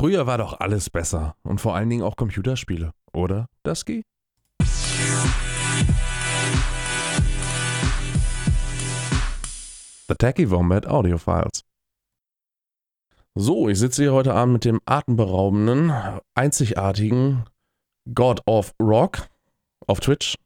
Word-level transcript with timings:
Früher 0.00 0.26
war 0.26 0.38
doch 0.38 0.58
alles 0.60 0.88
besser 0.88 1.36
und 1.42 1.60
vor 1.60 1.76
allen 1.76 1.90
Dingen 1.90 2.02
auch 2.02 2.16
Computerspiele, 2.16 2.92
oder, 3.12 3.50
Dusky? 3.64 4.02
The 10.08 10.14
Tacky 10.18 10.50
Wombat 10.50 10.86
Audio 10.86 11.18
Files. 11.18 11.66
So, 13.34 13.68
ich 13.68 13.78
sitze 13.78 14.04
hier 14.04 14.14
heute 14.14 14.32
Abend 14.32 14.54
mit 14.54 14.64
dem 14.64 14.80
atemberaubenden, 14.86 15.92
einzigartigen 16.34 17.44
God 18.14 18.40
of 18.46 18.72
Rock 18.80 19.28
auf 19.86 20.00
Twitch, 20.00 20.36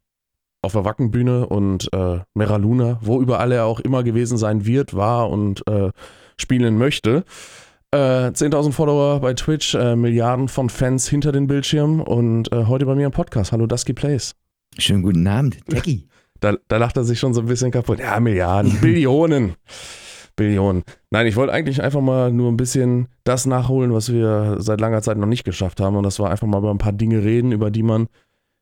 auf 0.63 0.73
der 0.73 0.83
Wackenbühne 0.83 1.47
und 1.47 1.93
äh, 1.93 2.19
Meraluna, 2.33 2.99
wo 2.99 3.21
überall 3.21 3.53
er 3.53 3.63
auch 3.67 3.79
immer 3.79 4.03
gewesen 4.03 4.37
sein 4.37 4.65
wird, 4.65 4.97
war 4.97 5.29
und 5.29 5.65
äh, 5.69 5.93
spielen 6.37 6.77
möchte. 6.77 7.23
Äh, 7.95 8.33
10.000 8.33 8.73
Follower 8.73 9.21
bei 9.21 9.33
Twitch, 9.35 9.73
äh, 9.73 9.95
Milliarden 9.95 10.49
von 10.49 10.69
Fans 10.69 11.07
hinter 11.07 11.31
den 11.31 11.47
Bildschirmen 11.47 12.01
und 12.01 12.51
äh, 12.51 12.65
heute 12.65 12.85
bei 12.85 12.93
mir 12.93 13.05
im 13.05 13.13
Podcast. 13.13 13.53
Hallo 13.53 13.67
Dusky 13.67 13.93
Plays. 13.93 14.35
Schönen 14.77 15.01
guten 15.01 15.25
Abend, 15.25 15.57
Jackie. 15.69 16.07
Da, 16.41 16.57
da 16.67 16.75
lacht 16.75 16.97
er 16.97 17.05
sich 17.05 17.17
schon 17.17 17.33
so 17.33 17.39
ein 17.39 17.47
bisschen 17.47 17.71
kaputt. 17.71 17.99
Ja, 17.99 18.19
Milliarden, 18.19 18.77
Billionen. 18.81 19.55
Billionen. 20.35 20.83
Nein, 21.09 21.25
ich 21.27 21.37
wollte 21.37 21.53
eigentlich 21.53 21.81
einfach 21.81 22.01
mal 22.01 22.29
nur 22.33 22.51
ein 22.51 22.57
bisschen 22.57 23.07
das 23.23 23.45
nachholen, 23.45 23.93
was 23.93 24.11
wir 24.11 24.57
seit 24.59 24.81
langer 24.81 25.01
Zeit 25.01 25.17
noch 25.17 25.27
nicht 25.27 25.45
geschafft 25.45 25.79
haben. 25.79 25.95
Und 25.95 26.03
das 26.03 26.19
war 26.19 26.29
einfach 26.29 26.45
mal 26.45 26.57
über 26.57 26.71
ein 26.71 26.77
paar 26.77 26.91
Dinge 26.91 27.23
reden, 27.23 27.53
über 27.53 27.71
die 27.71 27.83
man 27.83 28.09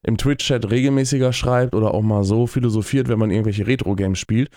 im 0.03 0.17
Twitch-Chat 0.17 0.70
regelmäßiger 0.70 1.34
schreibt 1.34 1.73
oder 1.73 1.95
auch 1.95 2.03
mal 2.03 2.23
so 2.23 2.45
philosophiert, 2.45 3.08
wenn 3.08 3.17
man 3.17 3.31
irgendwelche 3.31 3.66
Retro-Games 3.66 4.20
spielt. 4.20 4.50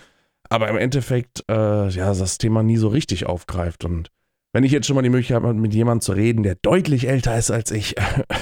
Aber 0.47 0.69
im 0.69 0.77
Endeffekt, 0.77 1.43
äh, 1.49 1.89
ja, 1.89 2.13
das 2.13 2.37
Thema 2.37 2.61
nie 2.61 2.77
so 2.77 2.87
richtig 2.87 3.25
aufgreift. 3.25 3.83
Und 3.83 4.11
wenn 4.57 4.63
ich 4.63 4.71
jetzt 4.71 4.87
schon 4.87 4.95
mal 4.95 5.03
die 5.03 5.11
Möglichkeit 5.11 5.43
habe, 5.43 5.53
mit 5.53 5.75
jemandem 5.75 6.01
zu 6.01 6.13
reden, 6.13 6.41
der 6.41 6.55
deutlich 6.55 7.07
älter 7.07 7.37
ist 7.37 7.51
als 7.51 7.69
ich, 7.69 7.93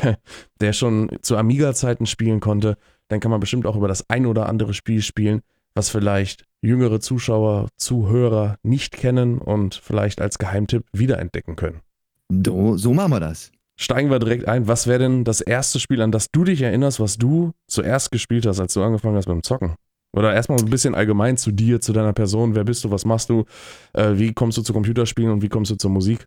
der 0.62 0.72
schon 0.72 1.10
zu 1.22 1.36
Amiga-Zeiten 1.36 2.06
spielen 2.06 2.40
konnte, 2.40 2.78
dann 3.10 3.20
kann 3.20 3.32
man 3.32 3.42
bestimmt 3.42 3.66
auch 3.66 3.76
über 3.76 3.90
das 3.90 4.10
ein 4.10 4.26
oder 4.26 4.48
andere 4.48 4.74
Spiel 4.74 5.02
spielen, 5.02 5.42
was 5.74 5.90
vielleicht 5.90 6.46
jüngere 6.62 7.02
Zuschauer, 7.02 7.68
Zuhörer 7.76 8.56
nicht 8.64 8.96
kennen 8.96 9.40
und 9.40 9.76
vielleicht 9.76 10.22
als 10.22 10.38
Geheimtipp 10.38 10.86
wiederentdecken 10.94 11.58
können. 11.58 11.82
Do, 12.30 12.78
so 12.78 12.94
machen 12.94 13.12
wir 13.12 13.20
das. 13.20 13.52
Steigen 13.76 14.10
wir 14.10 14.20
direkt 14.20 14.48
ein. 14.48 14.70
Was 14.70 14.88
wäre 14.88 15.00
denn 15.00 15.26
das 15.26 15.42
erste 15.42 15.82
Spiel, 15.82 16.02
an 16.02 16.14
das 16.14 16.32
du 16.32 16.46
dich 16.46 16.62
erinnerst, 16.62 17.02
was 17.02 17.18
du 17.18 17.52
zuerst 17.68 18.10
gespielt 18.12 18.46
hast, 18.46 18.62
als 18.62 18.74
du 18.74 18.82
angefangen 18.82 19.18
hast 19.18 19.26
beim 19.26 19.44
Zocken? 19.44 19.76
Oder 20.16 20.34
erstmal 20.34 20.60
ein 20.60 20.70
bisschen 20.70 20.96
allgemein 20.96 21.38
zu 21.38 21.52
dir, 21.52 21.82
zu 21.82 21.92
deiner 21.92 22.14
Person. 22.14 22.56
Wer 22.56 22.64
bist 22.64 22.84
du? 22.84 22.92
Was 22.92 23.06
machst 23.06 23.30
du? 23.30 23.46
Äh, 23.94 24.18
wie 24.18 24.34
kommst 24.34 24.58
du 24.58 24.62
zu 24.62 24.72
Computerspielen 24.72 25.32
und 25.32 25.42
wie 25.42 25.50
kommst 25.50 25.72
du 25.72 25.76
zur 25.76 25.92
Musik? 25.92 26.26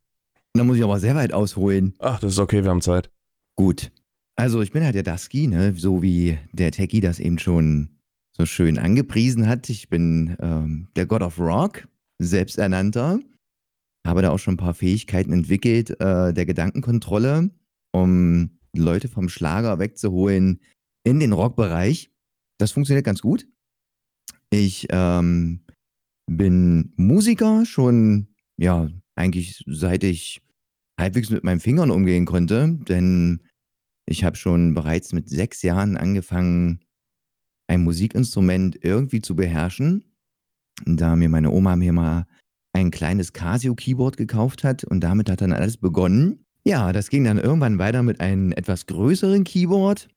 Da 0.52 0.64
muss 0.64 0.76
ich 0.76 0.84
aber 0.84 1.00
sehr 1.00 1.14
weit 1.14 1.32
ausholen. 1.32 1.94
Ach, 1.98 2.20
das 2.20 2.32
ist 2.32 2.38
okay, 2.38 2.62
wir 2.62 2.70
haben 2.70 2.82
Zeit. 2.82 3.10
Gut. 3.56 3.90
Also, 4.36 4.60
ich 4.60 4.72
bin 4.72 4.84
halt 4.84 4.94
der 4.94 5.02
Dusky, 5.02 5.46
ne? 5.46 5.74
so 5.76 6.02
wie 6.02 6.38
der 6.52 6.70
Techie 6.70 7.00
das 7.00 7.18
eben 7.18 7.38
schon 7.38 7.98
so 8.36 8.46
schön 8.46 8.78
angepriesen 8.78 9.48
hat. 9.48 9.68
Ich 9.70 9.88
bin 9.88 10.36
ähm, 10.40 10.88
der 10.94 11.06
God 11.06 11.22
of 11.22 11.38
Rock, 11.38 11.88
selbsternannter. 12.18 13.20
Habe 14.06 14.22
da 14.22 14.30
auch 14.30 14.38
schon 14.38 14.54
ein 14.54 14.58
paar 14.58 14.74
Fähigkeiten 14.74 15.32
entwickelt, 15.32 15.98
äh, 16.00 16.32
der 16.32 16.46
Gedankenkontrolle, 16.46 17.50
um 17.92 18.50
Leute 18.76 19.08
vom 19.08 19.28
Schlager 19.28 19.78
wegzuholen 19.78 20.60
in 21.04 21.20
den 21.20 21.32
Rockbereich. 21.32 22.10
Das 22.58 22.72
funktioniert 22.72 23.04
ganz 23.04 23.22
gut. 23.22 23.46
Ich 24.50 24.86
ähm, 24.90 25.60
bin 26.26 26.92
Musiker 26.96 27.64
schon, 27.66 28.28
ja, 28.56 28.88
eigentlich 29.14 29.62
seit 29.66 30.04
ich 30.04 30.40
halbwegs 30.98 31.30
mit 31.30 31.44
meinen 31.44 31.60
Fingern 31.60 31.90
umgehen 31.90 32.26
konnte, 32.26 32.78
denn 32.88 33.40
ich 34.06 34.24
habe 34.24 34.36
schon 34.36 34.74
bereits 34.74 35.12
mit 35.12 35.28
sechs 35.28 35.62
Jahren 35.62 35.96
angefangen, 35.96 36.80
ein 37.68 37.84
Musikinstrument 37.84 38.82
irgendwie 38.82 39.20
zu 39.20 39.36
beherrschen, 39.36 40.04
da 40.86 41.14
mir 41.16 41.28
meine 41.28 41.50
Oma 41.50 41.76
mir 41.76 41.92
mal 41.92 42.26
ein 42.74 42.90
kleines 42.90 43.32
Casio-Keyboard 43.32 44.16
gekauft 44.16 44.64
hat 44.64 44.84
und 44.84 45.00
damit 45.00 45.28
hat 45.28 45.40
dann 45.40 45.52
alles 45.52 45.76
begonnen. 45.76 46.44
Ja, 46.64 46.92
das 46.92 47.10
ging 47.10 47.24
dann 47.24 47.38
irgendwann 47.38 47.78
weiter 47.78 48.02
mit 48.02 48.20
einem 48.20 48.52
etwas 48.52 48.86
größeren 48.86 49.44
Keyboard 49.44 50.08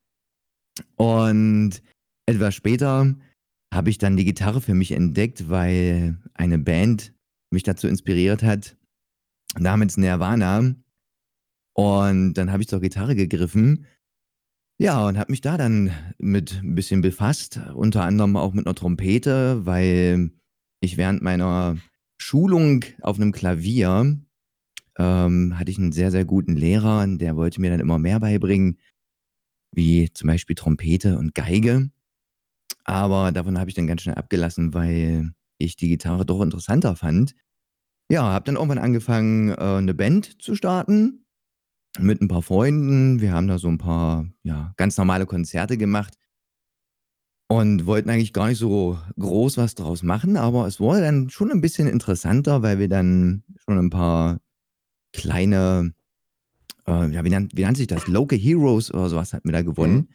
und 0.95 1.81
etwas 2.25 2.55
später 2.55 3.15
habe 3.73 3.89
ich 3.89 3.97
dann 3.97 4.17
die 4.17 4.25
Gitarre 4.25 4.61
für 4.61 4.73
mich 4.73 4.91
entdeckt, 4.91 5.49
weil 5.49 6.17
eine 6.33 6.59
Band 6.59 7.13
mich 7.51 7.63
dazu 7.63 7.87
inspiriert 7.87 8.43
hat, 8.43 8.77
namens 9.57 9.97
Nirvana. 9.97 10.75
Und 11.73 12.33
dann 12.33 12.51
habe 12.51 12.61
ich 12.61 12.69
zur 12.69 12.81
Gitarre 12.81 13.15
gegriffen. 13.15 13.85
Ja, 14.77 15.07
und 15.07 15.17
habe 15.17 15.31
mich 15.31 15.41
da 15.41 15.57
dann 15.57 15.91
mit 16.17 16.61
ein 16.63 16.75
bisschen 16.75 17.01
befasst, 17.01 17.59
unter 17.75 18.03
anderem 18.03 18.35
auch 18.35 18.53
mit 18.53 18.65
einer 18.65 18.75
Trompete, 18.75 19.65
weil 19.65 20.31
ich 20.81 20.97
während 20.97 21.21
meiner 21.21 21.77
Schulung 22.17 22.83
auf 23.01 23.17
einem 23.17 23.31
Klavier 23.31 24.19
ähm, 24.97 25.59
hatte 25.59 25.71
ich 25.71 25.77
einen 25.77 25.91
sehr, 25.91 26.11
sehr 26.11 26.25
guten 26.25 26.55
Lehrer, 26.55 27.05
der 27.07 27.35
wollte 27.35 27.61
mir 27.61 27.69
dann 27.69 27.79
immer 27.79 27.99
mehr 27.99 28.19
beibringen, 28.19 28.79
wie 29.71 30.11
zum 30.11 30.27
Beispiel 30.27 30.55
Trompete 30.55 31.17
und 31.17 31.35
Geige. 31.35 31.91
Aber 32.91 33.31
davon 33.31 33.57
habe 33.57 33.69
ich 33.69 33.75
dann 33.75 33.87
ganz 33.87 34.01
schnell 34.01 34.15
abgelassen, 34.15 34.73
weil 34.73 35.31
ich 35.57 35.77
die 35.77 35.87
Gitarre 35.87 36.25
doch 36.25 36.41
interessanter 36.41 36.97
fand. 36.97 37.35
Ja, 38.11 38.23
habe 38.23 38.43
dann 38.43 38.55
irgendwann 38.55 38.79
angefangen, 38.79 39.51
äh, 39.51 39.79
'ne 39.81 39.93
Band 39.93 40.41
zu 40.41 40.55
starten 40.55 41.25
mit 41.99 42.21
ein 42.21 42.27
paar 42.27 42.41
Freunden. 42.41 43.21
Wir 43.21 43.31
haben 43.31 43.47
da 43.47 43.59
so 43.59 43.69
ein 43.69 43.77
paar, 43.77 44.25
ja, 44.43 44.73
ganz 44.75 44.97
normale 44.97 45.25
Konzerte 45.25 45.77
gemacht 45.77 46.15
und 47.47 47.85
wollten 47.85 48.09
eigentlich 48.09 48.33
gar 48.33 48.49
nicht 48.49 48.57
so 48.57 48.99
groß 49.17 49.55
was 49.55 49.75
draus 49.75 50.03
machen, 50.03 50.35
aber 50.35 50.67
es 50.67 50.81
wurde 50.81 50.99
dann 50.99 51.29
schon 51.29 51.49
ein 51.49 51.61
bisschen 51.61 51.87
interessanter, 51.87 52.61
weil 52.61 52.77
wir 52.77 52.89
dann 52.89 53.45
schon 53.55 53.77
ein 53.77 53.89
paar 53.89 54.41
kleine, 55.13 55.93
äh, 56.87 57.09
ja, 57.11 57.23
wie 57.23 57.29
nannt 57.29 57.55
wie 57.55 57.63
nannte 57.63 57.79
sich 57.79 57.87
das? 57.87 58.07
Local 58.07 58.37
Heroes 58.37 58.93
oder 58.93 59.07
sowas 59.07 59.33
hatten 59.33 59.47
wir 59.47 59.53
da 59.53 59.61
gewonnen. 59.61 59.95
Mhm. 59.95 60.07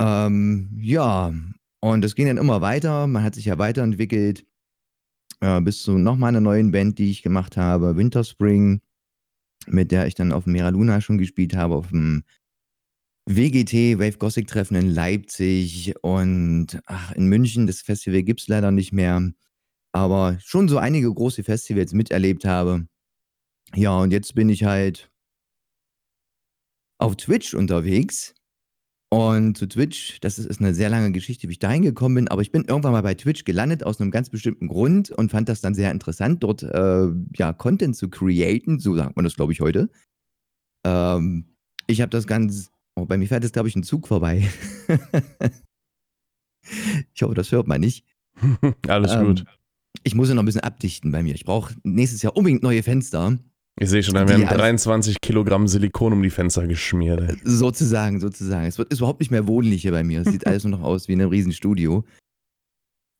Ähm, 0.00 0.70
ja, 0.80 1.32
und 1.80 2.04
es 2.04 2.14
ging 2.14 2.26
dann 2.26 2.38
immer 2.38 2.60
weiter. 2.60 3.06
Man 3.06 3.22
hat 3.22 3.34
sich 3.34 3.46
ja 3.46 3.58
weiterentwickelt 3.58 4.44
äh, 5.40 5.60
bis 5.60 5.82
zu 5.82 5.98
nochmal 5.98 6.28
einer 6.28 6.40
neuen 6.40 6.70
Band, 6.72 6.98
die 6.98 7.10
ich 7.10 7.22
gemacht 7.22 7.56
habe, 7.56 7.96
Winterspring, 7.96 8.80
mit 9.66 9.92
der 9.92 10.06
ich 10.06 10.14
dann 10.14 10.32
auf 10.32 10.44
dem 10.44 10.54
Mera 10.54 10.70
Luna 10.70 11.00
schon 11.00 11.18
gespielt 11.18 11.54
habe, 11.54 11.74
auf 11.74 11.88
dem 11.88 12.24
WGT, 13.26 13.98
Wave 13.98 14.18
Gothic 14.18 14.48
Treffen 14.48 14.74
in 14.76 14.90
Leipzig 14.90 15.94
und 16.02 16.80
ach, 16.86 17.12
in 17.12 17.26
München. 17.26 17.66
Das 17.66 17.82
Festival 17.82 18.22
gibt 18.22 18.40
es 18.40 18.48
leider 18.48 18.70
nicht 18.70 18.92
mehr. 18.92 19.32
Aber 19.92 20.38
schon 20.40 20.68
so 20.68 20.78
einige 20.78 21.12
große 21.12 21.44
Festivals 21.44 21.92
miterlebt 21.92 22.44
habe. 22.44 22.88
Ja, 23.74 23.98
und 23.98 24.12
jetzt 24.12 24.34
bin 24.34 24.48
ich 24.48 24.64
halt 24.64 25.10
auf 26.98 27.16
Twitch 27.16 27.54
unterwegs 27.54 28.34
und 29.10 29.56
zu 29.56 29.66
Twitch, 29.66 30.20
das 30.20 30.38
ist, 30.38 30.46
ist 30.46 30.60
eine 30.60 30.74
sehr 30.74 30.90
lange 30.90 31.12
Geschichte, 31.12 31.48
wie 31.48 31.52
ich 31.52 31.58
da 31.58 31.70
hingekommen 31.70 32.16
bin, 32.16 32.28
aber 32.28 32.42
ich 32.42 32.52
bin 32.52 32.64
irgendwann 32.64 32.92
mal 32.92 33.02
bei 33.02 33.14
Twitch 33.14 33.44
gelandet 33.44 33.82
aus 33.82 34.00
einem 34.00 34.10
ganz 34.10 34.28
bestimmten 34.28 34.68
Grund 34.68 35.10
und 35.10 35.30
fand 35.30 35.48
das 35.48 35.62
dann 35.62 35.74
sehr 35.74 35.90
interessant, 35.90 36.42
dort 36.42 36.62
äh, 36.62 37.08
ja, 37.34 37.54
Content 37.54 37.96
zu 37.96 38.10
createn, 38.10 38.80
so 38.80 38.94
sagt 38.94 39.16
man 39.16 39.24
das, 39.24 39.34
glaube 39.34 39.52
ich, 39.52 39.60
heute. 39.62 39.88
Ähm, 40.84 41.46
ich 41.86 42.02
habe 42.02 42.10
das 42.10 42.26
ganz, 42.26 42.70
oh, 42.96 43.06
bei 43.06 43.16
mir 43.16 43.26
fährt 43.26 43.44
jetzt, 43.44 43.54
glaube 43.54 43.68
ich, 43.68 43.76
ein 43.76 43.82
Zug 43.82 44.08
vorbei. 44.08 44.46
ich 47.14 47.22
hoffe, 47.22 47.34
das 47.34 47.50
hört 47.50 47.66
man 47.66 47.80
nicht. 47.80 48.04
Alles 48.88 49.12
ähm, 49.12 49.26
gut. 49.26 49.44
Ich 50.04 50.14
muss 50.14 50.28
ja 50.28 50.34
noch 50.34 50.42
ein 50.42 50.46
bisschen 50.46 50.60
abdichten 50.60 51.12
bei 51.12 51.22
mir. 51.22 51.34
Ich 51.34 51.46
brauche 51.46 51.74
nächstes 51.82 52.20
Jahr 52.20 52.36
unbedingt 52.36 52.62
neue 52.62 52.82
Fenster. 52.82 53.38
Ich 53.80 53.90
sehe 53.90 54.02
schon, 54.02 54.14
da 54.14 54.28
werden 54.28 54.44
23 54.46 55.20
Kilogramm 55.20 55.68
Silikon 55.68 56.12
um 56.12 56.22
die 56.22 56.30
Fenster 56.30 56.66
geschmiert. 56.66 57.20
Ey. 57.20 57.36
Sozusagen, 57.44 58.18
sozusagen. 58.18 58.66
Es 58.66 58.76
wird 58.78 58.92
ist 58.92 58.98
überhaupt 58.98 59.20
nicht 59.20 59.30
mehr 59.30 59.46
wohnlich 59.46 59.82
hier 59.82 59.92
bei 59.92 60.02
mir. 60.02 60.22
Es 60.22 60.28
sieht 60.28 60.46
alles 60.46 60.64
nur 60.64 60.78
noch 60.78 60.84
aus 60.84 61.06
wie 61.06 61.12
in 61.12 61.20
einem 61.20 61.30
Riesenstudio. 61.30 62.04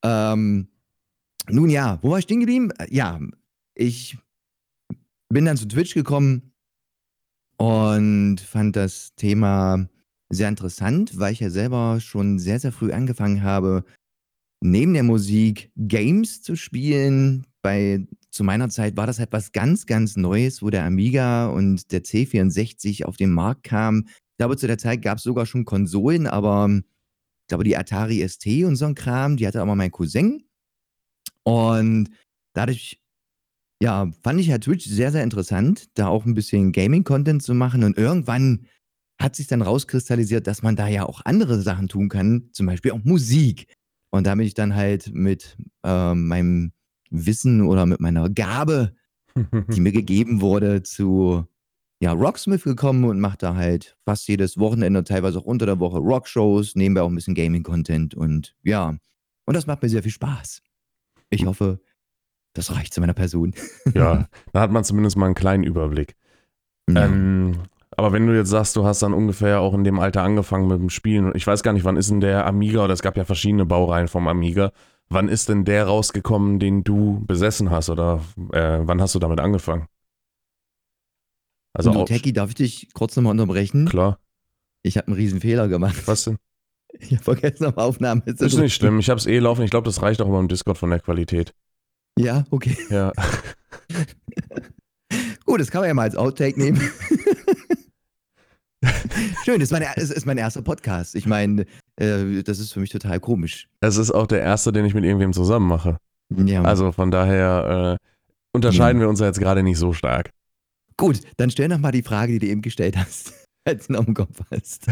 Ähm, 0.05 0.69
nun 1.49 1.71
ja, 1.71 1.99
wo 2.03 2.11
war 2.11 2.19
ich 2.19 2.25
stehen 2.25 2.41
geblieben? 2.41 2.73
Ja, 2.91 3.21
ich 3.75 4.19
bin 5.29 5.45
dann 5.45 5.57
zu 5.57 5.69
Twitch 5.69 5.95
gekommen 5.95 6.53
und 7.57 8.41
fand 8.41 8.75
das 8.75 9.15
Thema 9.15 9.89
sehr 10.31 10.49
interessant, 10.49 11.19
weil 11.19 11.33
ich 11.33 11.41
ja 11.41 11.51
selber 11.51 12.01
schon 12.01 12.39
sehr, 12.39 12.59
sehr 12.59 12.73
früh 12.73 12.93
angefangen 12.93 13.43
habe, 13.43 13.85
neben 14.61 14.95
der 14.95 15.05
Musik 15.05 15.71
Games 15.77 16.43
zu 16.43 16.57
spielen, 16.57 17.47
bei 17.63 18.07
zu 18.31 18.45
meiner 18.45 18.69
Zeit 18.69 18.97
war 18.97 19.07
das 19.07 19.19
halt 19.19 19.33
was 19.33 19.53
ganz, 19.53 19.87
ganz 19.87 20.17
Neues, 20.17 20.63
wo 20.63 20.71
der 20.71 20.85
Amiga 20.85 21.49
und 21.49 21.91
der 21.93 22.03
C64 22.03 23.05
auf 23.05 23.17
den 23.17 23.31
Markt 23.31 23.65
kamen. 23.65 24.09
Ich 24.09 24.37
glaube, 24.39 24.57
zu 24.57 24.67
der 24.67 24.79
Zeit 24.79 25.03
gab 25.03 25.19
es 25.19 25.25
sogar 25.25 25.47
schon 25.47 25.65
Konsolen, 25.65 26.27
aber 26.27 26.69
ich 26.71 27.49
glaube, 27.49 27.65
die 27.65 27.77
Atari 27.77 28.27
ST 28.29 28.47
und 28.65 28.77
so 28.77 28.87
ein 28.87 28.95
Kram, 28.95 29.37
die 29.37 29.47
hatte 29.47 29.61
aber 29.61 29.75
mein 29.75 29.91
Cousin. 29.91 30.45
Und 31.43 32.11
dadurch 32.53 33.01
ja, 33.81 34.11
fand 34.23 34.41
ich 34.41 34.49
ja 34.49 34.59
Twitch 34.59 34.87
sehr, 34.87 35.13
sehr 35.13 35.23
interessant, 35.23 35.87
da 35.95 36.09
auch 36.09 36.25
ein 36.25 36.35
bisschen 36.35 36.73
Gaming-Content 36.73 37.43
zu 37.43 37.55
machen. 37.55 37.85
Und 37.85 37.97
irgendwann 37.97 38.67
hat 39.21 39.37
sich 39.37 39.47
dann 39.47 39.63
rauskristallisiert, 39.63 40.47
dass 40.47 40.63
man 40.63 40.77
da 40.77 40.89
ja 40.89 41.07
auch 41.07 41.23
andere 41.25 41.61
Sachen 41.61 41.89
tun 41.89 42.09
kann, 42.09 42.51
zum 42.53 42.67
Beispiel 42.67 42.93
auch 42.93 43.05
Musik. 43.05 43.73
Und 44.11 44.27
da 44.27 44.35
bin 44.35 44.47
ich 44.47 44.55
dann 44.55 44.75
halt 44.75 45.13
mit 45.13 45.57
äh, 45.85 46.15
meinem 46.15 46.73
Wissen 47.11 47.63
oder 47.63 47.87
mit 47.87 48.01
meiner 48.01 48.29
Gabe, 48.31 48.93
die 49.35 49.81
mir 49.81 49.93
gegeben 49.93 50.41
wurde, 50.41 50.83
zu 50.83 51.47
ja, 52.01 52.13
Rocksmith 52.13 52.63
gekommen 52.63 53.05
und 53.05 53.19
mache 53.19 53.39
da 53.39 53.57
halt 53.57 53.97
fast 54.05 54.29
jedes 54.29 54.59
Wochenende, 54.59 55.03
teilweise 55.03 55.39
auch 55.41 55.45
unter 55.45 55.67
der 55.67 55.81
Woche 55.81 55.99
Rockshows, 55.99 56.77
nebenbei 56.77 57.03
auch 57.03 57.09
ein 57.09 57.15
bisschen 57.15 57.35
Gaming-Content 57.35 58.15
und 58.15 58.55
ja, 58.63 58.97
und 59.45 59.55
das 59.55 59.67
macht 59.67 59.83
mir 59.83 59.89
sehr 59.89 60.03
viel 60.03 60.13
Spaß. 60.13 60.63
Ich 61.31 61.45
hoffe, 61.45 61.81
das 62.55 62.75
reicht 62.75 62.95
zu 62.95 63.01
meiner 63.01 63.15
Person. 63.15 63.55
Ja, 63.95 64.29
da 64.53 64.61
hat 64.61 64.71
man 64.71 64.85
zumindest 64.85 65.17
mal 65.17 65.27
einen 65.27 65.35
kleinen 65.35 65.65
Überblick. 65.65 66.17
Ja. 66.89 67.07
Ähm, 67.07 67.55
aber 67.97 68.13
wenn 68.13 68.27
du 68.27 68.37
jetzt 68.37 68.51
sagst, 68.51 68.77
du 68.77 68.85
hast 68.85 69.03
dann 69.03 69.13
ungefähr 69.13 69.61
auch 69.61 69.75
in 69.75 69.83
dem 69.83 69.99
Alter 69.99 70.23
angefangen 70.23 70.69
mit 70.69 70.79
dem 70.79 70.91
Spielen, 70.91 71.33
ich 71.35 71.47
weiß 71.47 71.63
gar 71.63 71.73
nicht, 71.73 71.85
wann 71.85 71.97
ist 71.97 72.11
denn 72.11 72.21
der 72.21 72.47
Amiga, 72.47 72.85
oder 72.85 72.93
es 72.93 73.03
gab 73.03 73.17
ja 73.17 73.25
verschiedene 73.25 73.67
Baureihen 73.67 74.07
vom 74.07 74.29
Amiga, 74.29 74.73
wann 75.09 75.29
ist 75.29 75.49
denn 75.49 75.65
der 75.65 75.87
rausgekommen, 75.87 76.59
den 76.59 76.85
du 76.85 77.25
besessen 77.27 77.71
hast, 77.71 77.91
oder 77.91 78.23
äh, 78.53 78.81
wann 78.83 79.01
hast 79.01 79.15
du 79.15 79.19
damit 79.19 79.41
angefangen? 79.41 79.87
Also 81.73 81.93
du, 81.93 82.05
Techie, 82.05 82.33
darf 82.33 82.51
ich 82.51 82.57
dich 82.57 82.89
kurz 82.95 83.17
nochmal 83.17 83.33
unterbrechen? 83.33 83.87
Klar. 83.87 84.19
Ich 84.83 84.97
habe 84.97 85.09
einen 85.09 85.17
riesen 85.17 85.41
Fehler 85.41 85.69
gemacht. 85.69 86.07
Was 86.07 86.25
denn? 86.25 86.39
Ich 87.01 87.13
habe 87.13 87.23
vergessen, 87.23 87.67
auf 87.67 87.77
Aufnahme 87.77 88.25
zu 88.35 88.47
Ist 88.47 88.57
nicht 88.57 88.75
schlimm, 88.75 88.99
ich 88.99 89.11
habe 89.11 89.19
es 89.19 89.27
eh 89.27 89.39
laufen. 89.39 89.63
Ich 89.63 89.71
glaube, 89.71 89.85
das 89.85 90.01
reicht 90.01 90.23
auch 90.23 90.27
über 90.29 90.41
im 90.41 90.49
Discord 90.49 90.79
von 90.79 90.89
der 90.89 91.01
Qualität. 91.01 91.53
Ja, 92.19 92.45
okay. 92.51 92.75
Ja. 92.89 93.13
Gut, 95.45 95.61
das 95.61 95.71
kann 95.71 95.83
man 95.83 95.89
ja 95.89 95.95
mal 95.95 96.05
als 96.05 96.17
Outtake 96.17 96.59
nehmen. 96.59 96.81
Schön, 99.45 99.61
das 99.61 99.71
ist, 99.71 99.73
mein, 99.73 99.85
das 99.97 100.11
ist 100.11 100.25
mein 100.25 100.39
erster 100.39 100.63
Podcast. 100.63 101.15
Ich 101.15 101.27
meine, 101.27 101.67
äh, 101.99 102.43
das 102.43 102.59
ist 102.59 102.73
für 102.73 102.81
mich 102.81 102.91
total 102.91 103.21
komisch. 103.21 103.69
Es 103.81 103.97
ist 103.97 104.11
auch 104.11 104.27
der 104.27 104.41
erste, 104.41 104.73
den 104.73 104.85
ich 104.85 104.95
mit 104.95 105.05
irgendwem 105.05 105.33
zusammen 105.33 105.67
mache. 105.67 105.99
Ja. 106.31 106.63
Also 106.63 106.93
von 106.93 107.11
daher 107.11 107.99
äh, 108.01 108.07
unterscheiden 108.53 109.01
ja. 109.01 109.07
wir 109.07 109.09
uns 109.09 109.21
ja 109.21 109.27
jetzt 109.27 109.41
gerade 109.41 109.63
nicht 109.63 109.79
so 109.79 109.93
stark. 109.93 110.31
Gut, 110.97 111.21
dann 111.37 111.51
stell 111.51 111.69
noch 111.69 111.79
mal 111.79 111.93
die 111.93 112.03
Frage, 112.03 112.33
die 112.33 112.39
du 112.41 112.47
eben 112.47 112.63
gestellt 112.63 112.97
hast, 112.97 113.33
als 113.65 113.87
du 113.87 113.95
noch 113.95 114.07
im 114.07 114.15
Kopf 114.15 114.41
hast. 114.51 114.87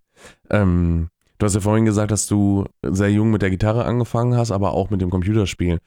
ähm, 0.50 1.08
du 1.38 1.46
hast 1.46 1.54
ja 1.54 1.60
vorhin 1.60 1.84
gesagt, 1.84 2.10
dass 2.10 2.26
du 2.26 2.66
sehr 2.82 3.10
jung 3.10 3.30
mit 3.30 3.42
der 3.42 3.50
Gitarre 3.50 3.84
angefangen 3.84 4.36
hast, 4.36 4.50
aber 4.50 4.72
auch 4.72 4.90
mit 4.90 5.00
dem 5.00 5.10
Computerspielen. 5.10 5.78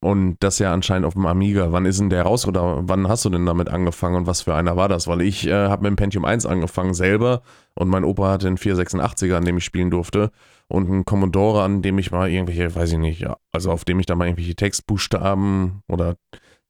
Und 0.00 0.36
das 0.40 0.58
ja 0.58 0.72
anscheinend 0.72 1.06
auf 1.06 1.14
dem 1.14 1.26
Amiga. 1.26 1.72
Wann 1.72 1.86
ist 1.86 2.00
denn 2.00 2.10
der 2.10 2.22
raus 2.22 2.46
oder 2.46 2.88
wann 2.88 3.08
hast 3.08 3.24
du 3.24 3.30
denn 3.30 3.46
damit 3.46 3.68
angefangen 3.68 4.16
und 4.16 4.26
was 4.26 4.42
für 4.42 4.54
einer 4.54 4.76
war 4.76 4.88
das? 4.88 5.06
Weil 5.06 5.22
ich 5.22 5.46
äh, 5.46 5.52
habe 5.52 5.82
mit 5.82 5.90
dem 5.90 5.96
Pentium 5.96 6.24
1 6.24 6.46
angefangen 6.46 6.94
selber 6.94 7.42
und 7.74 7.88
mein 7.88 8.04
Opa 8.04 8.30
hatte 8.30 8.46
einen 8.46 8.58
486er, 8.58 9.34
an 9.34 9.44
dem 9.44 9.58
ich 9.58 9.64
spielen 9.64 9.90
durfte 9.90 10.30
und 10.68 10.88
einen 10.88 11.04
Commodore, 11.04 11.62
an 11.62 11.82
dem 11.82 11.98
ich 11.98 12.10
mal 12.10 12.30
irgendwelche, 12.30 12.74
weiß 12.74 12.92
ich 12.92 12.98
nicht, 12.98 13.26
also 13.52 13.70
auf 13.70 13.84
dem 13.84 13.98
ich 14.00 14.06
da 14.06 14.14
mal 14.14 14.26
irgendwelche 14.26 14.54
Textbuchstaben 14.54 15.82
oder 15.88 16.16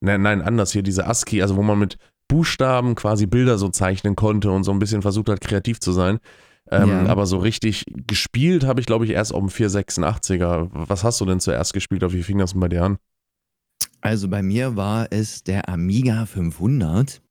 nein, 0.00 0.22
nein, 0.22 0.42
anders 0.42 0.72
hier 0.72 0.82
diese 0.82 1.06
ASCII, 1.06 1.42
also 1.42 1.56
wo 1.56 1.62
man 1.62 1.78
mit 1.78 1.98
Buchstaben 2.28 2.94
quasi 2.94 3.26
Bilder 3.26 3.58
so 3.58 3.68
zeichnen 3.70 4.14
konnte 4.14 4.50
und 4.50 4.64
so 4.64 4.70
ein 4.70 4.78
bisschen 4.78 5.02
versucht 5.02 5.28
hat, 5.30 5.40
kreativ 5.40 5.80
zu 5.80 5.92
sein. 5.92 6.18
Ähm, 6.70 6.88
ja. 6.88 7.06
Aber 7.06 7.26
so 7.26 7.38
richtig 7.38 7.84
gespielt 8.06 8.64
habe 8.64 8.80
ich, 8.80 8.86
glaube 8.86 9.04
ich, 9.04 9.12
erst 9.12 9.32
auf 9.32 9.40
dem 9.40 9.48
486er. 9.48 10.68
Was 10.72 11.04
hast 11.04 11.20
du 11.20 11.24
denn 11.24 11.40
zuerst 11.40 11.72
gespielt? 11.72 12.04
Auf 12.04 12.12
wie 12.12 12.22
fing 12.22 12.38
das 12.38 12.52
denn 12.52 12.60
bei 12.60 12.68
dir 12.68 12.84
an? 12.84 12.98
Also 14.00 14.28
bei 14.28 14.42
mir 14.42 14.76
war 14.76 15.08
es 15.10 15.42
der 15.42 15.68
Amiga 15.68 16.26
500. 16.26 17.22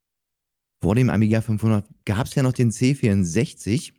Vor 0.82 0.94
dem 0.94 1.10
Amiga 1.10 1.40
500 1.40 1.84
gab 2.04 2.26
es 2.26 2.34
ja 2.34 2.42
noch 2.42 2.52
den 2.52 2.70
C64. 2.70 3.92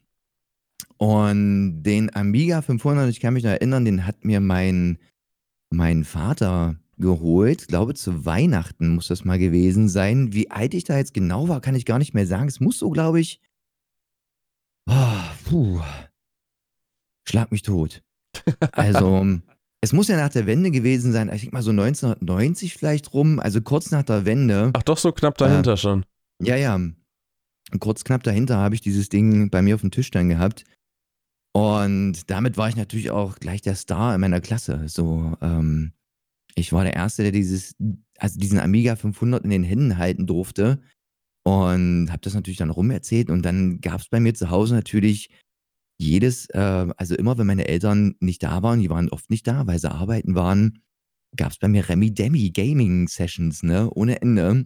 Und 0.98 1.84
den 1.84 2.14
Amiga 2.14 2.62
500, 2.62 3.10
ich 3.10 3.20
kann 3.20 3.34
mich 3.34 3.44
noch 3.44 3.52
erinnern, 3.52 3.86
den 3.86 4.06
hat 4.06 4.26
mir 4.26 4.40
mein, 4.40 4.98
mein 5.70 6.04
Vater 6.04 6.76
geholt. 6.98 7.62
Ich 7.62 7.68
glaube, 7.68 7.94
zu 7.94 8.26
Weihnachten 8.26 8.90
muss 8.90 9.08
das 9.08 9.24
mal 9.24 9.40
gewesen 9.40 9.88
sein. 9.88 10.34
Wie 10.34 10.52
alt 10.52 10.74
ich 10.74 10.84
da 10.84 10.98
jetzt 10.98 11.14
genau 11.14 11.48
war, 11.48 11.62
kann 11.62 11.76
ich 11.76 11.86
gar 11.86 12.00
nicht 12.00 12.14
mehr 12.14 12.28
sagen. 12.28 12.48
Es 12.48 12.60
muss 12.60 12.78
so, 12.78 12.90
glaube 12.90 13.22
ich. 13.22 13.40
Oh, 14.90 15.22
puh. 15.46 15.82
Schlag 17.28 17.52
mich 17.52 17.62
tot. 17.62 18.02
Also, 18.72 19.24
es 19.82 19.94
muss 19.94 20.08
ja 20.08 20.18
nach 20.18 20.30
der 20.30 20.48
Wende 20.48 20.72
gewesen 20.72 21.12
sein. 21.12 21.32
Ich 21.32 21.42
denke 21.42 21.56
mal 21.56 21.62
so 21.62 21.70
1990 21.70 22.74
vielleicht 22.74 23.14
rum. 23.14 23.40
Also 23.40 23.62
kurz 23.62 23.92
nach 23.92 24.04
der 24.04 24.26
Wende. 24.26 24.72
Ach, 24.74 24.82
doch 24.82 24.98
so 24.98 25.12
knapp 25.12 25.38
dahinter 25.38 25.74
äh, 25.74 25.78
schon. 25.78 26.06
Ja, 26.42 26.56
ja. 26.56 26.80
Kurz 27.80 28.04
knapp 28.04 28.24
dahinter 28.24 28.58
habe 28.58 28.74
ich 28.74 28.82
dieses 28.82 29.10
Ding 29.10 29.52
bei 29.52 29.62
mir 29.62 29.76
auf 29.76 29.82
dem 29.82 29.92
Tisch 29.92 30.10
dann 30.10 30.30
gehabt. 30.30 30.64
Und 31.54 32.30
damit 32.32 32.58
war 32.58 32.70
ich 32.70 32.76
natürlich 32.76 33.12
auch 33.12 33.36
gleich 33.36 33.62
der 33.62 33.76
Star 33.76 34.16
in 34.16 34.22
meiner 34.22 34.42
Klasse. 34.42 34.84
So, 34.88 35.38
ähm, 35.42 35.94
ich 36.56 36.74
war 36.74 36.84
der 36.84 36.96
Erste, 36.96 37.22
der 37.22 37.32
dieses, 37.32 37.76
also 38.18 38.40
diesen 38.40 38.60
Amiga 38.60 38.96
500 38.96 39.44
in 39.44 39.52
den 39.52 39.64
Händen 39.64 39.98
halten 39.98 40.26
durfte 40.26 40.82
und 41.50 42.10
habe 42.10 42.22
das 42.22 42.34
natürlich 42.34 42.58
dann 42.58 42.70
rumerzählt 42.70 43.30
und 43.30 43.44
dann 43.44 43.82
gab 43.82 44.00
es 44.02 44.10
bei 44.10 44.20
mir 44.20 44.34
zu 44.34 44.50
Hause 44.50 44.76
natürlich 44.76 45.30
jedes, 45.98 46.50
äh, 46.50 46.88
also 46.96 47.16
immer 47.16 47.38
wenn 47.38 47.48
meine 47.48 47.68
Eltern 47.68 48.16
nicht 48.20 48.44
da 48.44 48.64
waren, 48.64 48.80
die 48.80 48.90
waren 48.90 49.10
oft 49.10 49.30
nicht 49.30 49.48
da, 49.48 49.68
weil 49.68 49.80
sie 49.80 49.92
arbeiten 49.92 50.36
waren, 50.36 50.80
gab 51.36 51.52
es 51.52 51.58
bei 51.58 51.68
mir 51.68 51.88
Remi 51.88 52.14
Demi 52.14 52.52
Gaming 52.52 53.08
Sessions, 53.08 53.64
ne, 53.64 53.90
ohne 53.94 54.22
Ende. 54.22 54.66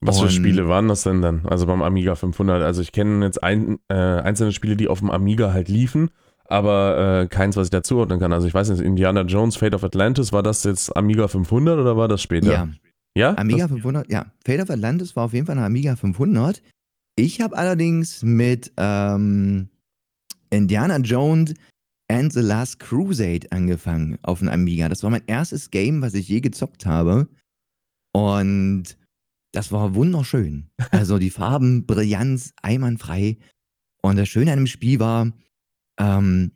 Was 0.00 0.20
für 0.20 0.30
Spiele 0.30 0.68
waren 0.68 0.88
das 0.88 1.02
denn 1.02 1.22
dann? 1.22 1.44
Also 1.46 1.66
beim 1.66 1.82
Amiga 1.82 2.14
500. 2.14 2.62
Also 2.62 2.82
ich 2.82 2.92
kenne 2.92 3.24
jetzt 3.24 3.42
ein, 3.42 3.78
äh, 3.88 3.94
einzelne 3.94 4.52
Spiele, 4.52 4.76
die 4.76 4.86
auf 4.86 5.00
dem 5.00 5.10
Amiga 5.10 5.52
halt 5.52 5.68
liefen 5.68 6.10
aber 6.52 7.22
äh, 7.22 7.26
keins, 7.28 7.56
was 7.56 7.68
ich 7.68 7.70
dazuordnen 7.70 8.20
kann. 8.20 8.32
Also 8.32 8.46
ich 8.46 8.52
weiß 8.52 8.68
nicht, 8.68 8.82
Indiana 8.82 9.22
Jones, 9.22 9.56
Fate 9.56 9.74
of 9.74 9.84
Atlantis, 9.84 10.32
war 10.32 10.42
das 10.42 10.64
jetzt 10.64 10.94
Amiga 10.94 11.26
500 11.26 11.78
oder 11.78 11.96
war 11.96 12.08
das 12.08 12.20
später? 12.20 12.52
Ja. 12.52 12.68
Ja? 13.16 13.36
Amiga 13.36 13.64
das? 13.64 13.70
500, 13.70 14.10
ja. 14.10 14.32
Fate 14.44 14.60
of 14.60 14.70
Atlantis 14.70 15.16
war 15.16 15.24
auf 15.24 15.32
jeden 15.32 15.46
Fall 15.46 15.56
eine 15.56 15.66
Amiga 15.66 15.96
500. 15.96 16.62
Ich 17.16 17.40
habe 17.40 17.56
allerdings 17.56 18.22
mit 18.22 18.72
ähm, 18.76 19.68
Indiana 20.50 20.98
Jones 20.98 21.54
and 22.08 22.32
the 22.32 22.40
Last 22.40 22.78
Crusade 22.78 23.50
angefangen 23.50 24.18
auf 24.22 24.38
dem 24.38 24.48
Amiga. 24.48 24.88
Das 24.88 25.02
war 25.02 25.10
mein 25.10 25.24
erstes 25.26 25.70
Game, 25.70 26.02
was 26.02 26.14
ich 26.14 26.28
je 26.28 26.40
gezockt 26.40 26.86
habe. 26.86 27.28
Und 28.14 28.96
das 29.52 29.72
war 29.72 29.94
wunderschön. 29.94 30.70
Also 30.90 31.18
die 31.18 31.30
Farben, 31.30 31.86
Brillanz, 31.86 32.52
einwandfrei. 32.62 33.38
Und 34.02 34.16
das 34.16 34.28
Schöne 34.28 34.52
an 34.52 34.60
dem 34.60 34.66
Spiel 34.66 35.00
war, 35.00 35.32
ähm, 35.98 36.52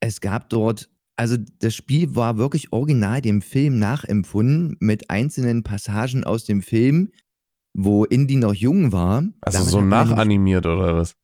es 0.00 0.20
gab 0.20 0.50
dort, 0.50 0.90
also 1.16 1.36
das 1.60 1.74
Spiel 1.74 2.14
war 2.14 2.38
wirklich 2.38 2.72
original 2.72 3.20
dem 3.20 3.42
Film 3.42 3.78
nachempfunden 3.78 4.76
mit 4.80 5.10
einzelnen 5.10 5.62
Passagen 5.62 6.24
aus 6.24 6.44
dem 6.44 6.62
Film, 6.62 7.10
wo 7.76 8.04
Indy 8.04 8.36
noch 8.36 8.54
jung 8.54 8.92
war. 8.92 9.24
Also 9.40 9.58
Damit 9.58 9.70
so 9.70 9.80
nachanimiert 9.80 10.66
oder 10.66 10.96
was? 10.96 11.16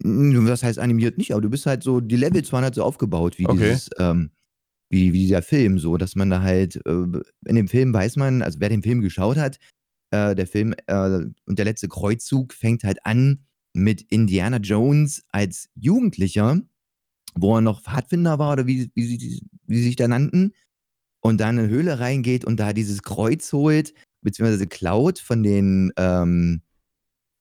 Das 0.00 0.62
heißt 0.62 0.78
animiert 0.78 1.18
nicht, 1.18 1.32
aber 1.32 1.42
du 1.42 1.50
bist 1.50 1.66
halt 1.66 1.82
so, 1.82 2.00
die 2.00 2.16
Levels 2.16 2.52
waren 2.52 2.64
halt 2.64 2.74
so 2.74 2.82
aufgebaut 2.82 3.38
wie 3.38 3.46
okay. 3.46 3.70
dieses, 3.70 3.90
ähm, 3.98 4.30
wie, 4.90 5.12
wie 5.12 5.20
dieser 5.20 5.42
Film, 5.42 5.78
so, 5.78 5.96
dass 5.96 6.14
man 6.14 6.30
da 6.30 6.42
halt, 6.42 6.76
äh, 6.86 7.20
in 7.46 7.56
dem 7.56 7.68
Film 7.68 7.92
weiß 7.92 8.16
man, 8.16 8.42
also 8.42 8.60
wer 8.60 8.68
den 8.68 8.82
Film 8.82 9.00
geschaut 9.00 9.36
hat, 9.36 9.58
äh, 10.10 10.34
der 10.34 10.46
Film 10.46 10.74
äh, 10.86 11.26
und 11.46 11.58
der 11.58 11.64
letzte 11.64 11.88
Kreuzzug 11.88 12.52
fängt 12.52 12.84
halt 12.84 13.04
an 13.04 13.44
mit 13.72 14.02
Indiana 14.02 14.58
Jones 14.58 15.24
als 15.30 15.68
Jugendlicher, 15.74 16.60
wo 17.34 17.56
er 17.56 17.60
noch 17.60 17.82
Pfadfinder 17.82 18.38
war 18.38 18.52
oder 18.52 18.66
wie, 18.66 18.90
wie, 18.94 19.04
sie, 19.06 19.42
wie 19.66 19.76
sie 19.76 19.84
sich 19.84 19.96
da 19.96 20.08
nannten, 20.08 20.52
und 21.24 21.40
da 21.40 21.48
in 21.48 21.58
eine 21.58 21.68
Höhle 21.68 22.00
reingeht 22.00 22.44
und 22.44 22.60
da 22.60 22.74
dieses 22.74 23.02
Kreuz 23.02 23.50
holt, 23.54 23.94
beziehungsweise 24.20 24.66
klaut 24.66 25.18
von 25.18 25.42
den, 25.42 25.90
ähm, 25.96 26.60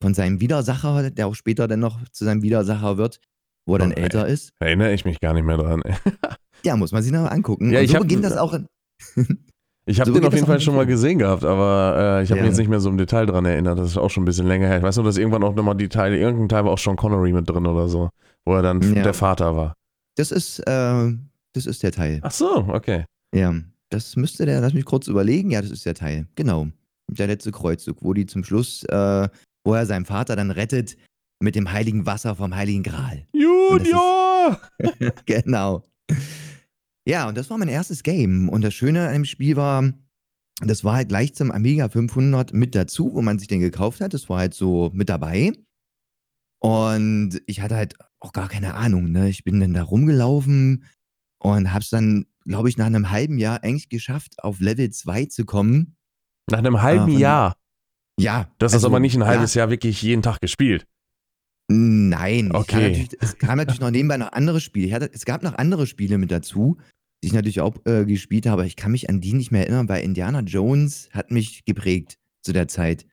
von 0.02 0.14
seinem 0.14 0.40
Widersacher, 0.40 1.12
der 1.12 1.28
auch 1.28 1.36
später 1.36 1.68
dann 1.68 1.82
noch 1.82 2.00
zu 2.10 2.24
seinem 2.24 2.44
Widersacher 2.44 2.98
wird, 2.98 3.20
wo 3.66 3.76
er 3.76 3.80
dann 3.80 3.92
oh, 3.92 4.00
älter 4.00 4.26
ist. 4.26 4.54
Erinnere 4.60 4.94
ich 4.94 5.04
mich 5.04 5.20
gar 5.20 5.34
nicht 5.34 5.44
mehr 5.44 5.58
dran. 5.58 5.84
ja, 6.64 6.78
muss 6.78 6.94
man 6.94 7.04
sich 7.04 7.12
noch 7.12 7.30
angucken. 7.30 7.72
Ja, 7.72 7.82
und 7.82 7.88
so 7.88 8.00
beginnt 8.00 8.24
das 8.24 8.38
auch. 8.38 8.58
Ich 9.86 10.00
habe 10.00 10.12
so 10.12 10.18
den 10.18 10.26
auf 10.26 10.34
jeden 10.34 10.46
Fall 10.46 10.62
schon 10.62 10.76
mal 10.76 10.86
gesehen 10.86 11.20
gehabt, 11.20 11.44
aber 11.44 12.20
äh, 12.20 12.24
ich 12.24 12.32
habe 12.32 12.38
ja. 12.38 12.44
mich 12.44 12.52
jetzt 12.52 12.58
nicht 12.58 12.70
mehr 12.70 12.80
so 12.80 12.88
im 12.88 12.98
Detail 12.98 13.26
dran 13.26 13.44
erinnert. 13.44 13.78
Das 13.78 13.90
ist 13.90 13.98
auch 13.98 14.10
schon 14.10 14.24
ein 14.24 14.26
bisschen 14.26 14.48
länger 14.48 14.68
her. 14.68 14.78
Ich 14.78 14.84
weiß 14.84 14.96
nur, 14.96 15.04
dass 15.04 15.18
irgendwann 15.18 15.44
auch 15.44 15.56
nochmal 15.56 15.76
die 15.76 15.90
Teile, 15.90 16.18
irgendein 16.18 16.48
Teil 16.48 16.64
war 16.64 16.72
auch 16.72 16.78
Sean 16.78 16.96
Connery 16.96 17.34
mit 17.34 17.50
drin 17.50 17.68
oder 17.68 17.90
so, 17.90 18.10
wo 18.46 18.54
er 18.54 18.62
dann 18.62 18.82
ja. 18.82 19.04
der 19.04 19.14
Vater 19.14 19.58
war. 19.58 19.76
Das 20.16 20.32
ist, 20.32 20.60
äh, 20.60 21.14
das 21.54 21.66
ist 21.66 21.84
der 21.84 21.92
Teil. 21.92 22.20
Ach 22.22 22.32
so, 22.32 22.68
okay. 22.68 23.06
Ja, 23.34 23.54
das 23.90 24.16
müsste 24.16 24.46
der, 24.46 24.62
lass 24.62 24.74
mich 24.74 24.86
kurz 24.86 25.08
überlegen. 25.08 25.52
Ja, 25.52 25.62
das 25.62 25.72
ist 25.72 25.86
der 25.86 25.96
Teil. 25.96 26.28
Genau. 26.36 26.68
Der 27.10 27.28
letzte 27.28 27.52
Kreuzzug, 27.52 28.04
wo 28.04 28.14
die 28.14 28.26
zum 28.26 28.44
Schluss, 28.44 28.84
äh, 28.86 29.28
wo 29.64 29.74
er 29.74 29.86
seinen 29.86 30.06
Vater 30.06 30.36
dann 30.36 30.52
rettet 30.52 30.98
mit 31.42 31.56
dem 31.56 31.72
heiligen 31.72 32.06
Wasser 32.06 32.36
vom 32.36 32.56
heiligen 32.56 32.84
Gral. 32.84 33.28
Junior! 33.34 34.60
genau. 35.26 35.84
Ja, 37.08 37.28
und 37.28 37.38
das 37.38 37.50
war 37.50 37.58
mein 37.58 37.68
erstes 37.68 38.04
Game. 38.04 38.50
Und 38.50 38.62
das 38.62 38.74
Schöne 38.74 39.08
an 39.08 39.14
dem 39.14 39.26
Spiel 39.26 39.58
war, 39.58 39.92
das 40.62 40.84
war 40.84 40.96
halt 40.96 41.10
gleich 41.10 41.34
zum 41.36 41.52
Amiga 41.52 41.90
500 41.90 42.54
mit 42.54 42.76
dazu, 42.76 43.14
wo 43.14 43.22
man 43.22 43.40
sich 43.40 43.48
den 43.48 43.60
gekauft 43.60 44.00
hat. 44.00 44.14
Das 44.14 44.30
war 44.30 44.40
halt 44.40 44.54
so 44.54 44.90
mit 44.94 45.10
dabei. 45.10 45.52
Und 46.64 47.42
ich 47.46 47.60
hatte 47.62 47.76
halt 47.76 47.96
auch 48.20 48.32
gar 48.32 48.48
keine 48.48 48.76
Ahnung. 48.76 49.12
Ne? 49.12 49.30
Ich 49.30 49.44
bin 49.44 49.60
dann 49.60 49.74
da 49.74 49.84
rumgelaufen 49.84 50.86
und 51.40 51.74
hab's 51.74 51.90
dann, 51.90 52.26
glaube 52.46 52.70
ich, 52.70 52.78
nach 52.78 52.86
einem 52.86 53.10
halben 53.10 53.38
Jahr 53.38 53.64
eigentlich 53.64 53.90
geschafft, 53.90 54.42
auf 54.42 54.60
Level 54.62 54.90
2 54.90 55.26
zu 55.26 55.44
kommen. 55.46 55.98
Nach 56.50 56.60
einem 56.60 56.82
halben 56.82 57.12
von- 57.12 57.20
Jahr. 57.20 57.58
Ja. 58.20 58.50
Das 58.60 58.72
ist 58.72 58.76
also, 58.76 58.88
aber 58.88 59.00
nicht 59.02 59.16
ein 59.16 59.22
ja. 59.22 59.28
halbes 59.28 59.54
Jahr 59.56 59.70
wirklich 59.70 60.02
jeden 60.02 60.22
Tag 60.22 60.40
gespielt. 60.40 60.86
Nein, 61.70 62.52
Okay. 62.54 63.08
es 63.20 63.38
kam 63.38 63.58
natürlich 63.58 63.80
noch 63.82 63.90
nebenbei 63.92 64.18
noch 64.18 64.32
andere 64.32 64.60
Spiele. 64.60 64.88
Ich 64.88 64.94
hatte, 64.94 65.10
es 65.12 65.26
gab 65.26 65.44
noch 65.44 65.56
andere 65.56 65.88
Spiele 65.88 66.18
mit 66.18 66.30
dazu, 66.32 66.78
die 67.24 67.28
ich 67.28 67.34
natürlich 67.34 67.62
auch 67.62 67.76
äh, 67.86 68.06
gespielt 68.06 68.46
habe, 68.46 68.62
aber 68.62 68.66
ich 68.66 68.76
kann 68.76 68.92
mich 68.92 69.10
an 69.10 69.22
die 69.22 69.34
nicht 69.34 69.52
mehr 69.52 69.62
erinnern, 69.62 69.90
weil 69.90 70.04
Indiana 70.04 70.42
Jones 70.42 71.10
hat 71.14 71.32
mich 71.32 71.64
geprägt 71.66 72.18
zu 72.42 72.52
der 72.54 72.68
Zeit. 72.68 73.06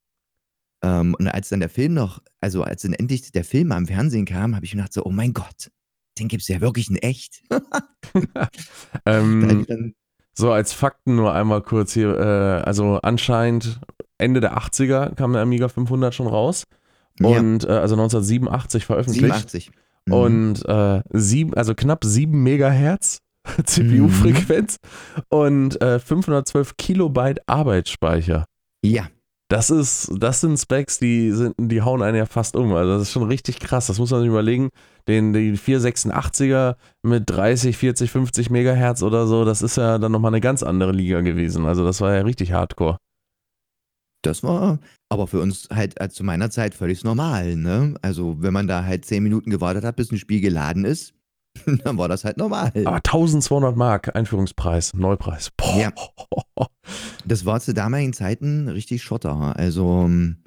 Ähm, 0.83 1.15
und 1.19 1.29
als 1.29 1.51
dann 1.51 1.61
der 1.61 1.69
Film 1.69 1.95
noch, 1.95 2.21
also 2.41 2.63
als 2.63 2.83
dann 2.83 2.93
endlich 2.93 3.33
der 3.33 3.45
Film 3.45 3.73
am 3.73 3.87
Fernsehen 3.87 4.25
kam, 4.25 4.55
habe 4.55 4.65
ich 4.65 4.75
mir 4.75 4.79
gedacht 4.79 4.93
so, 4.95 5.05
oh 5.05 5.11
mein 5.11 5.35
Gott, 5.35 5.71
den 6.19 6.29
gibt's 6.29 6.49
ja 6.49 6.61
wirklich 6.61 6.91
in 6.91 6.97
echt. 6.97 7.43
Da 8.35 8.49
Ähm, 9.07 9.67
dann, 9.69 9.95
so 10.35 10.51
als 10.51 10.73
Fakten 10.73 11.15
nur 11.15 11.33
einmal 11.33 11.63
kurz 11.63 11.93
hier. 11.93 12.19
Äh, 12.19 12.63
also 12.67 12.99
anscheinend 13.03 13.81
Ende 14.19 14.41
der 14.41 14.59
80er 14.59 15.15
kam 15.15 15.33
der 15.33 15.43
Amiga 15.43 15.69
500 15.69 16.13
schon 16.15 16.27
raus. 16.27 16.65
ja, 17.21 17.29
Und 17.29 17.65
äh, 17.65 17.69
also 17.69 17.95
1987 17.95 18.85
veröffentlicht. 18.85 19.51
87. 19.51 19.71
Mhm. 20.07 20.13
Und 20.13 20.69
äh, 20.69 21.03
sieben, 21.11 21.55
also 21.55 21.75
knapp 21.75 22.05
7 22.05 22.43
Megahertz 22.43 23.21
CPU-Frequenz 23.65 24.79
und 25.29 25.81
äh, 25.81 25.99
512 25.99 26.77
Kilobyte 26.77 27.41
Arbeitsspeicher. 27.47 28.47
ja, 28.83 29.09
Das 29.51 29.69
ist, 29.69 30.13
das 30.17 30.41
sind 30.41 30.59
Specs, 30.59 31.01
die 31.01 31.33
sind, 31.33 31.57
die 31.59 31.83
hauen 31.83 32.03
einen 32.03 32.17
ja 32.17 32.27
fast 32.27 32.55
um. 32.55 32.73
Also 32.73 32.93
das 32.93 33.03
ist 33.03 33.11
schon 33.13 33.25
richtig 33.25 33.59
krass. 33.59 33.89
Das 33.89 33.99
muss 33.99 34.13
man 34.13 34.21
sich 34.21 34.29
überlegen. 34.29 34.69
Den, 35.09 35.33
die 35.33 35.59
486er 35.59 36.77
mit 37.03 37.29
30, 37.29 37.77
40, 37.77 38.13
50 38.13 38.51
Megahertz 38.51 39.03
oder 39.03 39.27
so, 39.27 39.45
das 39.45 39.61
ist 39.61 39.77
ja 39.77 39.99
dann 39.99 40.13
nochmal 40.13 40.31
eine 40.31 40.41
ganz 40.41 40.63
andere 40.63 40.93
Liga 40.93 41.21
gewesen. 41.23 41.67
Also 41.67 41.85
das 41.85 42.01
war 42.01 42.15
ja 42.15 42.23
richtig 42.23 42.53
hardcore. 42.53 42.99
Das 44.23 44.45
war 44.45 44.79
aber 45.09 45.27
für 45.27 45.41
uns 45.41 45.69
halt 45.73 46.01
äh, 46.01 46.09
zu 46.09 46.23
meiner 46.23 46.51
Zeit 46.51 46.75
völlig 46.75 47.03
normal, 47.03 47.57
ne? 47.57 47.95
Also, 48.03 48.37
wenn 48.43 48.53
man 48.53 48.69
da 48.69 48.85
halt 48.85 49.05
zehn 49.05 49.23
Minuten 49.23 49.51
gewartet 49.51 49.83
hat, 49.83 49.97
bis 49.97 50.13
ein 50.13 50.19
Spiel 50.19 50.41
geladen 50.41 50.85
ist, 50.85 51.15
dann 51.85 51.99
war 51.99 52.09
das 52.09 52.25
halt 52.25 52.37
normal. 52.37 52.73
Aber 52.85 52.97
1200 52.97 53.77
Mark 53.77 54.15
Einführungspreis, 54.15 54.95
Neupreis. 54.95 55.51
Boah. 55.57 55.77
Ja. 55.77 55.93
Das 57.25 57.45
war 57.47 57.61
zu 57.61 57.73
damaligen 57.75 58.13
Zeiten 58.13 58.69
richtig 58.69 59.03
Schotter. 59.03 59.55
Also, 59.57 60.03
ähm, 60.07 60.39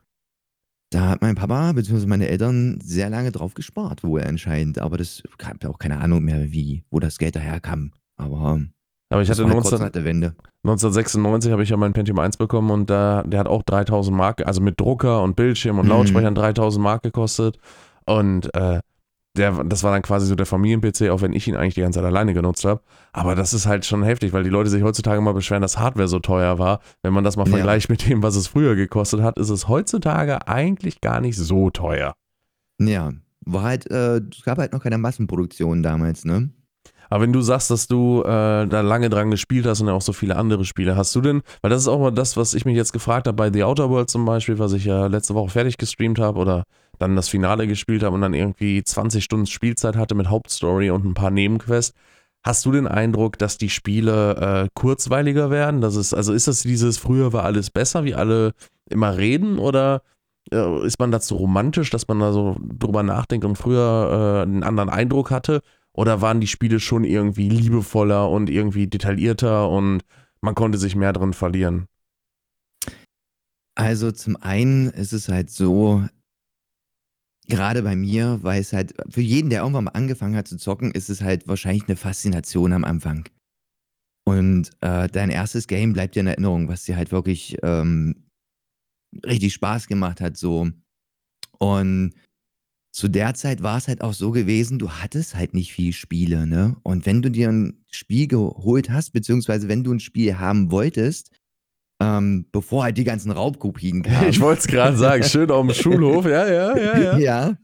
da 0.89 1.09
hat 1.09 1.21
mein 1.21 1.35
Papa 1.35 1.71
bzw. 1.71 2.05
meine 2.05 2.27
Eltern 2.27 2.79
sehr 2.83 3.09
lange 3.09 3.31
drauf 3.31 3.53
gespart, 3.53 4.03
wohl 4.03 4.21
anscheinend. 4.23 4.79
Aber 4.79 4.97
das 4.97 5.23
habe 5.41 5.59
ja 5.63 5.69
auch 5.69 5.79
keine 5.79 5.99
Ahnung 6.01 6.23
mehr, 6.23 6.51
wie, 6.51 6.83
wo 6.91 6.99
das 6.99 7.17
Geld 7.17 7.35
daherkam. 7.35 7.91
Aber 8.17 8.59
Aber 9.09 9.21
ich 9.21 9.29
hatte 9.29 9.43
war 9.43 9.51
halt 9.51 9.55
19, 9.55 9.69
kurz 9.69 9.81
nach 9.81 9.89
der 9.91 10.03
Wende. 10.03 10.35
1996 10.65 11.51
habe 11.51 11.63
ich 11.63 11.69
ja 11.69 11.77
meinen 11.77 11.93
Pentium 11.93 12.19
1 12.19 12.37
bekommen 12.37 12.69
und 12.71 12.89
da, 12.89 13.23
der 13.23 13.39
hat 13.39 13.47
auch 13.47 13.63
3000 13.63 14.15
Mark, 14.15 14.45
also 14.45 14.61
mit 14.61 14.79
Drucker 14.79 15.21
und 15.23 15.35
Bildschirm 15.35 15.79
und 15.79 15.85
Mhm. 15.85 15.91
Lautsprechern 15.91 16.35
3000 16.35 16.83
Mark 16.83 17.03
gekostet. 17.03 17.57
Und 18.05 18.53
äh, 18.53 18.81
der, 19.35 19.63
das 19.63 19.83
war 19.83 19.91
dann 19.91 20.01
quasi 20.03 20.27
so 20.27 20.35
der 20.35 20.45
Familien-PC, 20.45 21.09
auch 21.09 21.21
wenn 21.21 21.33
ich 21.33 21.47
ihn 21.47 21.55
eigentlich 21.55 21.73
die 21.73 21.81
ganze 21.81 21.99
Zeit 21.99 22.05
alleine 22.05 22.33
genutzt 22.33 22.65
habe. 22.65 22.81
Aber 23.13 23.33
das 23.35 23.53
ist 23.53 23.65
halt 23.65 23.85
schon 23.85 24.03
heftig, 24.03 24.31
weil 24.33 24.43
die 24.43 24.49
Leute 24.49 24.69
sich 24.69 24.83
heutzutage 24.83 25.21
mal 25.21 25.33
beschweren, 25.33 25.61
dass 25.61 25.79
Hardware 25.79 26.07
so 26.07 26.19
teuer 26.19 26.59
war. 26.59 26.79
Wenn 27.01 27.13
man 27.13 27.23
das 27.23 27.35
mal 27.35 27.47
Ja. 27.47 27.51
vergleicht 27.55 27.89
mit 27.89 28.07
dem, 28.07 28.21
was 28.21 28.35
es 28.35 28.47
früher 28.47 28.75
gekostet 28.75 29.21
hat, 29.21 29.39
ist 29.39 29.49
es 29.49 29.67
heutzutage 29.67 30.47
eigentlich 30.47 31.01
gar 31.01 31.19
nicht 31.19 31.37
so 31.37 31.69
teuer. 31.71 32.13
Ja, 32.79 33.11
war 33.45 33.63
halt, 33.63 33.89
äh, 33.91 34.17
es 34.17 34.43
gab 34.43 34.57
halt 34.59 34.71
noch 34.73 34.83
keine 34.83 34.97
Massenproduktion 34.97 35.81
damals, 35.83 36.25
ne? 36.25 36.49
Aber 37.09 37.23
wenn 37.23 37.33
du 37.33 37.41
sagst, 37.41 37.69
dass 37.69 37.87
du 37.87 38.21
äh, 38.23 38.65
da 38.67 38.81
lange 38.81 39.09
dran 39.09 39.29
gespielt 39.29 39.65
hast 39.67 39.81
und 39.81 39.87
ja 39.87 39.93
auch 39.93 40.01
so 40.01 40.13
viele 40.13 40.35
andere 40.35 40.65
Spiele, 40.65 40.95
hast 40.95 41.13
du 41.15 41.21
denn, 41.21 41.41
weil 41.61 41.69
das 41.69 41.81
ist 41.81 41.87
auch 41.87 41.99
mal 41.99 42.11
das, 42.11 42.37
was 42.37 42.53
ich 42.55 42.65
mich 42.65 42.75
jetzt 42.75 42.91
gefragt 42.93 43.27
habe 43.27 43.35
bei 43.35 43.51
The 43.53 43.63
Outer 43.63 43.89
Worlds 43.89 44.11
zum 44.13 44.25
Beispiel, 44.25 44.57
was 44.57 44.73
ich 44.73 44.85
ja 44.85 45.05
letzte 45.07 45.35
Woche 45.35 45.49
fertig 45.49 45.77
gestreamt 45.77 46.19
habe 46.19 46.39
oder 46.39 46.63
dann 47.03 47.15
das 47.15 47.29
Finale 47.29 47.67
gespielt 47.67 48.03
habe 48.03 48.15
und 48.15 48.21
dann 48.21 48.33
irgendwie 48.33 48.83
20 48.83 49.23
Stunden 49.23 49.45
Spielzeit 49.45 49.95
hatte 49.95 50.15
mit 50.15 50.29
Hauptstory 50.29 50.89
und 50.89 51.05
ein 51.05 51.13
paar 51.13 51.31
Nebenquests. 51.31 51.93
Hast 52.45 52.65
du 52.65 52.71
den 52.71 52.87
Eindruck, 52.87 53.37
dass 53.37 53.57
die 53.57 53.69
Spiele 53.69 54.35
äh, 54.65 54.69
kurzweiliger 54.73 55.49
werden? 55.49 55.81
Das 55.81 55.95
ist, 55.95 56.13
also 56.13 56.33
ist 56.33 56.47
das 56.47 56.61
dieses 56.61 56.97
früher 56.97 57.31
war 57.31 57.43
alles 57.43 57.69
besser, 57.69 58.03
wie 58.03 58.15
alle 58.15 58.53
immer 58.89 59.17
reden, 59.17 59.59
oder 59.59 60.01
äh, 60.51 60.85
ist 60.85 60.99
man 60.99 61.11
dazu 61.11 61.35
romantisch, 61.35 61.89
dass 61.89 62.07
man 62.07 62.19
da 62.19 62.33
so 62.33 62.57
drüber 62.61 63.03
nachdenkt 63.03 63.45
und 63.45 63.57
früher 63.57 64.41
äh, 64.41 64.43
einen 64.43 64.63
anderen 64.63 64.89
Eindruck 64.89 65.31
hatte? 65.31 65.61
Oder 65.93 66.21
waren 66.21 66.41
die 66.41 66.47
Spiele 66.47 66.79
schon 66.79 67.03
irgendwie 67.03 67.49
liebevoller 67.49 68.29
und 68.29 68.49
irgendwie 68.49 68.87
detaillierter 68.87 69.69
und 69.69 70.01
man 70.41 70.55
konnte 70.55 70.77
sich 70.77 70.95
mehr 70.95 71.13
drin 71.13 71.33
verlieren? 71.33 71.87
Also 73.75 74.11
zum 74.11 74.35
einen 74.35 74.89
ist 74.89 75.13
es 75.13 75.29
halt 75.29 75.49
so, 75.49 76.03
gerade 77.47 77.83
bei 77.83 77.95
mir, 77.95 78.39
weil 78.41 78.61
es 78.61 78.73
halt, 78.73 78.93
für 79.09 79.21
jeden, 79.21 79.49
der 79.49 79.61
irgendwann 79.61 79.85
mal 79.85 79.91
angefangen 79.91 80.35
hat 80.35 80.47
zu 80.47 80.57
zocken, 80.57 80.91
ist 80.91 81.09
es 81.09 81.21
halt 81.21 81.47
wahrscheinlich 81.47 81.87
eine 81.87 81.95
Faszination 81.95 82.73
am 82.73 82.83
Anfang. 82.83 83.27
Und 84.25 84.71
äh, 84.81 85.07
dein 85.09 85.29
erstes 85.29 85.67
Game 85.67 85.93
bleibt 85.93 86.15
dir 86.15 86.21
in 86.21 86.27
Erinnerung, 86.27 86.67
was 86.69 86.83
dir 86.83 86.95
halt 86.95 87.11
wirklich 87.11 87.57
ähm, 87.61 88.29
richtig 89.25 89.53
Spaß 89.53 89.87
gemacht 89.87 90.21
hat, 90.21 90.37
so. 90.37 90.69
Und 91.59 92.13
zu 92.93 93.07
der 93.07 93.33
Zeit 93.33 93.63
war 93.63 93.77
es 93.77 93.87
halt 93.87 94.01
auch 94.01 94.13
so 94.13 94.31
gewesen, 94.31 94.79
du 94.79 94.91
hattest 94.91 95.35
halt 95.35 95.53
nicht 95.53 95.73
viel 95.73 95.93
Spiele, 95.93 96.45
ne? 96.45 96.77
Und 96.83 97.05
wenn 97.05 97.21
du 97.21 97.29
dir 97.29 97.49
ein 97.49 97.83
Spiel 97.91 98.27
geholt 98.27 98.89
hast, 98.89 99.11
beziehungsweise 99.11 99.67
wenn 99.67 99.83
du 99.83 99.91
ein 99.91 99.99
Spiel 99.99 100.37
haben 100.37 100.71
wolltest, 100.71 101.31
ähm, 102.03 102.45
bevor 102.51 102.83
halt 102.83 102.97
die 102.97 103.03
ganzen 103.03 103.31
Raubkopien 103.31 104.01
kamen. 104.03 104.29
Ich 104.29 104.39
wollte 104.41 104.61
es 104.61 104.67
gerade 104.67 104.97
sagen, 104.97 105.23
schön 105.23 105.49
auf 105.51 105.65
dem 105.65 105.73
Schulhof, 105.81 106.25
ja, 106.25 106.47
ja, 106.47 106.77
ja, 106.77 106.97
ja. 106.99 107.17
ja. 107.17 107.57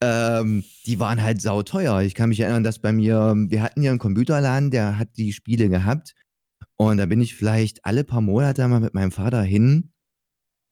Ähm, 0.00 0.64
die 0.86 1.00
waren 1.00 1.22
halt 1.22 1.40
sauteuer. 1.42 2.02
Ich 2.02 2.14
kann 2.14 2.28
mich 2.28 2.40
erinnern, 2.40 2.62
dass 2.62 2.78
bei 2.78 2.92
mir, 2.92 3.34
wir 3.48 3.62
hatten 3.62 3.82
ja 3.82 3.90
einen 3.90 3.98
Computerladen, 3.98 4.70
der 4.70 4.98
hat 4.98 5.08
die 5.16 5.32
Spiele 5.32 5.68
gehabt. 5.68 6.14
Und 6.76 6.98
da 6.98 7.06
bin 7.06 7.20
ich 7.20 7.34
vielleicht 7.34 7.84
alle 7.84 8.04
paar 8.04 8.20
Monate 8.20 8.66
mal 8.68 8.78
mit 8.80 8.94
meinem 8.94 9.10
Vater 9.10 9.42
hin. 9.42 9.90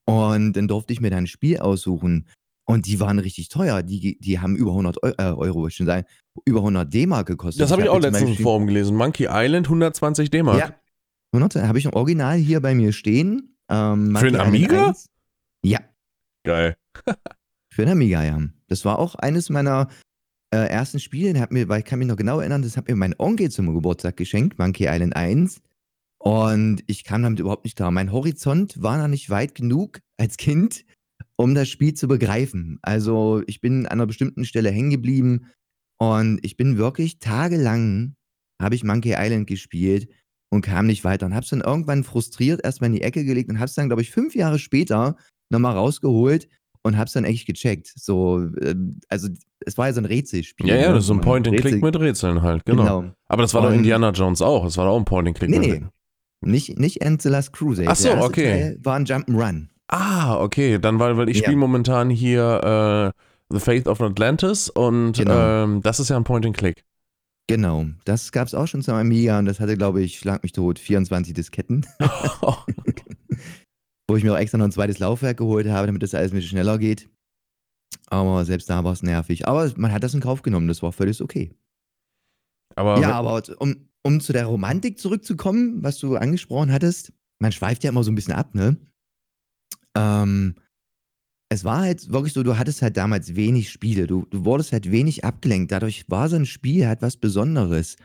Und 0.08 0.52
dann 0.52 0.68
durfte 0.68 0.92
ich 0.92 1.00
mir 1.00 1.10
dann 1.10 1.24
ein 1.24 1.26
Spiel 1.26 1.58
aussuchen. 1.58 2.28
Und 2.68 2.86
die 2.86 3.00
waren 3.00 3.18
richtig 3.18 3.48
teuer. 3.48 3.82
Die, 3.82 4.16
die 4.20 4.38
haben 4.38 4.54
über 4.56 4.70
100 4.70 5.02
Eu 5.02 5.10
äh, 5.18 5.22
Euro, 5.22 5.60
wollte 5.62 5.72
ich 5.72 5.76
schon 5.76 5.86
sagen, 5.86 6.06
über 6.44 6.60
100 6.60 6.92
D-Mark 6.92 7.26
gekostet. 7.26 7.60
Das 7.62 7.72
habe 7.72 7.82
ich 7.82 7.88
hab 7.88 7.96
auch 7.96 8.00
letztens 8.00 8.28
Beispiel- 8.30 8.42
Forum 8.44 8.66
gelesen. 8.68 8.96
Monkey 8.96 9.26
Island 9.28 9.66
120 9.66 10.30
D-Mark. 10.30 10.58
Ja. 10.58 10.74
100, 11.36 11.66
habe 11.66 11.78
ich 11.78 11.86
ein 11.86 11.94
Original 11.94 12.36
hier 12.36 12.60
bei 12.60 12.74
mir 12.74 12.92
stehen. 12.92 13.56
Ähm, 13.68 14.16
Für 14.16 14.26
Island 14.26 14.48
Amiga? 14.48 14.88
1. 14.88 15.08
Ja. 15.62 15.80
Geil. 16.44 16.76
Für 17.72 17.84
den 17.84 17.92
Amiga, 17.92 18.24
ja. 18.24 18.40
Das 18.68 18.84
war 18.84 18.98
auch 18.98 19.14
eines 19.16 19.50
meiner 19.50 19.88
äh, 20.50 20.68
ersten 20.68 20.98
Spiele. 20.98 21.38
Hat 21.40 21.52
mir, 21.52 21.68
weil 21.68 21.80
ich 21.80 21.84
kann 21.84 21.98
mich 21.98 22.08
noch 22.08 22.16
genau 22.16 22.40
erinnern, 22.40 22.62
das 22.62 22.76
hat 22.76 22.88
mir 22.88 22.96
mein 22.96 23.14
Onkel 23.18 23.50
zum 23.50 23.72
Geburtstag 23.74 24.16
geschenkt, 24.16 24.58
Monkey 24.58 24.86
Island 24.88 25.14
1. 25.14 25.60
Und 26.18 26.82
ich 26.86 27.04
kam 27.04 27.22
damit 27.22 27.38
überhaupt 27.38 27.64
nicht 27.64 27.76
klar. 27.76 27.90
Mein 27.90 28.12
Horizont 28.12 28.82
war 28.82 28.98
noch 28.98 29.08
nicht 29.08 29.30
weit 29.30 29.54
genug 29.54 30.00
als 30.16 30.36
Kind, 30.36 30.84
um 31.36 31.54
das 31.54 31.68
Spiel 31.68 31.94
zu 31.94 32.08
begreifen. 32.08 32.78
Also 32.82 33.42
ich 33.46 33.60
bin 33.60 33.86
an 33.86 33.92
einer 33.92 34.06
bestimmten 34.06 34.44
Stelle 34.44 34.70
hängen 34.70 34.90
geblieben 34.90 35.50
und 35.98 36.40
ich 36.42 36.56
bin 36.56 36.78
wirklich 36.78 37.18
tagelang 37.18 38.16
habe 38.60 38.74
ich 38.74 38.84
Monkey 38.84 39.14
Island 39.16 39.46
gespielt 39.46 40.08
und 40.56 40.62
kam 40.62 40.86
nicht 40.86 41.04
weiter 41.04 41.26
und 41.26 41.34
hab's 41.34 41.50
dann 41.50 41.60
irgendwann 41.60 42.02
frustriert 42.04 42.64
erstmal 42.64 42.88
in 42.90 42.96
die 42.96 43.02
Ecke 43.02 43.24
gelegt 43.24 43.48
und 43.50 43.60
hab's 43.60 43.74
dann, 43.74 43.88
glaube 43.88 44.02
ich, 44.02 44.10
fünf 44.10 44.34
Jahre 44.34 44.58
später 44.58 45.16
nochmal 45.50 45.74
rausgeholt 45.74 46.48
und 46.82 46.96
hab's 46.98 47.12
dann 47.12 47.24
echt 47.24 47.46
gecheckt. 47.46 47.92
So, 47.96 48.48
ähm, 48.60 48.98
also 49.08 49.28
es 49.60 49.78
war 49.78 49.86
ja 49.86 49.92
so 49.92 50.00
ein 50.00 50.04
Rätselspiel. 50.06 50.68
Ja, 50.68 50.76
ja, 50.76 50.88
ne? 50.88 50.94
das 50.94 51.04
ist 51.04 51.08
so 51.08 51.14
ein 51.14 51.20
Point-and-Click 51.20 51.82
mit 51.82 51.98
Rätseln 51.98 52.42
halt, 52.42 52.64
genau. 52.64 53.00
Genau. 53.00 53.12
Aber 53.28 53.42
das 53.42 53.54
war 53.54 53.62
doch 53.62 53.68
Und- 53.70 53.76
Indiana 53.76 54.10
Jones 54.10 54.42
auch. 54.42 54.64
Das 54.64 54.76
war 54.76 54.86
doch 54.86 54.92
auch 54.92 54.98
ein 54.98 55.04
Point-and-Click 55.04 55.50
Nee, 55.50 55.58
mit 55.58 55.66
nee. 55.66 55.72
Rätseln. 55.74 55.90
Nicht, 56.42 56.78
nicht 56.78 57.00
End 57.00 57.22
the 57.22 57.28
Last 57.28 57.52
Crusade. 57.52 57.88
Ach 57.88 57.96
so, 57.96 58.10
okay. 58.18 58.44
Teil 58.50 58.78
war 58.82 58.96
ein 58.96 59.06
Jump'n'Run. 59.06 59.68
Ah, 59.88 60.36
okay. 60.40 60.78
Dann, 60.78 60.98
weil, 60.98 61.16
weil 61.16 61.28
ich 61.28 61.38
Ja. 61.38 61.44
spiele 61.44 61.56
momentan 61.56 62.10
hier 62.10 63.12
äh, 63.14 63.22
The 63.54 63.60
Faith 63.60 63.88
of 63.88 64.00
Atlantis 64.00 64.68
und 64.68 65.12
Genau. 65.12 65.64
ähm, 65.64 65.80
das 65.82 65.98
ist 66.00 66.10
ja 66.10 66.16
ein 66.16 66.24
Point-and-Click. 66.24 66.84
Genau. 67.48 67.86
Das 68.04 68.32
gab's 68.32 68.54
auch 68.54 68.66
schon 68.66 68.82
zum 68.82 68.94
Amiga 68.94 69.38
und 69.38 69.46
das 69.46 69.60
hatte, 69.60 69.76
glaube 69.76 70.02
ich, 70.02 70.18
schlag 70.18 70.42
mich 70.42 70.52
tot, 70.52 70.78
24 70.78 71.32
Disketten. 71.32 71.86
wo 74.08 74.16
ich 74.16 74.24
mir 74.24 74.32
auch 74.32 74.38
extra 74.38 74.58
noch 74.58 74.66
ein 74.66 74.72
zweites 74.72 74.98
Laufwerk 74.98 75.36
geholt 75.38 75.68
habe, 75.68 75.86
damit 75.86 76.02
das 76.02 76.14
alles 76.14 76.32
ein 76.32 76.36
bisschen 76.36 76.50
schneller 76.50 76.78
geht. 76.78 77.08
Aber 78.08 78.44
selbst 78.44 78.70
da 78.70 78.84
war 78.84 78.92
es 78.92 79.02
nervig. 79.02 79.48
Aber 79.48 79.70
man 79.76 79.92
hat 79.92 80.02
das 80.02 80.14
in 80.14 80.20
Kauf 80.20 80.42
genommen, 80.42 80.68
das 80.68 80.82
war 80.82 80.92
völlig 80.92 81.20
okay. 81.20 81.54
Aber 82.76 83.00
ja, 83.00 83.12
aber 83.12 83.42
um, 83.58 83.88
um 84.02 84.20
zu 84.20 84.32
der 84.32 84.46
Romantik 84.46 84.98
zurückzukommen, 84.98 85.82
was 85.82 85.98
du 85.98 86.16
angesprochen 86.16 86.72
hattest, 86.72 87.12
man 87.40 87.52
schweift 87.52 87.84
ja 87.84 87.90
immer 87.90 88.04
so 88.04 88.10
ein 88.10 88.14
bisschen 88.14 88.34
ab, 88.34 88.54
ne? 88.54 88.76
Ähm, 89.96 90.56
es 91.48 91.64
war 91.64 91.80
halt 91.82 92.10
wirklich 92.10 92.32
so, 92.32 92.42
du 92.42 92.58
hattest 92.58 92.82
halt 92.82 92.96
damals 92.96 93.36
wenig 93.36 93.70
Spiele. 93.70 94.06
Du, 94.06 94.26
du 94.30 94.44
wurdest 94.44 94.72
halt 94.72 94.90
wenig 94.90 95.24
abgelenkt. 95.24 95.70
Dadurch 95.72 96.04
war 96.08 96.28
so 96.28 96.36
ein 96.36 96.46
Spiel 96.46 96.86
halt 96.86 97.02
was 97.02 97.16
Besonderes. 97.16 97.96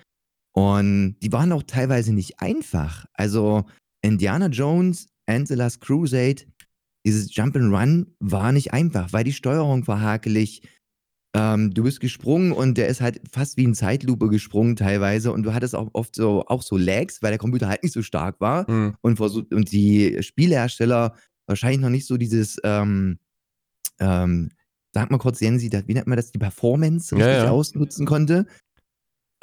Und 0.53 1.15
die 1.21 1.31
waren 1.31 1.51
auch 1.51 1.63
teilweise 1.63 2.13
nicht 2.13 2.39
einfach. 2.39 3.05
Also 3.13 3.65
Indiana 4.03 4.47
Jones 4.47 5.07
and 5.27 5.47
the 5.47 5.55
Last 5.55 5.81
Crusade, 5.81 6.43
dieses 7.05 7.31
Jump'n'Run 7.33 8.07
war 8.19 8.51
nicht 8.51 8.73
einfach, 8.73 9.11
weil 9.13 9.23
die 9.23 9.33
Steuerung 9.33 9.87
war 9.87 10.01
hakelig. 10.01 10.61
Ähm, 11.33 11.73
du 11.73 11.83
bist 11.83 12.01
gesprungen 12.01 12.51
und 12.51 12.77
der 12.77 12.89
ist 12.89 12.99
halt 12.99 13.21
fast 13.31 13.55
wie 13.55 13.63
in 13.63 13.73
Zeitlupe 13.73 14.27
gesprungen 14.27 14.75
teilweise 14.75 15.31
und 15.31 15.43
du 15.43 15.53
hattest 15.53 15.75
auch 15.75 15.89
oft 15.93 16.13
so 16.13 16.43
auch 16.47 16.61
so 16.61 16.75
Lags, 16.75 17.23
weil 17.23 17.31
der 17.31 17.37
Computer 17.39 17.69
halt 17.69 17.83
nicht 17.83 17.93
so 17.93 18.01
stark 18.01 18.41
war 18.41 18.69
Mhm. 18.69 18.95
und, 19.01 19.19
und 19.19 19.71
die 19.71 20.21
Spielehersteller 20.21 21.15
wahrscheinlich 21.47 21.79
noch 21.79 21.89
nicht 21.89 22.05
so 22.05 22.17
dieses, 22.17 22.57
ähm, 22.65 23.17
ähm, 24.01 24.51
sag 24.93 25.09
mal 25.09 25.17
kurz, 25.17 25.39
Jensi, 25.39 25.71
wie 25.71 25.93
nennt 25.93 26.07
man 26.07 26.17
das, 26.17 26.31
die 26.31 26.39
Performance 26.39 27.15
Ja, 27.15 27.25
richtig 27.25 27.43
ja. 27.45 27.51
ausnutzen 27.51 28.05
konnte. 28.05 28.45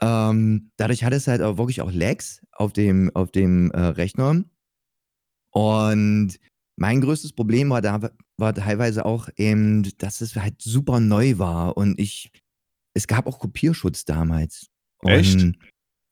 Ähm, 0.01 0.71
dadurch 0.77 1.05
hatte 1.05 1.17
es 1.17 1.27
halt 1.27 1.43
auch 1.43 1.57
wirklich 1.57 1.81
auch 1.81 1.91
Lags 1.91 2.43
auf 2.53 2.73
dem, 2.73 3.11
auf 3.15 3.33
dem 3.33 3.71
äh, 3.71 3.81
Rechner. 3.81 4.45
Und 5.51 6.39
mein 6.77 7.01
größtes 7.01 7.33
Problem 7.33 7.71
war 7.71 7.81
da 7.81 8.11
war 8.37 8.55
teilweise 8.55 9.05
auch 9.05 9.29
eben, 9.37 9.91
dass 9.99 10.21
es 10.21 10.37
halt 10.37 10.63
super 10.63 11.01
neu 11.01 11.39
war 11.39 11.77
und 11.77 11.99
ich, 11.99 12.31
es 12.95 13.09
gab 13.09 13.27
auch 13.27 13.41
Kopierschutz 13.41 14.05
damals. 14.05 14.69
Und 15.01 15.11
Echt? 15.11 15.53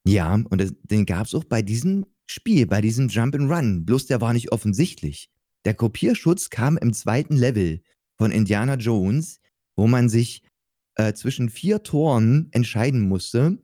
Ja, 0.07 0.35
und 0.35 0.61
das, 0.61 0.73
den 0.83 1.07
gab 1.07 1.27
es 1.27 1.35
auch 1.35 1.45
bei 1.45 1.63
diesem 1.63 2.07
Spiel, 2.29 2.67
bei 2.67 2.81
diesem 2.81 3.09
Jump'n'Run. 3.09 3.85
Bloß 3.85 4.07
der 4.07 4.21
war 4.21 4.33
nicht 4.33 4.53
offensichtlich. 4.53 5.31
Der 5.65 5.75
Kopierschutz 5.75 6.51
kam 6.51 6.77
im 6.77 6.93
zweiten 6.93 7.37
Level 7.37 7.83
von 8.19 8.31
Indiana 8.31 8.75
Jones, 8.75 9.41
wo 9.77 9.87
man 9.87 10.09
sich 10.09 10.43
äh, 10.97 11.13
zwischen 11.13 11.51
vier 11.51 11.83
Toren 11.83 12.49
entscheiden 12.53 13.01
musste, 13.03 13.59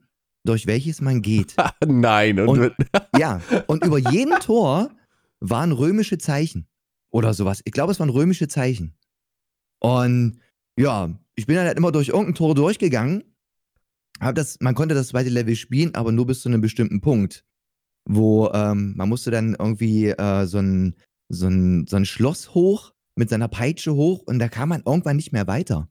durch 0.45 0.67
welches 0.67 1.01
man 1.01 1.21
geht. 1.21 1.55
Nein. 1.85 2.39
Und, 2.39 2.59
Und- 2.59 2.73
Ja, 3.17 3.41
und 3.67 3.83
über 3.85 3.97
jedem 3.97 4.39
Tor 4.39 4.91
waren 5.39 5.71
römische 5.71 6.17
Zeichen 6.17 6.67
oder 7.11 7.33
sowas. 7.33 7.61
Ich 7.65 7.71
glaube, 7.73 7.91
es 7.91 7.99
waren 7.99 8.09
römische 8.09 8.47
Zeichen. 8.47 8.95
Und 9.79 10.39
ja, 10.77 11.09
ich 11.35 11.45
bin 11.45 11.55
dann 11.55 11.65
halt 11.67 11.77
immer 11.77 11.91
durch 11.91 12.09
irgendein 12.09 12.35
Tor 12.35 12.55
durchgegangen. 12.55 13.23
Hab 14.19 14.35
das, 14.35 14.57
man 14.61 14.75
konnte 14.75 14.95
das 14.95 15.09
zweite 15.09 15.29
Level 15.29 15.55
spielen, 15.55 15.93
aber 15.95 16.11
nur 16.11 16.25
bis 16.27 16.41
zu 16.41 16.49
einem 16.49 16.61
bestimmten 16.61 17.01
Punkt. 17.01 17.43
Wo 18.05 18.49
ähm, 18.53 18.93
man 18.95 19.09
musste 19.09 19.31
dann 19.31 19.55
irgendwie 19.57 20.07
äh, 20.09 20.45
so, 20.45 20.59
ein, 20.59 20.95
so, 21.29 21.47
ein, 21.47 21.87
so 21.87 21.95
ein 21.97 22.05
Schloss 22.05 22.53
hoch 22.53 22.92
mit 23.15 23.29
seiner 23.29 23.47
Peitsche 23.47 23.93
hoch 23.93 24.23
und 24.25 24.39
da 24.39 24.47
kam 24.47 24.69
man 24.69 24.83
irgendwann 24.85 25.17
nicht 25.17 25.31
mehr 25.31 25.47
weiter. 25.47 25.89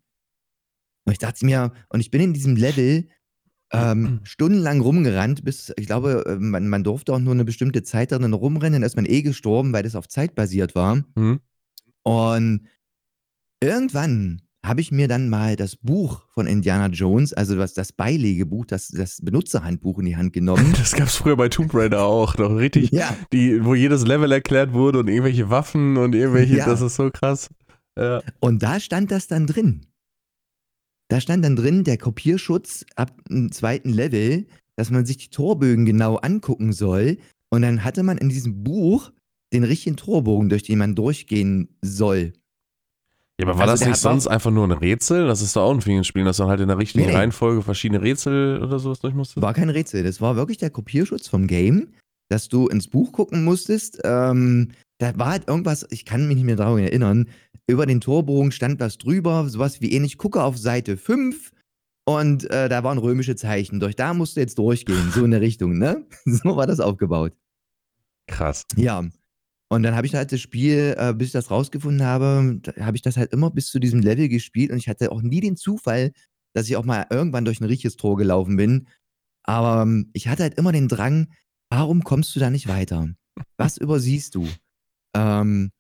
Und 1.05 1.13
ich 1.13 1.19
dachte 1.19 1.45
mir, 1.45 1.73
und 1.89 2.01
ich 2.01 2.11
bin 2.11 2.21
in 2.21 2.33
diesem 2.33 2.57
Level 2.57 3.09
ähm, 3.73 4.21
stundenlang 4.25 4.81
rumgerannt, 4.81 5.45
bis, 5.45 5.73
ich 5.77 5.87
glaube, 5.87 6.25
äh, 6.27 6.37
man, 6.37 6.69
man 6.69 6.85
durfte 6.85 7.13
auch 7.13 7.19
nur 7.19 7.35
eine 7.35 7.45
bestimmte 7.45 7.83
Zeit 7.83 8.13
darin 8.13 8.33
rumrennen, 8.33 8.81
dann 8.81 8.87
ist 8.87 8.97
man 8.97 9.07
eh 9.07 9.23
gestorben, 9.23 9.73
weil 9.73 9.83
das 9.83 9.97
auf 9.97 10.09
Zeit 10.09 10.35
basiert 10.35 10.75
war. 10.75 11.05
Hm? 11.17 11.41
Und 12.03 12.69
irgendwann 13.61 14.43
habe 14.65 14.81
ich 14.81 14.93
mir 14.93 15.09
dann 15.09 15.29
mal 15.29 15.57
das 15.57 15.77
Buch 15.77 16.23
von 16.29 16.47
Indiana 16.47 16.87
Jones, 16.87 17.33
also 17.33 17.57
das, 17.57 17.75
das 17.75 17.93
Beilegebuch, 17.93 18.65
das, 18.67 18.89
das 18.89 19.19
Benutzerhandbuch 19.23 19.99
in 19.99 20.07
die 20.07 20.17
Hand 20.17 20.33
genommen. 20.33 20.73
Das 20.79 20.93
gab's 20.93 21.17
früher 21.17 21.37
bei 21.37 21.49
Tomb 21.49 21.75
Raider 21.75 22.05
auch. 22.05 22.37
Noch 22.39 22.57
richtig, 22.57 22.91
ja, 22.93 23.17
die, 23.33 23.65
wo 23.65 23.75
jedes 23.75 24.07
Level 24.07 24.31
erklärt 24.31 24.73
wurde 24.73 25.01
und 25.01 25.09
irgendwelche 25.09 25.51
Waffen 25.51 25.97
und 25.97 26.15
irgendwelche, 26.15 26.57
Ja. 26.59 26.67
das 26.67 26.81
ist 26.81 26.97
so 26.97 27.11
krass. 27.11 27.51
Ja. 27.99 28.23
und 28.41 28.63
da 28.63 28.81
stand 28.81 29.11
das 29.11 29.27
dann 29.27 29.47
drin. 29.47 29.87
Da 31.09 31.21
stand 31.21 31.45
dann 31.45 31.57
drin, 31.57 31.85
der 31.85 31.99
Kopierschutz 31.99 32.87
ab 32.97 33.13
dem 33.29 33.53
zweiten 33.53 33.91
Level, 33.91 34.47
dass 34.77 34.91
man 34.91 35.05
sich 35.05 35.19
die 35.19 35.29
Torbögen 35.29 35.85
genau 35.85 36.17
angucken 36.17 36.73
soll. 36.73 37.19
Und 37.51 37.61
dann 37.61 37.85
hatte 37.85 38.03
man 38.03 38.17
in 38.17 38.31
diesem 38.31 38.63
Buch 38.65 39.13
den 39.53 39.65
richtigen 39.65 39.97
Torbogen, 39.97 40.49
durch 40.49 40.63
den 40.63 40.79
man 40.79 40.95
durchgehen 40.95 41.69
soll. 41.83 42.33
Ja, 43.41 43.47
aber 43.47 43.59
war 43.59 43.69
Also 43.69 43.85
das 43.85 43.89
nicht 43.89 44.01
sonst 44.01 44.27
einfach 44.27 44.51
nur 44.51 44.65
ein 44.65 44.73
Rätsel? 44.73 45.27
Das 45.27 45.43
ist 45.43 45.57
doch 45.57 45.63
auch 45.63 45.75
in 45.75 45.81
vielen 45.81 46.05
Spielen, 46.05 46.27
dass 46.27 46.37
du 46.37 46.45
halt 46.45 46.61
in 46.61 46.69
der 46.69 46.79
richtigen 46.79 47.07
Nee, 47.07 47.11
nee. 47.13 47.17
Reihenfolge 47.17 47.63
verschiedene 47.63 48.03
Rätsel 48.03 48.63
oder 48.63 48.79
sowas 48.79 49.01
durch 49.01 49.15
musstest. 49.15 49.43
War 49.43 49.55
kein 49.55 49.71
Rätsel, 49.71 50.03
das 50.05 50.21
war 50.21 50.37
wirklich 50.37 50.59
der 50.59 50.71
Kopierschutz 50.71 51.29
vom 51.29 51.47
Game, 51.47 51.89
dass 52.29 52.49
du 52.49 52.69
ins 52.69 52.89
Buch 52.89 53.13
gucken 53.13 53.45
musstest. 53.45 54.01
Ähm, 54.05 54.73
da 54.99 55.19
war 55.19 55.31
halt 55.31 55.49
irgendwas, 55.49 55.87
ich 55.91 56.05
kann 56.05 56.29
mich 56.29 56.37
nicht 56.37 56.45
mehr 56.45 56.57
daran 56.57 56.79
erinnern, 56.79 57.29
über 57.67 57.87
den 57.87 58.01
Torbogen 58.01 58.53
stand 58.53 58.81
was 58.81 58.99
drüber, 58.99 59.49
sowas 59.49 59.81
wie 59.81 59.93
ähnlich, 59.93 60.19
gucke 60.19 60.43
auf 60.43 60.59
Seite 60.59 60.97
5 60.97 61.53
und 62.05 62.51
äh, 62.51 62.69
da 62.69 62.85
waren 62.85 62.99
römische 62.99 63.37
Zeichen. 63.37 63.81
Durch 63.81 63.97
da 63.97 64.15
musst 64.15 64.37
du 64.37 64.41
jetzt 64.41 64.59
durchgehen, 64.59 65.11
so 65.13 65.25
in 65.25 65.31
der 65.31 65.41
Richtung, 65.41 65.79
ne? 65.79 66.07
So 66.25 66.57
war 66.57 66.67
das 66.67 66.81
aufgebaut. 66.81 67.33
Krass. 68.27 68.65
Ja. 68.77 69.05
Und 69.73 69.85
dann 69.85 69.97
habe 69.97 70.07
ich 70.07 70.15
halt 70.15 70.31
das 70.31 70.41
Spiel, 70.43 70.95
äh, 70.99 71.15
bis 71.15 71.29
ich 71.29 71.33
das 71.33 71.51
rausgefunden 71.51 72.05
habe, 72.05 72.61
habe 72.79 72.95
ich 72.95 73.01
das 73.01 73.17
halt 73.17 73.33
immer 73.33 73.51
bis 73.51 73.69
zu 73.69 73.79
diesem 73.79 74.01
Level 74.01 74.29
gespielt 74.29 74.71
und 74.71 74.77
ich 74.77 74.87
hatte 74.87 75.11
auch 75.11 75.23
nie 75.23 75.41
den 75.41 75.57
Zufall, 75.57 76.13
dass 76.55 76.69
ich 76.69 76.77
auch 76.77 76.85
mal 76.85 77.07
irgendwann 77.09 77.47
durch 77.47 77.59
ein 77.59 77.65
richtiges 77.65 77.97
Tor 77.97 78.19
gelaufen 78.19 78.59
bin. 78.59 78.87
Aber 79.45 79.81
ähm, 79.81 80.11
ich 80.13 80.29
hatte 80.29 80.43
halt 80.43 80.59
immer 80.59 80.73
den 80.73 80.89
Drang, 80.89 81.33
warum 81.71 82.05
kommst 82.05 82.37
du 82.37 82.41
da 82.41 82.51
nicht 82.51 82.69
weiter? 82.69 83.15
Was 83.57 83.79
übersiehst 83.79 84.35
du? 84.35 84.47
Ähm, 85.17 85.71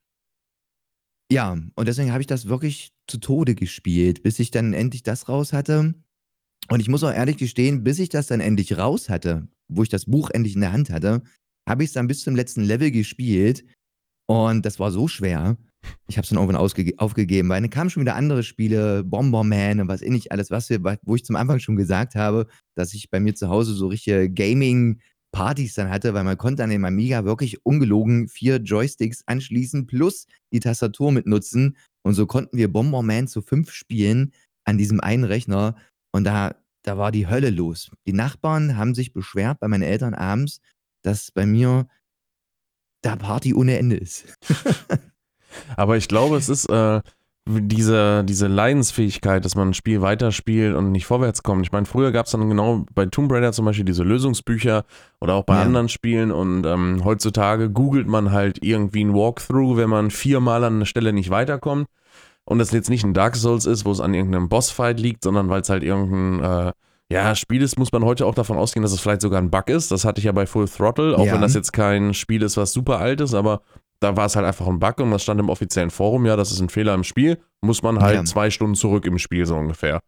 ja, 1.31 1.52
und 1.52 1.87
deswegen 1.87 2.12
habe 2.12 2.22
ich 2.22 2.26
das 2.26 2.48
wirklich 2.48 2.94
zu 3.07 3.18
Tode 3.18 3.55
gespielt, 3.55 4.22
bis 4.22 4.38
ich 4.38 4.50
dann 4.50 4.72
endlich 4.72 5.02
das 5.02 5.28
raus 5.28 5.52
hatte. 5.52 5.92
Und 6.70 6.81
ich 6.81 6.88
muss 6.88 7.05
auch 7.05 7.12
ehrlich 7.12 7.37
gestehen, 7.37 7.85
bis 7.85 7.98
ich 7.98 8.09
das 8.09 8.26
dann 8.26 8.40
endlich 8.40 8.78
raus 8.78 9.11
hatte, 9.11 9.48
wo 9.68 9.83
ich 9.83 9.90
das 9.90 10.07
Buch 10.07 10.31
endlich 10.31 10.55
in 10.55 10.62
der 10.62 10.72
Hand 10.72 10.88
hatte, 10.88 11.22
habe 11.68 11.85
ich 11.85 11.90
es 11.90 11.94
dann 11.94 12.09
bis 12.09 12.22
zum 12.22 12.35
letzten 12.35 12.62
Level 12.62 12.90
gespielt. 12.90 13.66
Und 14.26 14.64
das 14.64 14.78
war 14.78 14.90
so 14.90 15.08
schwer. 15.08 15.56
Ich 16.06 16.16
habe 16.16 16.24
es 16.24 16.28
dann 16.28 16.38
irgendwann 16.38 16.61
aufgegeben, 16.98 17.48
weil 17.48 17.61
dann 17.61 17.70
kamen 17.70 17.90
schon 17.90 18.02
wieder 18.02 18.14
andere 18.14 18.42
Spiele, 18.42 19.02
Bomberman 19.02 19.80
und 19.80 19.88
was 19.88 20.02
ähnlich 20.02 20.30
alles, 20.30 20.50
was 20.50 20.70
wir, 20.70 20.80
wo 21.02 21.16
ich 21.16 21.24
zum 21.24 21.37
Anfang 21.37 21.58
schon 21.58 21.76
gesagt 21.76 22.14
habe, 22.14 22.46
dass 22.76 22.94
ich 22.94 23.11
bei 23.11 23.18
mir 23.18 23.35
zu 23.35 23.48
Hause 23.48 23.74
so 23.74 23.88
richtige 23.88 24.30
Gaming-Partys 24.30 25.74
dann 25.74 25.90
hatte, 25.90 26.14
weil 26.14 26.24
man 26.24 26.38
konnte 26.38 26.62
an 26.62 26.70
dem 26.70 26.85
Amiga 26.85 27.24
wirklich 27.24 27.66
ungelogen 27.66 28.28
vier 28.28 28.58
Joysticks 28.58 29.22
anschließen 29.26 29.87
plus 29.87 30.26
die 30.52 30.61
Tastatur 30.61 31.11
mitnutzen. 31.11 31.76
Und 32.02 32.14
so 32.14 32.26
konnten 32.26 32.56
wir 32.56 32.72
Bomberman 32.72 33.26
zu 33.26 33.42
fünf 33.42 33.72
spielen 33.72 34.32
an 34.64 34.78
diesem 34.78 35.00
einen 35.00 35.24
Rechner. 35.24 35.76
Und 36.12 36.24
da, 36.24 36.54
da 36.85 36.98
war 36.98 37.11
die 37.11 37.26
Hölle 37.26 37.50
los. 37.50 37.90
Die 38.06 38.12
Nachbarn 38.12 38.76
haben 38.76 38.94
sich 38.94 39.12
beschwert 39.12 39.58
bei 39.61 39.68
meinen 39.68 39.82
Eltern 39.82 40.14
abends, 40.14 40.61
dass 41.02 41.32
bei 41.32 41.46
mir 41.46 41.88
da 43.02 43.16
Party 43.16 43.54
ohne 43.54 43.76
Ende 43.78 43.96
ist. 43.96 44.24
Aber 45.76 45.96
ich 45.96 46.08
glaube, 46.08 46.36
es 46.36 46.48
ist 46.48 46.68
äh, 46.70 47.00
diese, 47.46 48.24
diese 48.24 48.46
Leidensfähigkeit, 48.46 49.44
dass 49.44 49.54
man 49.54 49.70
ein 49.70 49.74
Spiel 49.74 50.00
weiterspielt 50.00 50.74
und 50.74 50.92
nicht 50.92 51.06
vorwärts 51.06 51.42
kommt. 51.42 51.66
Ich 51.66 51.72
meine, 51.72 51.86
früher 51.86 52.12
gab 52.12 52.26
es 52.26 52.32
dann 52.32 52.48
genau 52.48 52.86
bei 52.94 53.06
Tomb 53.06 53.30
Raider 53.32 53.52
zum 53.52 53.64
Beispiel 53.64 53.84
diese 53.84 54.04
Lösungsbücher 54.04 54.84
oder 55.20 55.34
auch 55.34 55.44
bei 55.44 55.56
Ja. 55.56 55.62
anderen 55.62 55.88
Spielen 55.88 56.30
und 56.30 56.64
ähm, 56.64 57.04
heutzutage 57.04 57.68
googelt 57.70 58.06
man 58.06 58.30
halt 58.32 58.64
irgendwie 58.64 59.04
ein 59.04 59.12
Walkthrough, 59.14 59.76
wenn 59.76 59.90
man 59.90 60.10
viermal 60.10 60.64
an 60.64 60.76
einer 60.76 60.86
Stelle 60.86 61.12
nicht 61.12 61.30
weiterkommt. 61.30 61.88
Und 62.44 62.58
das 62.58 62.72
jetzt 62.72 62.90
nicht 62.90 63.04
ein 63.04 63.14
Dark 63.14 63.36
Souls 63.36 63.66
ist, 63.66 63.84
wo 63.84 63.92
es 63.92 64.00
an 64.00 64.14
irgendeinem 64.14 64.48
Bossfight 64.48 64.98
liegt, 64.98 65.22
sondern 65.22 65.48
weil 65.48 65.60
es 65.60 65.68
halt 65.68 65.82
irgendein 65.84 66.68
äh, 66.68 66.72
ja, 67.12 67.35
Spiel 67.35 67.62
ist, 67.62 67.79
muss 67.79 67.92
man 67.92 68.05
heute 68.05 68.27
auch 68.27 68.35
davon 68.35 68.57
ausgehen, 68.57 68.83
dass 68.83 68.92
es 68.92 69.01
vielleicht 69.01 69.20
sogar 69.20 69.40
ein 69.40 69.51
Bug 69.51 69.68
ist. 69.68 69.90
Das 69.90 70.05
hatte 70.05 70.18
ich 70.18 70.25
ja 70.25 70.33
bei 70.33 70.46
Full 70.46 70.68
Throttle, 70.68 71.16
auch 71.16 71.27
Ja. 71.27 71.35
wenn 71.35 71.40
das 71.42 71.55
jetzt 71.55 71.72
kein 71.72 72.14
Spiel 72.14 72.42
ist, 72.42 72.57
was 72.57 72.72
super 72.72 72.98
alt 72.98 73.20
ist, 73.20 73.35
aber 73.35 73.62
da 74.01 74.16
war 74.16 74.27
es 74.27 74.35
halt 74.37 74.46
einfach 74.46 74.66
ein 74.66 74.79
Bug 74.81 74.98
und 75.01 75.11
das 75.12 75.22
stand 75.22 75.38
im 75.40 75.48
offiziellen 75.48 75.90
Forum, 75.90 76.27
ja, 76.27 76.35
das 76.37 76.51
ist 76.51 76.61
ein 76.61 76.68
Fehler 76.68 76.94
im 76.94 77.05
Spiel, 77.05 77.38
muss 77.61 77.83
man 77.83 78.01
halt 78.01 78.16
Ja. 78.16 78.25
zwei 78.25 78.51
Stunden 78.51 78.75
zurück 78.75 79.05
im 79.07 79.18
Spiel 79.18 79.46
so 79.46 79.55
ungefähr. 79.57 80.01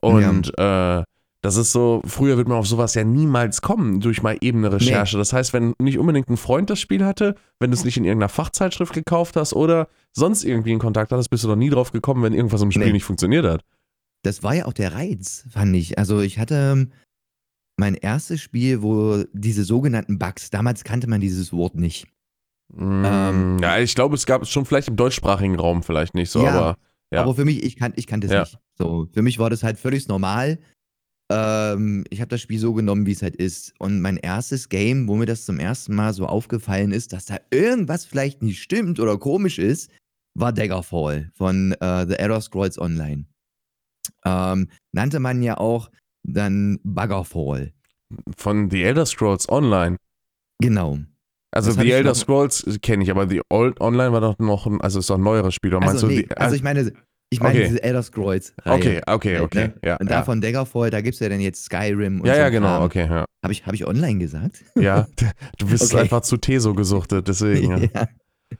Und 0.00 0.52
äh, 0.58 1.02
das 1.42 1.56
ist 1.56 1.72
so, 1.72 2.02
früher 2.04 2.36
wird 2.36 2.48
man 2.48 2.58
auf 2.58 2.66
sowas 2.66 2.94
ja 2.94 3.04
niemals 3.04 3.62
kommen 3.62 4.00
durch 4.00 4.22
mal 4.22 4.36
eben 4.40 4.58
eine 4.64 4.72
Recherche. 4.74 5.16
Das 5.16 5.32
heißt, 5.32 5.52
wenn 5.52 5.74
nicht 5.78 5.98
unbedingt 5.98 6.28
ein 6.28 6.36
Freund 6.36 6.68
das 6.70 6.80
Spiel 6.80 7.04
hatte, 7.04 7.34
wenn 7.58 7.70
du 7.70 7.76
es 7.76 7.84
nicht 7.84 7.96
in 7.96 8.04
irgendeiner 8.04 8.28
Fachzeitschrift 8.28 8.92
gekauft 8.92 9.36
hast 9.36 9.54
oder 9.54 9.88
sonst 10.12 10.44
irgendwie 10.44 10.72
in 10.72 10.78
Kontakt 10.78 11.12
hattest, 11.12 11.30
bist 11.30 11.44
du 11.44 11.48
noch 11.48 11.56
nie 11.56 11.70
drauf 11.70 11.92
gekommen, 11.92 12.22
wenn 12.22 12.34
irgendwas 12.34 12.60
im 12.62 12.70
Spiel 12.70 12.86
Nee. 12.86 12.92
nicht 12.92 13.04
funktioniert 13.04 13.46
hat. 13.46 13.62
Das 14.22 14.42
war 14.42 14.54
ja 14.54 14.66
auch 14.66 14.72
der 14.72 14.92
Reiz, 14.94 15.46
fand 15.50 15.74
ich. 15.76 15.98
Also 15.98 16.20
ich 16.20 16.38
hatte 16.38 16.54
ähm, 16.72 16.92
mein 17.78 17.94
erstes 17.94 18.40
Spiel, 18.40 18.82
wo 18.82 19.24
diese 19.32 19.64
sogenannten 19.64 20.18
Bugs, 20.18 20.50
damals 20.50 20.84
kannte 20.84 21.08
man 21.08 21.20
dieses 21.20 21.52
Wort 21.52 21.74
nicht. 21.74 22.06
Ähm, 22.76 23.56
Mm, 23.56 23.58
ja, 23.62 23.78
ich 23.78 23.94
glaube, 23.94 24.14
es 24.14 24.26
gab 24.26 24.42
es 24.42 24.50
schon 24.50 24.64
vielleicht 24.64 24.88
im 24.88 24.96
deutschsprachigen 24.96 25.56
Raum 25.58 25.82
vielleicht 25.82 26.14
nicht 26.14 26.30
so, 26.30 26.42
Ja, 26.42 26.50
aber 26.50 26.78
ja. 27.12 27.22
Aber 27.22 27.34
für 27.34 27.44
mich, 27.44 27.64
ich, 27.64 27.76
kan 27.76 27.92
ich 27.96 28.06
kannte 28.06 28.26
es 28.28 28.32
Ja. 28.32 28.40
nicht. 28.42 28.58
So, 28.78 29.08
für 29.12 29.22
mich 29.22 29.38
war 29.40 29.50
das 29.50 29.62
halt 29.62 29.78
völlig 29.78 30.06
normal. 30.06 30.58
ähm, 31.32 32.04
ich 32.10 32.20
habe 32.20 32.28
das 32.28 32.40
Spiel 32.40 32.58
so 32.58 32.72
genommen, 32.74 33.06
wie 33.06 33.12
es 33.12 33.22
halt 33.22 33.36
ist. 33.36 33.72
Und 33.78 34.00
mein 34.00 34.16
erstes 34.16 34.68
Game, 34.68 35.06
wo 35.08 35.14
mir 35.16 35.26
das 35.26 35.44
zum 35.44 35.58
ersten 35.60 35.94
Mal 35.94 36.12
so 36.12 36.26
aufgefallen 36.26 36.90
ist, 36.92 37.12
dass 37.12 37.26
da 37.26 37.38
irgendwas 37.50 38.04
vielleicht 38.04 38.42
nicht 38.42 38.60
stimmt 38.62 38.98
oder 39.00 39.16
komisch 39.18 39.58
ist, 39.58 39.90
war 40.34 40.52
Daggerfall 40.52 41.30
von 41.34 41.72
äh, 41.80 42.06
The 42.06 42.14
Elder 42.14 42.40
Scrolls 42.40 42.78
Online. 42.80 43.26
Ähm, 44.24 44.68
nannte 44.92 45.20
man 45.20 45.42
ja 45.42 45.56
auch 45.58 45.90
dann 46.22 46.78
Buggerfall. 46.84 47.72
Von 48.36 48.70
The 48.70 48.82
Elder 48.82 49.06
Scrolls 49.06 49.48
Online. 49.48 49.96
Genau. 50.60 50.98
Also 51.52 51.72
Das 51.72 51.82
The 51.82 51.90
Elder 51.90 52.14
Scrolls 52.14 52.64
kenne 52.82 53.02
ich, 53.02 53.10
aber 53.10 53.28
The 53.28 53.40
Old 53.50 53.80
Online 53.80 54.12
war 54.12 54.20
doch 54.20 54.38
noch 54.38 54.66
ein, 54.66 54.80
also 54.80 54.98
ist 55.00 55.10
doch 55.10 55.16
ein 55.16 55.22
neueres 55.22 55.54
Spiel. 55.54 55.74
Oder 55.74 55.88
Also, 55.88 56.06
nee, 56.06 56.22
die, 56.24 56.36
also 56.36 56.54
ich 56.54 56.62
meine, 56.62 56.92
ich 57.30 57.40
meine 57.40 57.58
Okay. 57.58 57.68
diese 57.68 57.82
Elder 57.82 58.02
Scrolls. 58.02 58.52
Okay, 58.64 59.00
okay, 59.06 59.38
okay. 59.40 59.68
Ne? 59.68 59.74
Ja, 59.84 59.96
und 59.96 60.10
ja. 60.10 60.16
davon 60.18 60.40
Daggerfall, 60.40 60.90
da 60.90 61.00
gibt 61.00 61.14
es 61.14 61.20
ja 61.20 61.28
dann 61.28 61.40
jetzt 61.40 61.64
Skyrim 61.64 62.20
und 62.20 62.26
ja, 62.26 62.34
so 62.34 62.40
ja, 62.40 62.48
genau, 62.50 62.66
Kram. 62.66 62.82
okay, 62.82 63.06
ja. 63.08 63.24
Habe 63.42 63.52
ich, 63.52 63.66
hab 63.66 63.74
ich 63.74 63.86
online 63.86 64.18
gesagt? 64.18 64.64
Ja, 64.76 65.06
du 65.58 65.66
bist 65.68 65.92
Okay. 65.92 66.02
einfach 66.02 66.22
zu 66.22 66.36
Teso 66.36 66.74
gesuchtet, 66.74 67.26
deswegen. 67.26 67.90
Ja. 67.94 68.08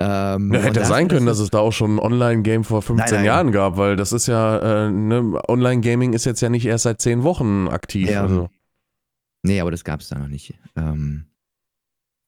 Ähm, 0.00 0.52
Ja, 0.52 0.60
hätte 0.60 0.84
sein 0.84 1.08
können, 1.08 1.26
das 1.26 1.38
dass 1.38 1.44
es 1.44 1.50
da 1.50 1.58
auch 1.58 1.72
schon 1.72 1.96
ein 1.96 1.98
Online-Game 1.98 2.64
vor 2.64 2.82
15 2.82 3.04
Nein, 3.04 3.14
nein. 3.14 3.24
Jahren 3.24 3.52
gab, 3.52 3.76
weil 3.76 3.96
das 3.96 4.12
ist 4.12 4.28
ja, 4.28 4.86
äh, 4.86 4.90
ne, 4.90 5.40
Online-Gaming 5.48 6.12
ist 6.12 6.24
jetzt 6.24 6.40
ja 6.40 6.48
nicht 6.48 6.66
erst 6.66 6.84
seit 6.84 7.00
10 7.00 7.24
Wochen 7.24 7.68
aktiv. 7.68 8.08
Ja. 8.08 8.22
Also. 8.22 8.48
Nee, 9.44 9.60
aber 9.60 9.70
das 9.70 9.84
gab 9.84 10.00
es 10.00 10.08
da 10.08 10.18
noch 10.18 10.28
nicht. 10.28 10.54
Ähm, 10.76 11.26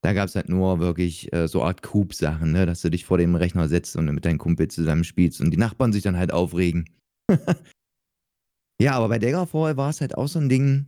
da 0.02 0.14
gab 0.14 0.28
es 0.28 0.34
halt 0.34 0.48
nur 0.48 0.80
wirklich 0.80 1.32
äh, 1.32 1.46
so 1.46 1.62
Art 1.62 1.82
Coop-Sachen, 1.82 2.52
ne? 2.52 2.66
dass 2.66 2.80
du 2.82 2.90
dich 2.90 3.04
vor 3.04 3.18
dem 3.18 3.34
Rechner 3.34 3.68
setzt 3.68 3.96
und 3.96 4.06
mit 4.06 4.24
deinem 4.24 4.38
Kumpel 4.38 4.68
zusammen 4.68 5.04
spielst 5.04 5.40
und 5.40 5.50
die 5.50 5.56
Nachbarn 5.56 5.92
sich 5.92 6.02
dann 6.02 6.16
halt 6.16 6.32
aufregen. 6.32 6.88
ja, 8.80 8.92
aber 8.92 9.08
bei 9.08 9.18
Daggerfall 9.18 9.76
war 9.76 9.90
es 9.90 10.00
halt 10.00 10.16
auch 10.16 10.28
so 10.28 10.38
ein 10.38 10.48
Ding. 10.48 10.86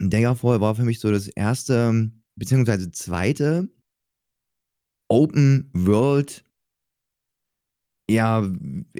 Daggerfall 0.00 0.60
war 0.60 0.74
für 0.74 0.84
mich 0.84 0.98
so 0.98 1.12
das 1.12 1.28
erste, 1.28 2.10
beziehungsweise 2.36 2.90
zweite 2.90 3.68
Open 5.08 5.70
World, 5.74 6.44
ja, 8.08 8.46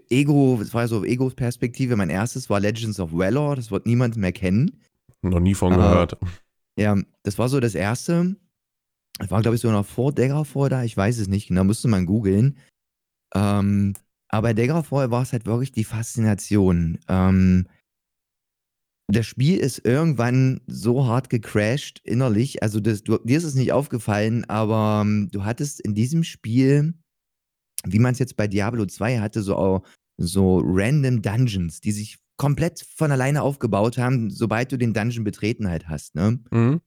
Ego, 0.09 0.59
es 0.63 0.73
war 0.73 0.83
ja 0.83 0.89
so 0.89 1.05
Ego-Perspektive. 1.05 1.97
Mein 1.97 2.11
erstes 2.11 2.49
war 2.49 2.61
Legends 2.61 2.99
of 3.01 3.13
Valor, 3.13 3.57
das 3.57 3.71
wird 3.71 3.87
niemand 3.87 4.17
mehr 4.17 4.33
kennen. 4.33 4.79
Noch 5.23 5.41
nie 5.41 5.55
von 5.55 5.75
gehört. 5.75 6.17
Ja, 6.79 6.97
das 7.23 7.39
war 7.39 7.49
so 7.49 7.61
das 7.61 7.75
erste. 7.75 8.37
Das 9.19 9.31
war, 9.31 9.43
glaube 9.43 9.57
ich, 9.57 9.61
sogar 9.61 9.77
noch 9.77 9.87
vor 9.87 10.13
Daggerfall 10.13 10.69
da. 10.71 10.85
Ich 10.85 10.97
weiß 10.97 11.19
es 11.19 11.29
nicht 11.29 11.49
genau, 11.49 11.65
müsste 11.65 11.89
man 11.89 12.07
googeln. 12.07 12.59
Ähm, 13.35 13.95
aber 14.29 14.49
bei 14.49 14.55
Daggerfall 14.55 15.11
war 15.11 15.23
es 15.23 15.33
halt 15.33 15.47
wirklich 15.47 15.73
die 15.73 15.85
Faszination. 15.85 16.99
Ähm, 17.09 17.69
das 19.09 19.27
Spiel 19.27 19.59
ist 19.59 19.85
irgendwann 19.85 20.61
so 20.67 21.07
hart 21.07 21.29
gecrashed 21.29 22.01
innerlich. 22.05 22.63
Also 22.63 22.81
das, 22.81 23.03
du, 23.03 23.19
dir 23.19 23.37
ist 23.37 23.45
es 23.45 23.55
nicht 23.55 23.73
aufgefallen, 23.73 24.45
aber 24.47 25.03
ähm, 25.03 25.29
du 25.31 25.45
hattest 25.45 25.81
in 25.81 25.95
diesem 25.95 26.25
Spiel, 26.25 26.95
wie 27.85 27.99
man 27.99 28.13
es 28.13 28.19
jetzt 28.19 28.37
bei 28.37 28.49
Diablo 28.49 28.87
2 28.87 29.21
hatte, 29.21 29.43
so, 29.43 29.83
so 30.17 30.61
random 30.65 31.21
Dungeons, 31.21 31.81
die 31.81 31.93
sich 31.93 32.19
komplett 32.37 32.85
von 32.97 33.13
alleine 33.13 33.43
aufgebaut 33.43 33.99
haben, 33.99 34.31
sobald 34.31 34.73
du 34.73 34.79
den 34.79 34.95
Dungeon 34.95 35.25
betreten 35.25 35.69
halt 35.69 35.89
hast. 35.89 36.15
Ne? 36.15 36.41
Mhm. 36.51 36.81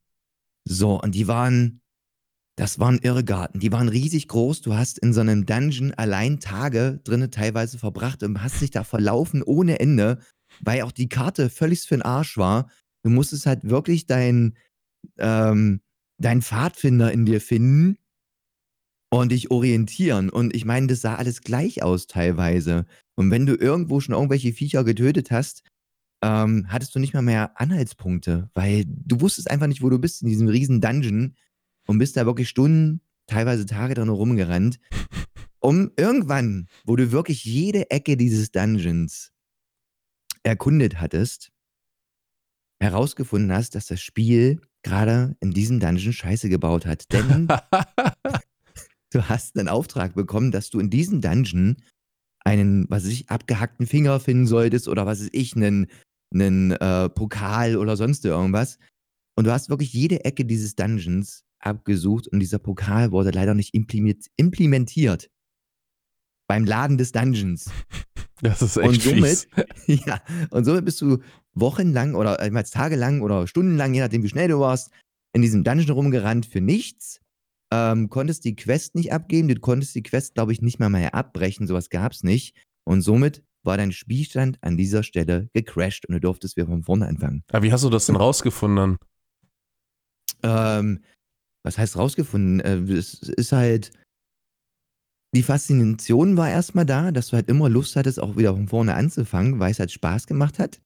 So, 0.67 0.99
und 0.99 1.13
die 1.13 1.27
waren, 1.27 1.81
das 2.57 2.79
waren 2.79 2.97
Irrgarten, 2.97 3.59
die 3.59 3.71
waren 3.71 3.87
riesig 3.87 4.27
groß. 4.27 4.61
Du 4.61 4.75
hast 4.75 4.97
in 4.97 5.13
so 5.13 5.21
einem 5.21 5.45
Dungeon 5.45 5.93
allein 5.93 6.39
Tage 6.39 6.99
drinnen 7.03 7.29
teilweise 7.29 7.77
verbracht 7.77 8.23
und 8.23 8.41
hast 8.41 8.59
dich 8.59 8.71
da 8.71 8.83
verlaufen 8.83 9.43
ohne 9.43 9.79
Ende, 9.79 10.19
weil 10.61 10.81
auch 10.81 10.91
die 10.91 11.09
Karte 11.09 11.49
völlig 11.49 11.81
für 11.81 11.95
den 11.95 12.01
Arsch 12.01 12.37
war. 12.37 12.69
Du 13.03 13.09
musstest 13.09 13.45
halt 13.45 13.69
wirklich 13.69 14.05
deinen 14.05 14.57
ähm, 15.17 15.81
dein 16.17 16.41
Pfadfinder 16.41 17.11
in 17.11 17.25
dir 17.25 17.41
finden 17.41 17.97
und 19.09 19.31
dich 19.31 19.51
orientieren. 19.51 20.29
Und 20.29 20.55
ich 20.55 20.65
meine, 20.65 20.87
das 20.87 21.01
sah 21.01 21.15
alles 21.15 21.41
gleich 21.41 21.83
aus 21.83 22.07
teilweise. 22.07 22.85
Und 23.15 23.31
wenn 23.31 23.45
du 23.45 23.55
irgendwo 23.55 23.99
schon 23.99 24.15
irgendwelche 24.15 24.53
Viecher 24.53 24.83
getötet 24.83 25.31
hast, 25.31 25.63
ähm, 26.23 26.65
hattest 26.69 26.95
du 26.95 26.99
nicht 26.99 27.13
mal 27.13 27.21
mehr 27.21 27.59
Anhaltspunkte, 27.59 28.49
weil 28.53 28.85
du 28.87 29.21
wusstest 29.21 29.49
einfach 29.49 29.67
nicht, 29.67 29.83
wo 29.83 29.89
du 29.89 29.99
bist 29.99 30.21
in 30.23 30.27
diesem 30.27 30.47
riesen 30.47 30.81
Dungeon 30.81 31.35
und 31.85 31.99
bist 31.99 32.17
da 32.17 32.25
wirklich 32.25 32.49
Stunden, 32.49 33.01
teilweise 33.27 33.65
Tage 33.65 33.93
drin 33.93 34.09
rumgerannt, 34.09 34.79
um 35.59 35.91
irgendwann, 35.95 36.67
wo 36.85 36.95
du 36.95 37.11
wirklich 37.11 37.45
jede 37.45 37.91
Ecke 37.91 38.17
dieses 38.17 38.51
Dungeons 38.51 39.31
erkundet 40.47 40.99
hattest, 40.99 41.51
herausgefunden 42.81 43.51
hast, 43.51 43.75
dass 43.75 43.87
das 43.87 44.01
Spiel 44.01 44.61
gerade 44.83 45.35
in 45.39 45.51
diesem 45.51 45.79
Dungeon 45.79 46.13
Scheiße 46.13 46.49
gebaut 46.49 46.85
hat. 46.85 47.11
Denn 47.11 47.47
du 49.11 49.23
hast 49.23 49.57
einen 49.57 49.67
Auftrag 49.67 50.15
bekommen, 50.15 50.51
dass 50.51 50.69
du 50.69 50.79
in 50.79 50.89
diesem 50.89 51.21
Dungeon 51.21 51.77
einen, 52.45 52.89
was 52.89 53.03
weiß 53.03 53.11
ich, 53.11 53.29
abgehackten 53.29 53.87
Finger 53.87 54.19
finden 54.19 54.47
solltest 54.47 54.87
oder 54.87 55.05
was 55.05 55.19
weiß 55.19 55.29
ich, 55.33 55.55
einen, 55.55 55.87
einen 56.33 56.71
äh, 56.71 57.09
Pokal 57.09 57.75
oder 57.75 57.97
sonst 57.97 58.23
irgendwas. 58.23 58.77
Und 59.35 59.45
du 59.45 59.51
hast 59.51 59.69
wirklich 59.69 59.93
jede 59.93 60.23
Ecke 60.23 60.45
dieses 60.45 60.75
Dungeons 60.75 61.43
abgesucht 61.59 62.27
und 62.27 62.39
dieser 62.39 62.59
Pokal 62.59 63.11
wurde 63.11 63.31
leider 63.31 63.53
nicht 63.53 63.73
implement- 63.73 64.27
implementiert. 64.37 65.29
Beim 66.47 66.65
Laden 66.65 66.97
des 66.97 67.11
Dungeons. 67.11 67.69
Das 68.39 68.61
ist 68.61 68.77
echt 68.77 68.87
Und 68.87 69.01
somit, 69.01 69.25
fies. 69.25 69.47
ja, 70.05 70.21
und 70.51 70.63
somit 70.63 70.85
bist 70.85 71.01
du 71.01 71.17
wochenlang 71.55 72.13
oder 72.13 72.39
äh, 72.39 72.63
tagelang 72.65 73.21
oder 73.21 73.47
stundenlang, 73.47 73.95
je 73.95 74.01
nachdem 74.01 74.21
wie 74.21 74.29
schnell 74.29 74.47
du 74.47 74.59
warst, 74.59 74.91
in 75.33 75.41
diesem 75.41 75.63
Dungeon 75.63 75.89
rumgerannt 75.89 76.45
für 76.45 76.61
nichts. 76.61 77.19
Ähm, 77.73 78.09
konntest 78.09 78.45
die 78.45 78.55
Quest 78.55 78.93
nicht 78.93 79.11
abgeben, 79.11 79.47
du 79.47 79.59
konntest 79.59 79.95
die 79.95 80.03
Quest, 80.03 80.35
glaube 80.35 80.53
ich, 80.53 80.61
nicht 80.61 80.79
mal 80.79 80.89
mehr 80.89 81.15
abbrechen, 81.15 81.65
sowas 81.65 81.89
gab 81.89 82.11
es 82.11 82.23
nicht. 82.23 82.55
Und 82.85 83.01
somit 83.01 83.43
war 83.63 83.75
dein 83.75 83.91
Spielstand 83.91 84.57
an 84.61 84.77
dieser 84.77 85.03
Stelle 85.03 85.49
gecrashed 85.53 86.07
und 86.07 86.13
du 86.13 86.19
durftest 86.19 86.57
wieder 86.57 86.67
von 86.67 86.83
vorne 86.83 87.07
anfangen. 87.07 87.43
Aber 87.51 87.63
wie 87.63 87.71
hast 87.71 87.83
du 87.83 87.89
das 87.89 88.05
denn 88.05 88.15
rausgefunden? 88.15 88.97
Ähm, 90.43 91.03
was 91.63 91.77
heißt 91.77 91.97
rausgefunden? 91.97 92.59
Äh, 92.61 92.93
es 92.93 93.15
ist 93.15 93.51
halt. 93.51 93.91
Die 95.35 95.43
Faszination 95.43 96.37
war 96.37 96.49
erstmal 96.49 96.85
da, 96.85 97.11
dass 97.11 97.27
du 97.27 97.33
halt 97.35 97.49
immer 97.49 97.69
Lust 97.69 97.95
hattest, 97.95 98.19
auch 98.19 98.37
wieder 98.37 98.53
von 98.53 98.67
vorne 98.67 98.95
anzufangen, 98.95 99.59
weil 99.59 99.71
es 99.71 99.79
halt 99.79 99.91
Spaß 99.91 100.25
gemacht 100.27 100.57
hat. 100.59 100.79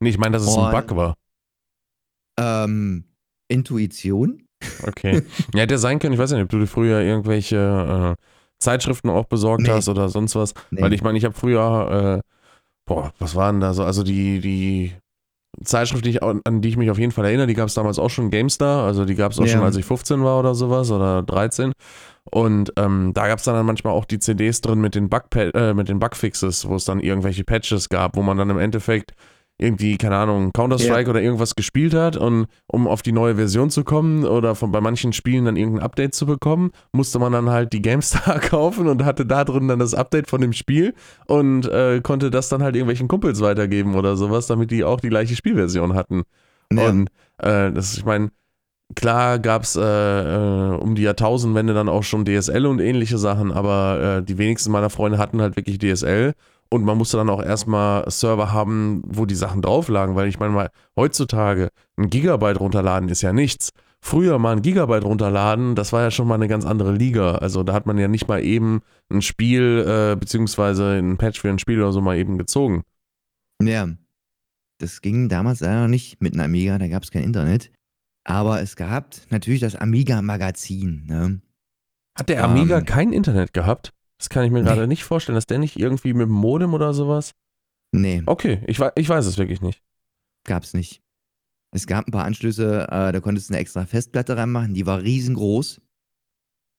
Nee, 0.00 0.10
ich 0.10 0.18
meine, 0.18 0.32
dass 0.38 0.42
es 0.48 0.56
ein 0.56 0.64
Und- 0.74 0.86
Bug 0.86 0.96
war. 0.96 1.14
Ähm, 2.38 3.04
Intuition? 3.48 4.42
Okay. 4.86 5.22
ja, 5.54 5.60
hätte 5.60 5.78
sein 5.78 5.98
können, 5.98 6.14
ich 6.14 6.18
weiß 6.18 6.32
nicht, 6.32 6.42
ob 6.42 6.48
du 6.48 6.58
dir 6.58 6.66
früher 6.66 7.00
irgendwelche 7.00 8.16
äh, 8.16 8.22
Zeitschriften 8.58 9.10
auch 9.10 9.26
besorgt 9.26 9.62
Nee. 9.62 9.70
hast 9.70 9.88
oder 9.88 10.08
sonst 10.08 10.34
was. 10.34 10.54
Nee. 10.70 10.80
Weil 10.82 10.92
ich 10.92 11.02
meine, 11.02 11.18
ich 11.18 11.24
habe 11.24 11.34
früher, 11.34 12.22
äh, 12.24 12.28
boah, 12.88 13.12
was 13.18 13.34
waren 13.34 13.60
da 13.60 13.74
so? 13.74 13.84
Also 13.84 14.02
die, 14.02 14.40
die 14.40 14.92
Zeitschrift, 15.62 16.04
die 16.04 16.10
ich, 16.10 16.22
an 16.22 16.40
die 16.62 16.68
ich 16.68 16.76
mich 16.76 16.90
auf 16.90 16.98
jeden 16.98 17.12
Fall 17.12 17.26
erinnere, 17.26 17.46
die 17.46 17.54
gab 17.54 17.68
es 17.68 17.74
damals 17.74 17.98
auch 17.98 18.10
schon 18.10 18.30
GameStar. 18.30 18.84
Also 18.86 19.04
die 19.04 19.14
gab 19.14 19.32
es 19.32 19.38
auch 19.38 19.44
Ja. 19.46 19.52
schon, 19.52 19.62
als 19.62 19.76
ich 19.76 19.84
15 19.84 20.22
war 20.24 20.38
oder 20.40 20.54
sowas 20.54 20.90
oder 20.90 21.22
13. 21.22 21.72
Und 22.30 22.72
ähm, 22.76 23.12
da 23.14 23.28
gab 23.28 23.38
es 23.38 23.44
dann 23.44 23.64
manchmal 23.66 23.92
auch 23.92 24.04
die 24.04 24.18
CDs 24.18 24.60
drin 24.60 24.80
mit 24.80 24.94
den, 24.94 25.08
Bug 25.08 25.24
äh, 25.34 25.74
mit 25.74 25.88
den 25.88 25.98
Bugfixes, 25.98 26.68
wo 26.68 26.74
es 26.74 26.84
dann 26.84 27.00
irgendwelche 27.00 27.44
Patches 27.44 27.88
gab, 27.88 28.16
wo 28.16 28.22
man 28.22 28.36
dann 28.36 28.50
im 28.50 28.58
Endeffekt 28.58 29.12
irgendwie, 29.58 29.96
keine 29.96 30.16
Ahnung, 30.16 30.52
Counter-Strike 30.52 31.08
oder 31.08 31.22
irgendwas 31.22 31.54
gespielt 31.54 31.94
hat 31.94 32.16
und 32.16 32.46
um 32.66 32.86
auf 32.86 33.00
die 33.00 33.12
neue 33.12 33.36
Version 33.36 33.70
zu 33.70 33.84
kommen 33.84 34.24
oder 34.24 34.54
von, 34.54 34.70
bei 34.70 34.82
manchen 34.82 35.14
Spielen 35.14 35.46
dann 35.46 35.56
irgendein 35.56 35.82
Update 35.82 36.14
zu 36.14 36.26
bekommen, 36.26 36.72
musste 36.92 37.18
man 37.18 37.32
dann 37.32 37.48
halt 37.48 37.72
die 37.72 37.80
GameStar 37.80 38.38
kaufen 38.40 38.86
und 38.86 39.04
hatte 39.04 39.24
da 39.24 39.44
drin 39.44 39.68
dann 39.68 39.78
das 39.78 39.94
Update 39.94 40.28
von 40.28 40.42
dem 40.42 40.52
Spiel 40.52 40.94
und 41.26 41.66
äh, 41.68 42.00
konnte 42.02 42.30
das 42.30 42.50
dann 42.50 42.62
halt 42.62 42.76
irgendwelchen 42.76 43.08
Kumpels 43.08 43.40
weitergeben 43.40 43.94
oder 43.94 44.16
sowas, 44.16 44.46
damit 44.46 44.70
die 44.70 44.84
auch 44.84 45.00
die 45.00 45.08
gleiche 45.08 45.34
Spielversion 45.34 45.94
hatten. 45.94 46.24
Ja. 46.70 46.88
Und 46.88 47.08
äh, 47.38 47.72
das, 47.72 47.96
ich 47.96 48.04
meine, 48.04 48.30
klar 48.94 49.38
gab 49.38 49.62
es 49.62 49.76
äh, 49.76 49.82
äh, 49.82 50.76
um 50.76 50.94
die 50.94 51.02
Jahrtausendwende 51.02 51.74
dann 51.74 51.88
auch 51.88 52.02
schon 52.02 52.24
DSL 52.24 52.66
und 52.66 52.80
ähnliche 52.80 53.18
Sachen, 53.18 53.52
aber 53.52 54.18
äh, 54.18 54.22
die 54.22 54.38
wenigsten 54.38 54.70
meiner 54.70 54.90
Freunde 54.90 55.18
hatten 55.18 55.40
halt 55.40 55.56
wirklich 55.56 55.78
DSL. 55.78 56.34
Und 56.68 56.84
man 56.84 56.98
musste 56.98 57.16
dann 57.16 57.30
auch 57.30 57.42
erstmal 57.42 58.10
Server 58.10 58.52
haben, 58.52 59.02
wo 59.06 59.24
die 59.24 59.36
Sachen 59.36 59.62
drauf 59.62 59.88
lagen, 59.88 60.16
weil 60.16 60.28
ich 60.28 60.40
meine 60.40 60.52
mal, 60.52 60.70
heutzutage 60.96 61.68
ein 61.96 62.10
Gigabyte 62.10 62.58
runterladen 62.58 63.08
ist 63.08 63.22
ja 63.22 63.32
nichts. 63.32 63.70
Früher 64.00 64.38
mal 64.38 64.56
ein 64.56 64.62
Gigabyte 64.62 65.04
runterladen, 65.04 65.74
das 65.74 65.92
war 65.92 66.02
ja 66.02 66.10
schon 66.10 66.28
mal 66.28 66.34
eine 66.34 66.48
ganz 66.48 66.64
andere 66.64 66.92
Liga. 66.92 67.36
Also 67.36 67.62
da 67.62 67.72
hat 67.72 67.86
man 67.86 67.98
ja 67.98 68.08
nicht 68.08 68.28
mal 68.28 68.44
eben 68.44 68.80
ein 69.10 69.22
Spiel, 69.22 69.84
äh, 69.86 70.16
beziehungsweise 70.16 70.98
ein 70.98 71.16
Patch 71.16 71.40
für 71.40 71.50
ein 71.50 71.58
Spiel 71.58 71.80
oder 71.80 71.92
so 71.92 72.00
mal 72.00 72.16
eben 72.16 72.36
gezogen. 72.36 72.82
Ja. 73.62 73.88
Das 74.78 75.00
ging 75.00 75.28
damals 75.28 75.60
leider 75.60 75.88
nicht 75.88 76.20
mit 76.20 76.34
einem 76.34 76.44
Amiga, 76.44 76.78
da 76.78 76.88
gab 76.88 77.02
es 77.02 77.10
kein 77.10 77.24
Internet. 77.24 77.70
Aber 78.28 78.60
es 78.60 78.74
gab 78.74 79.14
natürlich 79.30 79.60
das 79.60 79.76
Amiga-Magazin. 79.76 81.04
Ne? 81.06 81.40
Hat 82.18 82.28
der 82.28 82.42
Amiga 82.42 82.78
Ähm. 82.78 82.84
kein 82.84 83.12
Internet 83.12 83.52
gehabt? 83.54 83.92
Das 84.18 84.28
kann 84.30 84.44
ich 84.44 84.50
mir 84.50 84.60
Nee. 84.62 84.64
gerade 84.68 84.88
nicht 84.88 85.04
vorstellen, 85.04 85.36
dass 85.36 85.46
der 85.46 85.58
nicht 85.58 85.78
irgendwie 85.78 86.12
mit 86.12 86.26
dem 86.26 86.32
Modem 86.34 86.74
oder 86.74 86.92
sowas. 86.92 87.32
Nee. 87.92 88.22
Okay, 88.26 88.62
ich, 88.66 88.80
ich 88.96 89.08
weiß 89.08 89.26
es 89.26 89.38
wirklich 89.38 89.60
nicht. 89.60 89.80
gab's 90.44 90.74
nicht. 90.74 91.02
Es 91.72 91.86
gab 91.86 92.06
ein 92.08 92.12
paar 92.12 92.24
Anschlüsse, 92.24 92.84
äh, 92.90 93.12
da 93.12 93.20
konntest 93.20 93.48
du 93.50 93.54
eine 93.54 93.60
extra 93.60 93.84
Festplatte 93.86 94.36
reinmachen, 94.36 94.74
die 94.74 94.86
war 94.86 95.02
riesengroß. 95.02 95.80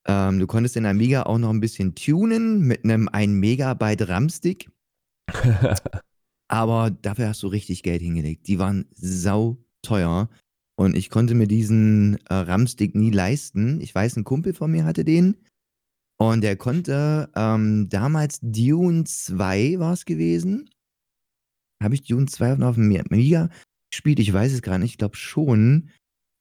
Ähm, 0.08 0.40
du 0.40 0.48
konntest 0.48 0.76
den 0.76 0.86
Amiga 0.86 1.24
auch 1.24 1.38
noch 1.38 1.50
ein 1.50 1.60
bisschen 1.60 1.94
tunen 1.96 2.62
mit 2.62 2.84
einem 2.84 3.08
1 3.10 3.32
Megabyte 3.34 4.08
RAM-Stick. 4.10 4.70
Aber 6.50 6.90
dafür 6.92 7.30
hast 7.30 7.44
du 7.44 7.48
richtig 7.48 7.84
Geld 7.84 8.02
hingelegt. 8.02 8.48
Die 8.48 8.60
waren 8.60 8.86
sau 8.96 9.58
teuer. 9.82 10.30
Und 10.80 10.96
ich 10.96 11.10
konnte 11.10 11.34
mir 11.34 11.48
diesen 11.48 12.18
äh, 12.28 12.34
RAM-Stick 12.34 12.94
nie 12.94 13.10
leisten. 13.10 13.82
Ich 13.82 13.94
weiß, 13.94 14.16
ein 14.16 14.24
Kumpel 14.24 14.54
von 14.54 14.72
mir 14.72 14.86
hatte 14.86 15.04
den. 15.04 15.38
Und 16.20 16.42
der 16.42 16.56
konnte 16.56 17.32
ähm, 17.36 17.90
damals 17.90 18.40
Dune 18.42 19.04
2 19.04 19.80
war 19.80 19.94
es 19.94 20.06
gewesen. 20.06 20.70
Habe 21.82 21.96
ich 21.96 22.04
Dune 22.04 22.28
2 22.28 22.64
auf 22.64 22.76
dem 22.76 22.96
Amiga 22.96 23.50
gespielt? 23.92 24.20
Ich 24.20 24.32
weiß 24.32 24.54
es 24.54 24.62
gar 24.62 24.78
nicht. 24.78 24.92
Ich 24.92 24.98
glaube 24.98 25.16
schon. 25.16 25.90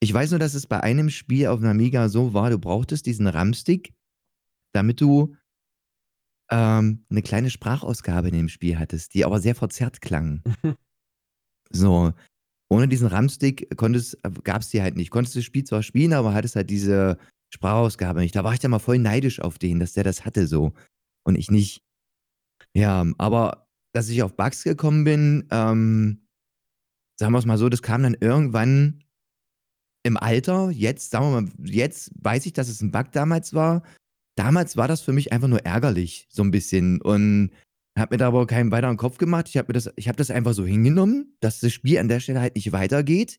Ich 0.00 0.12
weiß 0.12 0.30
nur, 0.30 0.38
dass 0.38 0.54
es 0.54 0.66
bei 0.66 0.82
einem 0.82 1.08
Spiel 1.08 1.46
auf 1.46 1.60
dem 1.60 1.68
Amiga 1.68 2.08
so 2.10 2.34
war, 2.34 2.50
du 2.50 2.58
brauchtest 2.58 3.06
diesen 3.06 3.26
RAM-Stick, 3.26 3.94
damit 4.74 5.00
du 5.00 5.34
ähm, 6.50 7.04
eine 7.10 7.22
kleine 7.22 7.50
Sprachausgabe 7.50 8.28
in 8.28 8.34
dem 8.34 8.48
Spiel 8.50 8.78
hattest, 8.78 9.14
die 9.14 9.24
aber 9.24 9.40
sehr 9.40 9.54
verzerrt 9.54 10.02
klang. 10.02 10.42
so. 11.70 12.12
Ohne 12.68 12.88
diesen 12.88 13.06
RAM-Stick 13.06 13.70
gab 14.44 14.60
es 14.60 14.70
die 14.70 14.82
halt 14.82 14.96
nicht. 14.96 15.10
Konntest 15.10 15.36
das 15.36 15.44
Spiel 15.44 15.64
zwar 15.64 15.82
spielen, 15.82 16.12
aber 16.12 16.34
hattest 16.34 16.56
halt 16.56 16.68
diese 16.70 17.18
Sprachausgabe 17.54 18.20
nicht. 18.20 18.34
Da 18.34 18.44
war 18.44 18.52
ich 18.52 18.58
dann 18.58 18.72
mal 18.72 18.80
voll 18.80 18.98
neidisch 18.98 19.40
auf 19.40 19.58
den, 19.58 19.78
dass 19.78 19.92
der 19.92 20.04
das 20.04 20.24
hatte 20.24 20.46
so. 20.46 20.72
Und 21.24 21.36
ich 21.36 21.50
nicht. 21.50 21.82
Ja, 22.74 23.06
aber 23.18 23.68
dass 23.92 24.08
ich 24.08 24.22
auf 24.22 24.36
Bugs 24.36 24.64
gekommen 24.64 25.04
bin, 25.04 25.46
ähm, 25.50 26.26
sagen 27.18 27.32
wir 27.32 27.38
es 27.38 27.46
mal 27.46 27.58
so, 27.58 27.68
das 27.68 27.82
kam 27.82 28.02
dann 28.02 28.16
irgendwann 28.20 29.04
im 30.02 30.16
Alter. 30.16 30.70
Jetzt, 30.70 31.10
sagen 31.10 31.32
wir 31.32 31.40
mal, 31.40 31.50
jetzt 31.58 32.10
weiß 32.22 32.46
ich, 32.46 32.52
dass 32.52 32.68
es 32.68 32.82
ein 32.82 32.90
Bug 32.90 33.12
damals 33.12 33.54
war. 33.54 33.82
Damals 34.36 34.76
war 34.76 34.88
das 34.88 35.00
für 35.00 35.12
mich 35.12 35.32
einfach 35.32 35.48
nur 35.48 35.64
ärgerlich, 35.64 36.26
so 36.30 36.42
ein 36.42 36.50
bisschen. 36.50 37.00
Und 37.00 37.50
habe 37.98 38.14
mir 38.14 38.18
da 38.18 38.28
aber 38.28 38.46
keinen 38.46 38.70
weiteren 38.70 38.96
Kopf 38.96 39.18
gemacht. 39.18 39.48
Ich 39.48 39.56
habe 39.56 39.72
das, 39.72 39.90
ich 39.96 40.06
das 40.06 40.30
einfach 40.30 40.52
so 40.52 40.64
hingenommen, 40.64 41.36
dass 41.40 41.60
das 41.60 41.72
Spiel 41.72 41.98
an 41.98 42.08
der 42.08 42.20
Stelle 42.20 42.40
halt 42.40 42.56
nicht 42.56 42.72
weitergeht. 42.72 43.38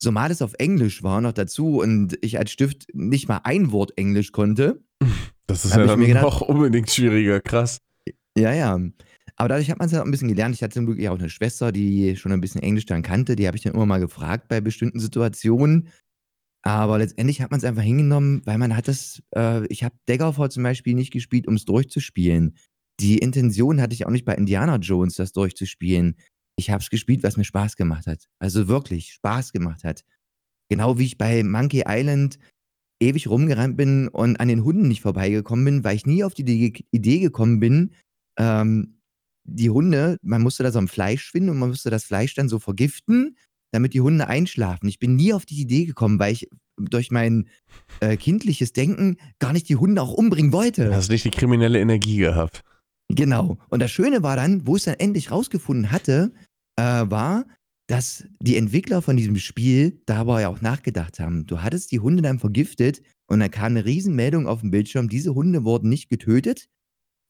Zumal 0.00 0.30
es 0.32 0.42
auf 0.42 0.54
Englisch 0.58 1.02
war 1.04 1.20
noch 1.20 1.32
dazu 1.32 1.78
und 1.78 2.18
ich 2.22 2.38
als 2.38 2.50
Stift 2.50 2.86
nicht 2.92 3.28
mal 3.28 3.40
ein 3.44 3.70
Wort 3.70 3.96
Englisch 3.96 4.32
konnte. 4.32 4.82
Das 5.48 5.66
ist 5.66 5.74
ja 5.74 5.84
dann 5.84 6.00
gedacht, 6.00 6.22
noch 6.22 6.40
unbedingt 6.40 6.88
schwieriger, 6.88 7.40
krass. 7.40 7.78
Ja, 8.38 8.54
ja. 8.54 8.78
Aber 9.36 9.48
dadurch 9.48 9.70
hat 9.70 9.78
man 9.78 9.86
es 9.86 9.92
halt 9.92 10.00
auch 10.00 10.06
ein 10.06 10.10
bisschen 10.10 10.28
gelernt. 10.28 10.54
Ich 10.54 10.62
hatte 10.62 10.74
zum 10.74 10.86
Glück 10.86 10.98
ja 10.98 11.10
auch 11.10 11.18
eine 11.18 11.28
Schwester, 11.28 11.72
die 11.72 12.16
schon 12.16 12.32
ein 12.32 12.40
bisschen 12.40 12.62
Englisch 12.62 12.86
dann 12.86 13.02
kannte. 13.02 13.36
Die 13.36 13.46
habe 13.46 13.56
ich 13.56 13.62
dann 13.62 13.74
immer 13.74 13.84
mal 13.84 14.00
gefragt 14.00 14.48
bei 14.48 14.62
bestimmten 14.62 14.98
Situationen. 14.98 15.88
Aber 16.62 16.98
letztendlich 16.98 17.42
hat 17.42 17.50
man 17.50 17.58
es 17.58 17.64
einfach 17.64 17.82
hingenommen, 17.82 18.40
weil 18.44 18.56
man 18.56 18.76
hat 18.76 18.88
das, 18.88 19.20
äh, 19.34 19.66
ich 19.66 19.82
habe 19.82 19.96
Daggerfall 20.06 20.50
zum 20.50 20.62
Beispiel 20.62 20.94
nicht 20.94 21.12
gespielt, 21.12 21.48
um 21.48 21.54
es 21.54 21.64
durchzuspielen. 21.64 22.56
Die 23.02 23.18
Intention 23.18 23.80
hatte 23.80 23.94
ich 23.94 24.06
auch 24.06 24.10
nicht 24.10 24.24
bei 24.24 24.36
Indiana 24.36 24.76
Jones, 24.76 25.16
das 25.16 25.32
durchzuspielen. 25.32 26.14
Ich 26.56 26.70
habe 26.70 26.82
es 26.82 26.88
gespielt, 26.88 27.24
was 27.24 27.36
mir 27.36 27.44
Spaß 27.44 27.74
gemacht 27.74 28.06
hat. 28.06 28.28
Also 28.38 28.68
wirklich 28.68 29.12
Spaß 29.14 29.50
gemacht 29.50 29.82
hat. 29.82 30.04
Genau 30.70 30.98
wie 30.98 31.06
ich 31.06 31.18
bei 31.18 31.42
Monkey 31.42 31.82
Island 31.84 32.38
ewig 33.02 33.28
rumgerannt 33.28 33.76
bin 33.76 34.06
und 34.06 34.38
an 34.38 34.46
den 34.46 34.62
Hunden 34.62 34.86
nicht 34.86 35.00
vorbeigekommen 35.00 35.64
bin, 35.64 35.84
weil 35.84 35.96
ich 35.96 36.06
nie 36.06 36.22
auf 36.22 36.34
die 36.34 36.84
Idee 36.92 37.18
gekommen 37.18 37.58
bin, 37.58 37.90
ähm, 38.38 39.00
die 39.44 39.70
Hunde, 39.70 40.18
man 40.22 40.40
musste 40.40 40.62
da 40.62 40.70
so 40.70 40.78
am 40.78 40.86
Fleisch 40.86 41.32
finden 41.32 41.50
und 41.50 41.58
man 41.58 41.70
musste 41.70 41.90
das 41.90 42.04
Fleisch 42.04 42.34
dann 42.34 42.48
so 42.48 42.60
vergiften, 42.60 43.36
damit 43.72 43.94
die 43.94 44.00
Hunde 44.00 44.28
einschlafen. 44.28 44.88
Ich 44.88 45.00
bin 45.00 45.16
nie 45.16 45.34
auf 45.34 45.44
die 45.44 45.60
Idee 45.60 45.86
gekommen, 45.86 46.20
weil 46.20 46.34
ich 46.34 46.48
durch 46.78 47.10
mein 47.10 47.48
äh, 47.98 48.16
kindliches 48.16 48.72
Denken 48.72 49.16
gar 49.40 49.52
nicht 49.52 49.68
die 49.68 49.76
Hunde 49.76 50.00
auch 50.00 50.12
umbringen 50.12 50.52
wollte. 50.52 50.84
Du 50.84 50.94
hast 50.94 51.10
nicht 51.10 51.24
die 51.24 51.30
kriminelle 51.30 51.80
Energie 51.80 52.18
gehabt. 52.18 52.62
Genau. 53.14 53.58
Und 53.68 53.80
das 53.80 53.90
Schöne 53.90 54.22
war 54.22 54.36
dann, 54.36 54.66
wo 54.66 54.76
ich 54.76 54.80
es 54.82 54.84
dann 54.86 54.98
endlich 54.98 55.30
rausgefunden 55.30 55.90
hatte, 55.90 56.32
äh, 56.76 56.82
war, 56.82 57.44
dass 57.86 58.24
die 58.40 58.56
Entwickler 58.56 59.02
von 59.02 59.16
diesem 59.16 59.36
Spiel 59.36 60.00
dabei 60.06 60.48
auch 60.48 60.60
nachgedacht 60.60 61.20
haben. 61.20 61.46
Du 61.46 61.60
hattest 61.60 61.92
die 61.92 62.00
Hunde 62.00 62.22
dann 62.22 62.38
vergiftet 62.38 63.02
und 63.26 63.40
dann 63.40 63.50
kam 63.50 63.72
eine 63.72 63.84
Riesenmeldung 63.84 64.46
auf 64.46 64.60
dem 64.60 64.70
Bildschirm. 64.70 65.08
Diese 65.08 65.34
Hunde 65.34 65.64
wurden 65.64 65.90
nicht 65.90 66.08
getötet, 66.08 66.68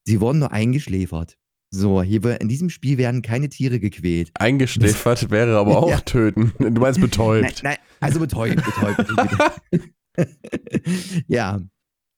sie 0.07 0.21
wurden 0.21 0.39
nur 0.39 0.53
eingeschläfert. 0.53 1.37
So, 1.75 2.03
hier 2.03 2.41
in 2.41 2.49
diesem 2.49 2.69
Spiel 2.69 2.99
werden 2.99 3.23
keine 3.23 3.49
Tiere 3.49 3.81
gequält. 3.81 4.31
Eingeschläfert 4.35 5.31
wäre 5.31 5.57
aber 5.57 5.79
auch 5.83 5.89
ja. 5.89 6.01
töten. 6.01 6.53
Du 6.59 6.81
meinst 6.81 7.01
betäubt. 7.01 7.43
Nein, 7.43 7.55
nein 7.63 7.77
also 7.99 8.21
betäubt, 8.21 8.63
betäubt. 8.63 9.51
ja, 11.29 11.63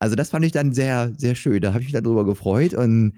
also 0.00 0.16
das 0.16 0.30
fand 0.30 0.44
ich 0.44 0.52
dann 0.52 0.72
sehr, 0.72 1.12
sehr 1.16 1.34
schön. 1.34 1.60
Da 1.60 1.68
habe 1.72 1.80
ich 1.80 1.92
mich 1.92 2.02
darüber 2.02 2.24
gefreut 2.24 2.74
und 2.74 3.14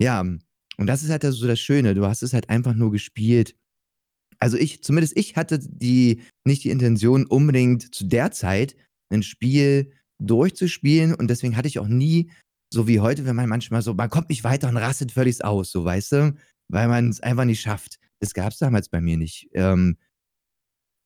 ja, 0.00 0.20
und 0.20 0.86
das 0.86 1.02
ist 1.02 1.10
halt 1.10 1.22
so 1.22 1.46
das 1.46 1.60
Schöne. 1.60 1.94
Du 1.94 2.06
hast 2.06 2.22
es 2.22 2.32
halt 2.32 2.48
einfach 2.48 2.74
nur 2.74 2.90
gespielt. 2.90 3.54
Also 4.38 4.56
ich, 4.56 4.82
zumindest 4.82 5.16
ich 5.16 5.36
hatte 5.36 5.58
die, 5.58 6.22
nicht 6.44 6.64
die 6.64 6.70
Intention, 6.70 7.26
unbedingt 7.26 7.94
zu 7.94 8.06
der 8.06 8.30
Zeit 8.32 8.74
ein 9.12 9.22
Spiel 9.22 9.92
durchzuspielen 10.18 11.14
und 11.14 11.28
deswegen 11.28 11.56
hatte 11.56 11.68
ich 11.68 11.78
auch 11.78 11.88
nie, 11.88 12.30
so 12.72 12.88
wie 12.88 13.00
heute, 13.00 13.26
wenn 13.26 13.36
man 13.36 13.48
manchmal 13.48 13.82
so, 13.82 13.92
man 13.92 14.08
kommt 14.08 14.30
nicht 14.30 14.44
weiter 14.44 14.68
und 14.68 14.76
rastet 14.76 15.12
völlig 15.12 15.44
aus, 15.44 15.70
so 15.70 15.84
weißt 15.84 16.12
du, 16.12 16.34
weil 16.68 16.88
man 16.88 17.10
es 17.10 17.20
einfach 17.20 17.44
nicht 17.44 17.60
schafft. 17.60 17.98
Das 18.20 18.32
gab 18.32 18.52
es 18.52 18.58
damals 18.58 18.88
bei 18.88 19.00
mir 19.00 19.16
nicht. 19.18 19.48
Ähm, 19.52 19.98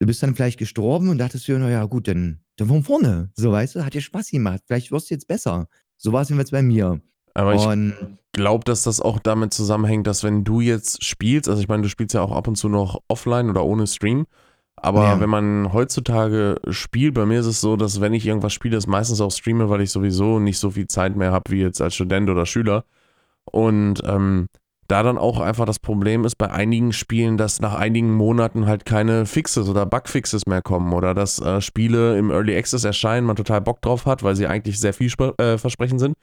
du 0.01 0.07
bist 0.07 0.23
dann 0.23 0.35
vielleicht 0.37 0.59
gestorben 0.59 1.09
und 1.09 1.19
dachtest 1.19 1.49
dir, 1.49 1.59
naja, 1.59 1.85
gut, 1.87 2.07
dann, 2.07 2.45
dann 2.57 2.69
von 2.69 2.85
vorne, 2.85 3.33
so 3.35 3.51
weißt 3.51 3.75
du, 3.75 3.85
hat 3.85 3.95
dir 3.95 4.03
Spaß 4.03 4.31
gemacht, 4.31 4.63
vielleicht 4.67 4.93
wirst 4.93 5.11
du 5.11 5.15
jetzt 5.15 5.27
besser. 5.27 5.69
So 5.97 6.13
war 6.13 6.23
es 6.23 6.29
jetzt 6.29 6.51
bei 6.51 6.63
mir. 6.63 7.01
Aber 7.35 7.55
ich 7.55 7.93
glaube, 8.33 8.65
dass 8.65 8.85
das 8.85 9.01
auch 9.01 9.19
damit 9.19 9.53
zusammenhängt, 9.53 10.07
dass 10.07 10.23
wenn 10.23 10.45
du 10.45 10.61
jetzt 10.61 11.05
spielst, 11.05 11.49
also 11.49 11.61
ich 11.61 11.69
meine, 11.69 11.83
du 11.83 11.89
spielst 11.89 12.15
ja 12.15 12.23
auch 12.23 12.33
ab 12.33 12.49
und 12.49 12.57
zu 12.57 12.69
noch 12.69 13.01
offline 13.09 13.51
oder 13.51 13.65
ohne 13.65 13.87
Stream, 13.87 14.27
aber 14.77 15.05
ja. 15.05 15.21
wenn 15.21 15.31
man 15.31 15.73
heutzutage 15.73 16.57
spielt, 16.69 17.15
bei 17.15 17.27
mir 17.27 17.41
ist 17.41 17.47
es 17.47 17.61
so, 17.61 17.77
dass 17.77 18.01
wenn 18.01 18.13
ich 18.13 18.27
irgendwas 18.27 18.53
spiele, 18.53 18.77
das 18.77 18.87
meistens 18.87 19.21
auch 19.21 19.31
streame, 19.31 19.69
weil 19.69 19.81
ich 19.81 19.91
sowieso 19.91 20.39
nicht 20.39 20.59
so 20.59 20.71
viel 20.71 20.87
Zeit 20.87 21.17
mehr 21.17 21.33
habe 21.33 21.51
wie 21.51 21.63
jetzt 21.63 21.81
als 21.81 21.95
Student 21.95 22.29
oder 22.29 22.45
Schüler. 22.45 22.85
Und 23.45 24.03
ähm, 24.05 24.49
da 24.89 25.03
dann 25.03 25.17
auch 25.17 25.41
einfach 25.41 25.65
das 25.65 25.79
Problem 25.79 26.25
ist 26.25 26.37
bei 26.37 26.51
einigen 26.51 26.93
Spielen, 26.93 27.39
dass 27.39 27.61
nach 27.61 27.75
einigen 27.75 28.13
Monaten 28.13 28.67
halt 28.67 28.85
keine 28.85 29.27
Fixes 29.27 29.69
oder 29.69 29.87
Bugfixes 29.87 30.47
mehr 30.47 30.61
kommen 30.61 30.93
oder 30.93 31.15
dass 31.15 31.41
äh, 31.41 31.61
Spiele 31.61 32.19
im 32.19 32.31
Early 32.31 32.57
Access 32.57 32.85
erscheinen, 32.85 33.27
man 33.27 33.37
total 33.37 33.63
Bock 33.63 33.81
drauf 33.81 34.05
hat, 34.05 34.23
weil 34.23 34.37
sie 34.37 34.47
eigentlich 34.47 34.79
sehr 34.79 34.93
vielversprechend 34.93 36.01
äh, 36.01 36.05
sind 36.05 36.17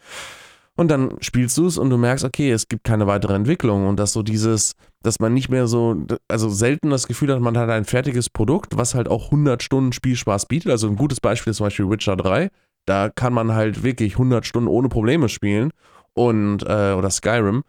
und 0.82 0.88
dann 0.88 1.16
spielst 1.22 1.56
du 1.60 1.68
es 1.68 1.78
und 1.78 1.92
du 1.92 1.98
merkst, 1.98 2.26
okay, 2.26 2.52
es 2.52 2.68
gibt 2.68 2.84
keine 2.84 3.06
weitere 3.06 3.36
Entwicklung 3.36 3.88
und 3.88 4.00
dass 4.00 4.14
so 4.14 4.24
dieses, 4.24 4.74
dass 5.04 5.20
man 5.20 5.32
nicht 5.32 5.48
mehr 5.48 5.68
so, 5.68 5.96
also 6.28 6.50
selten 6.50 6.90
das 6.90 7.08
Gefühl 7.08 7.32
hat, 7.32 7.40
man 7.40 7.56
hat 7.56 7.70
ein 7.70 7.86
fertiges 7.86 8.32
Produkt, 8.32 8.76
was 8.76 8.96
halt 8.96 9.08
auch 9.08 9.26
100 9.26 9.62
Stunden 9.62 9.94
Spielspaß 9.94 10.48
bietet. 10.48 10.72
Also 10.72 10.88
ein 10.88 10.96
gutes 10.96 11.22
Beispiel 11.22 11.52
ist 11.52 11.58
zum 11.58 11.68
Beispiel 11.68 11.88
Witcher 11.88 12.16
3. 12.16 12.50
Da 12.88 13.10
kann 13.10 13.32
man 13.32 13.54
halt 13.54 13.84
wirklich 13.84 14.14
100 14.14 14.44
Stunden 14.44 14.68
ohne 14.68 14.90
Probleme 14.90 15.30
spielen 15.30 15.70
und, 16.16 16.64
äh, 16.64 16.94
oder 16.94 17.12
Skyrim. 17.12 17.62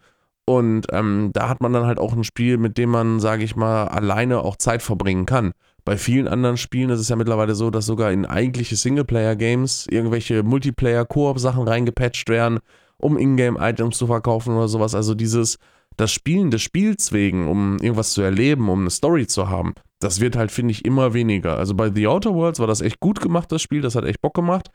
Und 0.45 0.87
ähm, 0.91 1.29
da 1.33 1.49
hat 1.49 1.61
man 1.61 1.71
dann 1.71 1.85
halt 1.85 1.99
auch 1.99 2.13
ein 2.13 2.23
Spiel, 2.23 2.57
mit 2.57 2.79
dem 2.79 2.89
man, 2.89 3.19
sage 3.19 3.43
ich 3.43 3.55
mal, 3.55 3.89
alleine 3.89 4.39
auch 4.39 4.55
Zeit 4.55 4.81
verbringen 4.81 5.27
kann. 5.27 5.51
Bei 5.85 5.97
vielen 5.97 6.27
anderen 6.27 6.57
Spielen 6.57 6.89
ist 6.89 6.99
es 6.99 7.09
ja 7.09 7.15
mittlerweile 7.15 7.53
so, 7.53 7.69
dass 7.69 7.85
sogar 7.85 8.11
in 8.11 8.25
eigentliche 8.25 8.75
Singleplayer-Games 8.75 9.85
irgendwelche 9.91 10.41
Multiplayer-Koop-Sachen 10.41 11.67
reingepatcht 11.67 12.27
werden, 12.27 12.59
um 12.97 13.17
Ingame-Items 13.17 13.97
zu 13.97 14.07
verkaufen 14.07 14.55
oder 14.55 14.67
sowas. 14.67 14.95
Also 14.95 15.15
dieses, 15.15 15.57
das 15.97 16.11
Spielen 16.11 16.51
des 16.51 16.61
Spiels 16.61 17.11
wegen, 17.11 17.47
um 17.47 17.77
irgendwas 17.79 18.13
zu 18.13 18.21
erleben, 18.21 18.69
um 18.69 18.81
eine 18.81 18.89
Story 18.89 19.27
zu 19.27 19.49
haben, 19.49 19.73
das 19.99 20.19
wird 20.19 20.35
halt, 20.35 20.51
finde 20.51 20.71
ich, 20.71 20.85
immer 20.85 21.13
weniger. 21.13 21.57
Also 21.57 21.75
bei 21.75 21.91
The 21.93 22.07
Outer 22.07 22.33
Worlds 22.33 22.59
war 22.59 22.67
das 22.67 22.81
echt 22.81 22.99
gut 22.99 23.21
gemacht, 23.21 23.51
das 23.51 23.61
Spiel, 23.61 23.81
das 23.81 23.95
hat 23.95 24.05
echt 24.05 24.21
Bock 24.21 24.33
gemacht, 24.33 24.69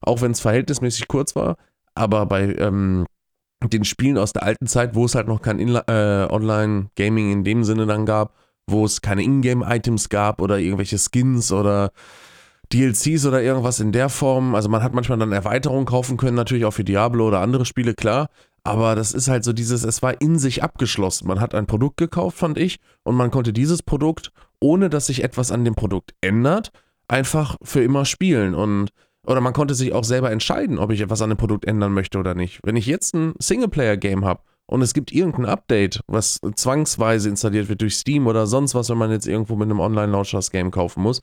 auch 0.00 0.20
wenn 0.20 0.32
es 0.32 0.40
verhältnismäßig 0.40 1.08
kurz 1.08 1.34
war. 1.36 1.56
Aber 1.94 2.26
bei 2.26 2.54
ähm, 2.56 3.06
den 3.62 3.84
Spielen 3.84 4.18
aus 4.18 4.32
der 4.32 4.42
alten 4.42 4.66
Zeit, 4.66 4.94
wo 4.94 5.04
es 5.04 5.14
halt 5.14 5.28
noch 5.28 5.40
kein 5.40 5.58
äh, 5.58 6.26
Online-Gaming 6.30 7.32
in 7.32 7.44
dem 7.44 7.64
Sinne 7.64 7.86
dann 7.86 8.04
gab, 8.04 8.34
wo 8.66 8.84
es 8.84 9.00
keine 9.00 9.22
Ingame-Items 9.22 10.08
gab 10.08 10.40
oder 10.40 10.58
irgendwelche 10.58 10.98
Skins 10.98 11.52
oder 11.52 11.92
DLCs 12.72 13.26
oder 13.26 13.42
irgendwas 13.42 13.80
in 13.80 13.92
der 13.92 14.08
Form. 14.08 14.54
Also 14.54 14.68
man 14.68 14.82
hat 14.82 14.94
manchmal 14.94 15.18
dann 15.18 15.32
Erweiterungen 15.32 15.86
kaufen 15.86 16.16
können, 16.16 16.36
natürlich 16.36 16.64
auch 16.64 16.72
für 16.72 16.84
Diablo 16.84 17.28
oder 17.28 17.40
andere 17.40 17.64
Spiele, 17.64 17.94
klar. 17.94 18.28
Aber 18.62 18.94
das 18.94 19.12
ist 19.12 19.28
halt 19.28 19.44
so 19.44 19.52
dieses, 19.52 19.84
es 19.84 20.02
war 20.02 20.20
in 20.20 20.38
sich 20.38 20.62
abgeschlossen. 20.62 21.28
Man 21.28 21.40
hat 21.40 21.54
ein 21.54 21.66
Produkt 21.66 21.98
gekauft, 21.98 22.38
fand 22.38 22.58
ich, 22.58 22.78
und 23.02 23.14
man 23.14 23.30
konnte 23.30 23.52
dieses 23.52 23.82
Produkt, 23.82 24.32
ohne 24.58 24.88
dass 24.88 25.06
sich 25.06 25.22
etwas 25.22 25.52
an 25.52 25.64
dem 25.64 25.74
Produkt 25.74 26.14
ändert, 26.22 26.70
einfach 27.06 27.56
für 27.62 27.82
immer 27.82 28.06
spielen. 28.06 28.54
Und 28.54 28.90
oder 29.26 29.40
man 29.40 29.52
konnte 29.52 29.74
sich 29.74 29.92
auch 29.92 30.04
selber 30.04 30.30
entscheiden, 30.30 30.78
ob 30.78 30.90
ich 30.90 31.00
etwas 31.00 31.22
an 31.22 31.30
dem 31.30 31.38
Produkt 31.38 31.64
ändern 31.64 31.92
möchte 31.92 32.18
oder 32.18 32.34
nicht. 32.34 32.60
Wenn 32.62 32.76
ich 32.76 32.86
jetzt 32.86 33.14
ein 33.14 33.34
Singleplayer-Game 33.38 34.24
habe, 34.24 34.42
und 34.66 34.80
es 34.80 34.94
gibt 34.94 35.12
irgendein 35.12 35.44
Update, 35.44 36.00
was 36.06 36.40
zwangsweise 36.54 37.28
installiert 37.28 37.68
wird 37.68 37.82
durch 37.82 37.96
Steam 37.96 38.26
oder 38.26 38.46
sonst 38.46 38.74
was, 38.74 38.88
wenn 38.88 38.98
man 38.98 39.10
jetzt 39.10 39.26
irgendwo 39.26 39.56
mit 39.56 39.66
einem 39.66 39.80
Online-Launcher 39.80 40.38
das 40.38 40.50
Game 40.50 40.70
kaufen 40.70 41.02
muss, 41.02 41.22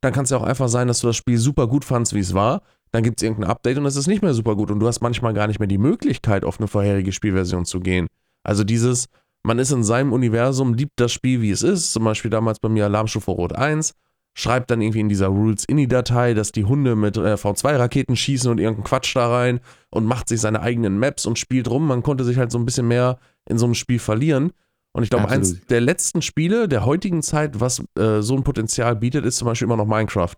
dann 0.00 0.12
kann 0.12 0.24
es 0.24 0.30
ja 0.30 0.36
auch 0.36 0.42
einfach 0.42 0.68
sein, 0.68 0.88
dass 0.88 1.00
du 1.00 1.06
das 1.06 1.16
Spiel 1.16 1.38
super 1.38 1.66
gut 1.66 1.84
fandst, 1.84 2.14
wie 2.14 2.20
es 2.20 2.34
war. 2.34 2.62
Dann 2.92 3.02
gibt 3.02 3.20
es 3.20 3.24
irgendein 3.24 3.50
Update 3.50 3.78
und 3.78 3.86
es 3.86 3.96
ist 3.96 4.06
nicht 4.06 4.22
mehr 4.22 4.34
super 4.34 4.56
gut 4.56 4.70
und 4.70 4.80
du 4.80 4.86
hast 4.86 5.00
manchmal 5.00 5.34
gar 5.34 5.48
nicht 5.48 5.58
mehr 5.58 5.66
die 5.66 5.78
Möglichkeit, 5.78 6.44
auf 6.44 6.58
eine 6.58 6.68
vorherige 6.68 7.12
Spielversion 7.12 7.64
zu 7.64 7.80
gehen. 7.80 8.06
Also 8.42 8.62
dieses, 8.62 9.06
man 9.42 9.58
ist 9.58 9.72
in 9.72 9.82
seinem 9.82 10.12
Universum, 10.12 10.74
liebt 10.74 10.92
das 10.96 11.12
Spiel, 11.12 11.40
wie 11.40 11.50
es 11.50 11.62
ist, 11.62 11.92
zum 11.92 12.04
Beispiel 12.04 12.30
damals 12.30 12.60
bei 12.60 12.68
mir 12.68 12.84
Alarmstufe 12.84 13.30
Rot 13.30 13.54
1, 13.54 13.92
schreibt 14.34 14.70
dann 14.70 14.82
irgendwie 14.82 15.00
in 15.00 15.08
dieser 15.08 15.28
Rules-Ini-Datei, 15.28 16.34
dass 16.34 16.52
die 16.52 16.64
Hunde 16.64 16.94
mit 16.94 17.16
äh, 17.16 17.34
V2-Raketen 17.34 18.16
schießen 18.16 18.50
und 18.50 18.58
irgendeinen 18.58 18.84
Quatsch 18.84 19.16
da 19.16 19.28
rein 19.28 19.60
und 19.90 20.04
macht 20.04 20.28
sich 20.28 20.40
seine 20.40 20.60
eigenen 20.60 20.98
Maps 20.98 21.26
und 21.26 21.38
spielt 21.38 21.68
rum. 21.68 21.86
Man 21.86 22.02
konnte 22.02 22.22
sich 22.22 22.36
halt 22.36 22.52
so 22.52 22.58
ein 22.58 22.66
bisschen 22.66 22.86
mehr 22.86 23.18
in 23.48 23.56
so 23.56 23.64
einem 23.64 23.74
Spiel 23.74 23.98
verlieren. 23.98 24.52
Und 24.96 25.02
ich 25.02 25.10
glaube, 25.10 25.28
eins 25.28 25.60
der 25.66 25.82
letzten 25.82 26.22
Spiele 26.22 26.68
der 26.68 26.86
heutigen 26.86 27.22
Zeit, 27.22 27.60
was 27.60 27.84
äh, 27.98 28.22
so 28.22 28.34
ein 28.34 28.44
Potenzial 28.44 28.96
bietet, 28.96 29.26
ist 29.26 29.36
zum 29.36 29.44
Beispiel 29.44 29.66
immer 29.66 29.76
noch 29.76 29.86
Minecraft. 29.86 30.36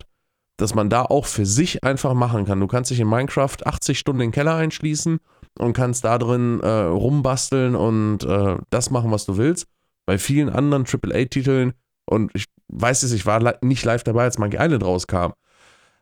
Dass 0.57 0.75
man 0.75 0.91
da 0.91 1.03
auch 1.03 1.27
für 1.27 1.47
sich 1.47 1.85
einfach 1.85 2.13
machen 2.13 2.45
kann. 2.45 2.59
Du 2.59 2.67
kannst 2.67 2.91
dich 2.91 2.99
in 2.99 3.09
Minecraft 3.09 3.57
80 3.65 3.97
Stunden 3.97 4.21
in 4.21 4.27
den 4.29 4.35
Keller 4.35 4.57
einschließen 4.57 5.21
und 5.61 5.73
kannst 5.75 6.05
da 6.05 6.19
drin 6.19 6.59
äh, 6.61 6.69
rumbasteln 6.69 7.77
und 7.77 8.25
äh, 8.25 8.57
das 8.71 8.91
machen, 8.91 9.13
was 9.13 9.27
du 9.27 9.37
willst. 9.37 9.69
Bei 10.07 10.19
vielen 10.19 10.49
anderen 10.49 10.85
AAA-Titeln 10.85 11.75
und 12.07 12.33
ich 12.35 12.47
weiß 12.67 13.05
es, 13.05 13.13
ich 13.13 13.27
war 13.27 13.55
nicht 13.63 13.85
live 13.85 14.03
dabei, 14.03 14.25
als 14.25 14.39
Monkey 14.39 14.57
Island 14.61 14.83
rauskam. 14.83 15.35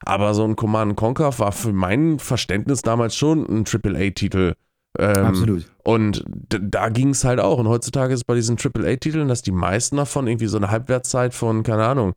Aber 0.01 0.33
so 0.33 0.45
ein 0.45 0.57
Command 0.57 0.97
Conquer 0.97 1.39
war 1.39 1.53
für 1.53 1.75
mein 1.75 2.19
Verständnis 2.19 2.81
damals 2.81 3.15
schon 3.17 3.45
ein 3.45 3.65
AAA-Titel. 3.67 4.55
Ähm, 4.99 5.27
Absolut. 5.27 5.71
Und 5.87 6.25
da 6.49 6.89
ging 6.89 7.11
es 7.11 7.23
halt 7.23 7.39
auch. 7.39 7.61
Und 7.61 7.69
heutzutage 7.69 8.13
ist 8.13 8.25
bei 8.25 8.35
diesen 8.35 8.59
AAA-Titeln, 8.59 9.29
dass 9.29 9.43
die 9.43 9.53
meisten 9.53 9.97
davon 9.97 10.27
irgendwie 10.27 10.49
so 10.49 10.57
eine 10.57 10.73
Halbwertszeit 10.73 11.33
von, 11.33 11.63
keine 11.63 11.85
Ahnung, 11.85 12.15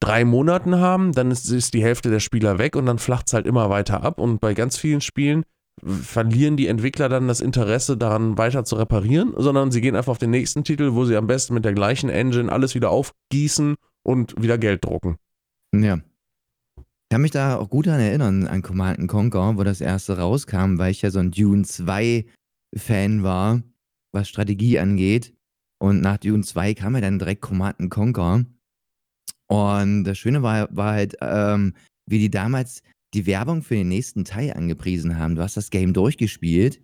drei 0.00 0.24
Monaten 0.24 0.76
haben. 0.80 1.12
Dann 1.12 1.30
ist, 1.30 1.50
ist 1.50 1.74
die 1.74 1.82
Hälfte 1.82 2.08
der 2.08 2.20
Spieler 2.20 2.56
weg 2.56 2.76
und 2.76 2.86
dann 2.86 2.98
flacht 2.98 3.26
es 3.26 3.34
halt 3.34 3.46
immer 3.46 3.68
weiter 3.68 4.02
ab. 4.02 4.18
Und 4.18 4.40
bei 4.40 4.54
ganz 4.54 4.78
vielen 4.78 5.02
Spielen 5.02 5.44
verlieren 5.84 6.56
die 6.56 6.66
Entwickler 6.66 7.10
dann 7.10 7.28
das 7.28 7.42
Interesse 7.42 7.98
daran 7.98 8.38
weiter 8.38 8.64
zu 8.64 8.76
reparieren, 8.76 9.34
sondern 9.36 9.70
sie 9.70 9.82
gehen 9.82 9.94
einfach 9.94 10.12
auf 10.12 10.18
den 10.18 10.30
nächsten 10.30 10.64
Titel, 10.64 10.94
wo 10.94 11.04
sie 11.04 11.16
am 11.16 11.26
besten 11.26 11.52
mit 11.52 11.66
der 11.66 11.74
gleichen 11.74 12.08
Engine 12.08 12.50
alles 12.50 12.74
wieder 12.74 12.88
aufgießen 12.88 13.74
und 14.02 14.40
wieder 14.40 14.56
Geld 14.56 14.86
drucken. 14.86 15.18
Ja. 15.74 15.98
Ich 16.78 17.10
kann 17.10 17.20
mich 17.20 17.32
da 17.32 17.56
auch 17.56 17.68
gut 17.68 17.86
daran 17.86 18.00
erinnern, 18.00 18.46
an 18.46 18.62
Command 18.62 19.06
Conquer, 19.08 19.58
wo 19.58 19.62
das 19.62 19.82
erste 19.82 20.16
rauskam, 20.16 20.78
weil 20.78 20.90
ich 20.90 21.02
ja 21.02 21.10
so 21.10 21.18
ein 21.18 21.32
Dune 21.32 21.64
2 21.64 22.24
Fan 22.76 23.22
war, 23.22 23.62
was 24.12 24.28
Strategie 24.28 24.78
angeht. 24.78 25.34
Und 25.80 26.00
nach 26.00 26.18
Dune 26.18 26.42
2 26.42 26.74
kam 26.74 26.94
ja 26.94 27.00
dann 27.00 27.18
direkt 27.18 27.42
Command 27.42 27.90
Conquer. 27.90 28.44
Und 29.46 30.04
das 30.04 30.18
Schöne 30.18 30.42
war, 30.42 30.68
war 30.76 30.92
halt, 30.92 31.16
ähm, 31.20 31.74
wie 32.06 32.18
die 32.18 32.30
damals 32.30 32.82
die 33.14 33.26
Werbung 33.26 33.62
für 33.62 33.74
den 33.74 33.88
nächsten 33.88 34.24
Teil 34.24 34.52
angepriesen 34.52 35.18
haben. 35.18 35.34
Du 35.34 35.42
hast 35.42 35.56
das 35.56 35.70
Game 35.70 35.92
durchgespielt 35.92 36.80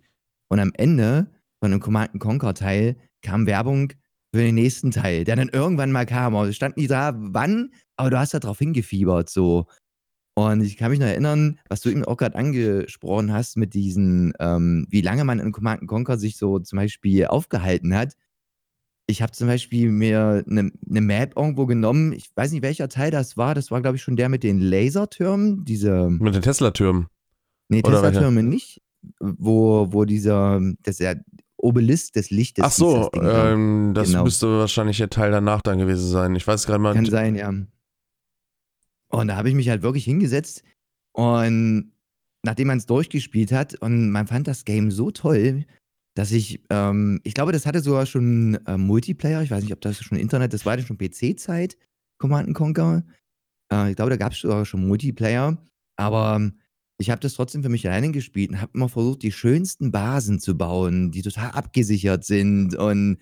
und 0.49 0.59
am 0.59 0.71
Ende 0.75 1.29
von 1.61 1.71
einem 1.71 1.81
Command 1.81 2.19
Conquer 2.19 2.53
Teil 2.53 2.95
kam 3.21 3.45
Werbung 3.45 3.93
für 4.33 4.41
den 4.41 4.55
nächsten 4.55 4.91
Teil, 4.91 5.23
der 5.23 5.35
dann 5.35 5.49
irgendwann 5.49 5.91
mal 5.91 6.05
kam. 6.05 6.35
Also 6.35 6.49
es 6.49 6.55
stand 6.55 6.77
nicht 6.77 6.91
da, 6.91 7.13
wann, 7.15 7.71
aber 7.95 8.09
du 8.09 8.19
hast 8.19 8.33
da 8.33 8.39
drauf 8.39 8.59
hingefiebert 8.59 9.29
so. 9.29 9.67
Und 10.35 10.61
ich 10.61 10.75
kann 10.77 10.91
mich 10.91 10.99
noch 10.99 11.07
erinnern, 11.07 11.59
was 11.69 11.81
du 11.81 11.89
eben 11.89 12.03
auch 12.03 12.17
gerade 12.17 12.37
angesprochen 12.37 13.31
hast 13.31 13.55
mit 13.55 13.73
diesen, 13.73 14.33
ähm, 14.39 14.85
wie 14.89 15.01
lange 15.01 15.23
man 15.23 15.39
in 15.39 15.53
Command 15.53 15.87
Conquer 15.87 16.17
sich 16.17 16.37
so 16.37 16.59
zum 16.59 16.77
Beispiel 16.77 17.25
aufgehalten 17.27 17.95
hat 17.95 18.15
ich 19.07 19.21
habe 19.21 19.31
zum 19.31 19.47
Beispiel 19.47 19.91
mir 19.91 20.43
eine 20.49 20.71
ne 20.85 21.01
Map 21.01 21.33
irgendwo 21.35 21.65
genommen. 21.65 22.13
Ich 22.13 22.29
weiß 22.35 22.51
nicht, 22.51 22.63
welcher 22.63 22.89
Teil 22.89 23.11
das 23.11 23.37
war. 23.37 23.53
Das 23.53 23.71
war, 23.71 23.81
glaube 23.81 23.97
ich, 23.97 24.03
schon 24.03 24.15
der 24.15 24.29
mit 24.29 24.43
den 24.43 24.59
Lasertürmen. 24.59 25.63
Diese. 25.65 26.09
Mit 26.09 26.33
den 26.33 26.41
Tesla-Türmen. 26.41 27.07
Nee, 27.69 27.81
Tesla-Türme 27.81 28.43
nicht. 28.43 28.81
Wo, 29.19 29.87
wo 29.91 30.05
dieser, 30.05 30.59
das 30.81 30.97
ja 30.99 31.13
Obelisk 31.57 32.13
des 32.13 32.31
Lichtes. 32.31 32.65
Ach 32.65 32.71
so, 32.71 33.09
das, 33.13 33.53
ähm, 33.53 33.91
das 33.93 34.09
genau. 34.09 34.23
müsste 34.23 34.59
wahrscheinlich 34.59 34.97
der 34.97 35.09
Teil 35.09 35.31
danach 35.31 35.61
dann 35.61 35.77
gewesen 35.77 36.07
sein. 36.09 36.35
Ich 36.35 36.45
weiß 36.47 36.65
gerade 36.65 36.79
mal. 36.79 36.95
Kann 36.95 37.05
sein, 37.05 37.35
ja. 37.35 37.53
Und 39.19 39.27
da 39.27 39.35
habe 39.35 39.49
ich 39.49 39.55
mich 39.55 39.69
halt 39.69 39.81
wirklich 39.81 40.05
hingesetzt 40.05 40.63
und 41.13 41.91
nachdem 42.43 42.67
man 42.67 42.77
es 42.77 42.85
durchgespielt 42.85 43.51
hat 43.51 43.75
und 43.75 44.11
man 44.11 44.27
fand 44.27 44.47
das 44.47 44.65
Game 44.65 44.91
so 44.91 45.11
toll, 45.11 45.65
dass 46.15 46.31
ich, 46.31 46.61
ähm, 46.69 47.19
ich 47.23 47.33
glaube, 47.33 47.51
das 47.51 47.65
hatte 47.65 47.81
sogar 47.81 48.05
schon 48.05 48.55
äh, 48.65 48.77
Multiplayer. 48.77 49.41
Ich 49.41 49.51
weiß 49.51 49.63
nicht, 49.63 49.73
ob 49.73 49.81
das 49.81 50.01
schon 50.01 50.17
Internet, 50.17 50.53
das 50.53 50.65
war 50.65 50.77
ja 50.77 50.85
schon 50.85 50.97
PC-Zeit, 50.97 51.77
Command 52.17 52.53
Conquer. 52.53 53.03
Äh, 53.71 53.89
ich 53.91 53.95
glaube, 53.95 54.11
da 54.11 54.17
gab 54.17 54.31
es 54.31 54.39
sogar 54.39 54.65
schon 54.65 54.87
Multiplayer. 54.87 55.57
Aber 55.97 56.35
ähm, 56.35 56.59
ich 56.97 57.09
habe 57.09 57.19
das 57.19 57.33
trotzdem 57.33 57.63
für 57.63 57.69
mich 57.69 57.87
alleine 57.87 58.11
gespielt 58.11 58.51
und 58.51 58.61
habe 58.61 58.71
immer 58.73 58.89
versucht, 58.89 59.23
die 59.23 59.31
schönsten 59.31 59.91
Basen 59.91 60.39
zu 60.39 60.57
bauen, 60.57 61.11
die 61.11 61.21
total 61.21 61.51
abgesichert 61.51 62.23
sind 62.23 62.75
und 62.75 63.17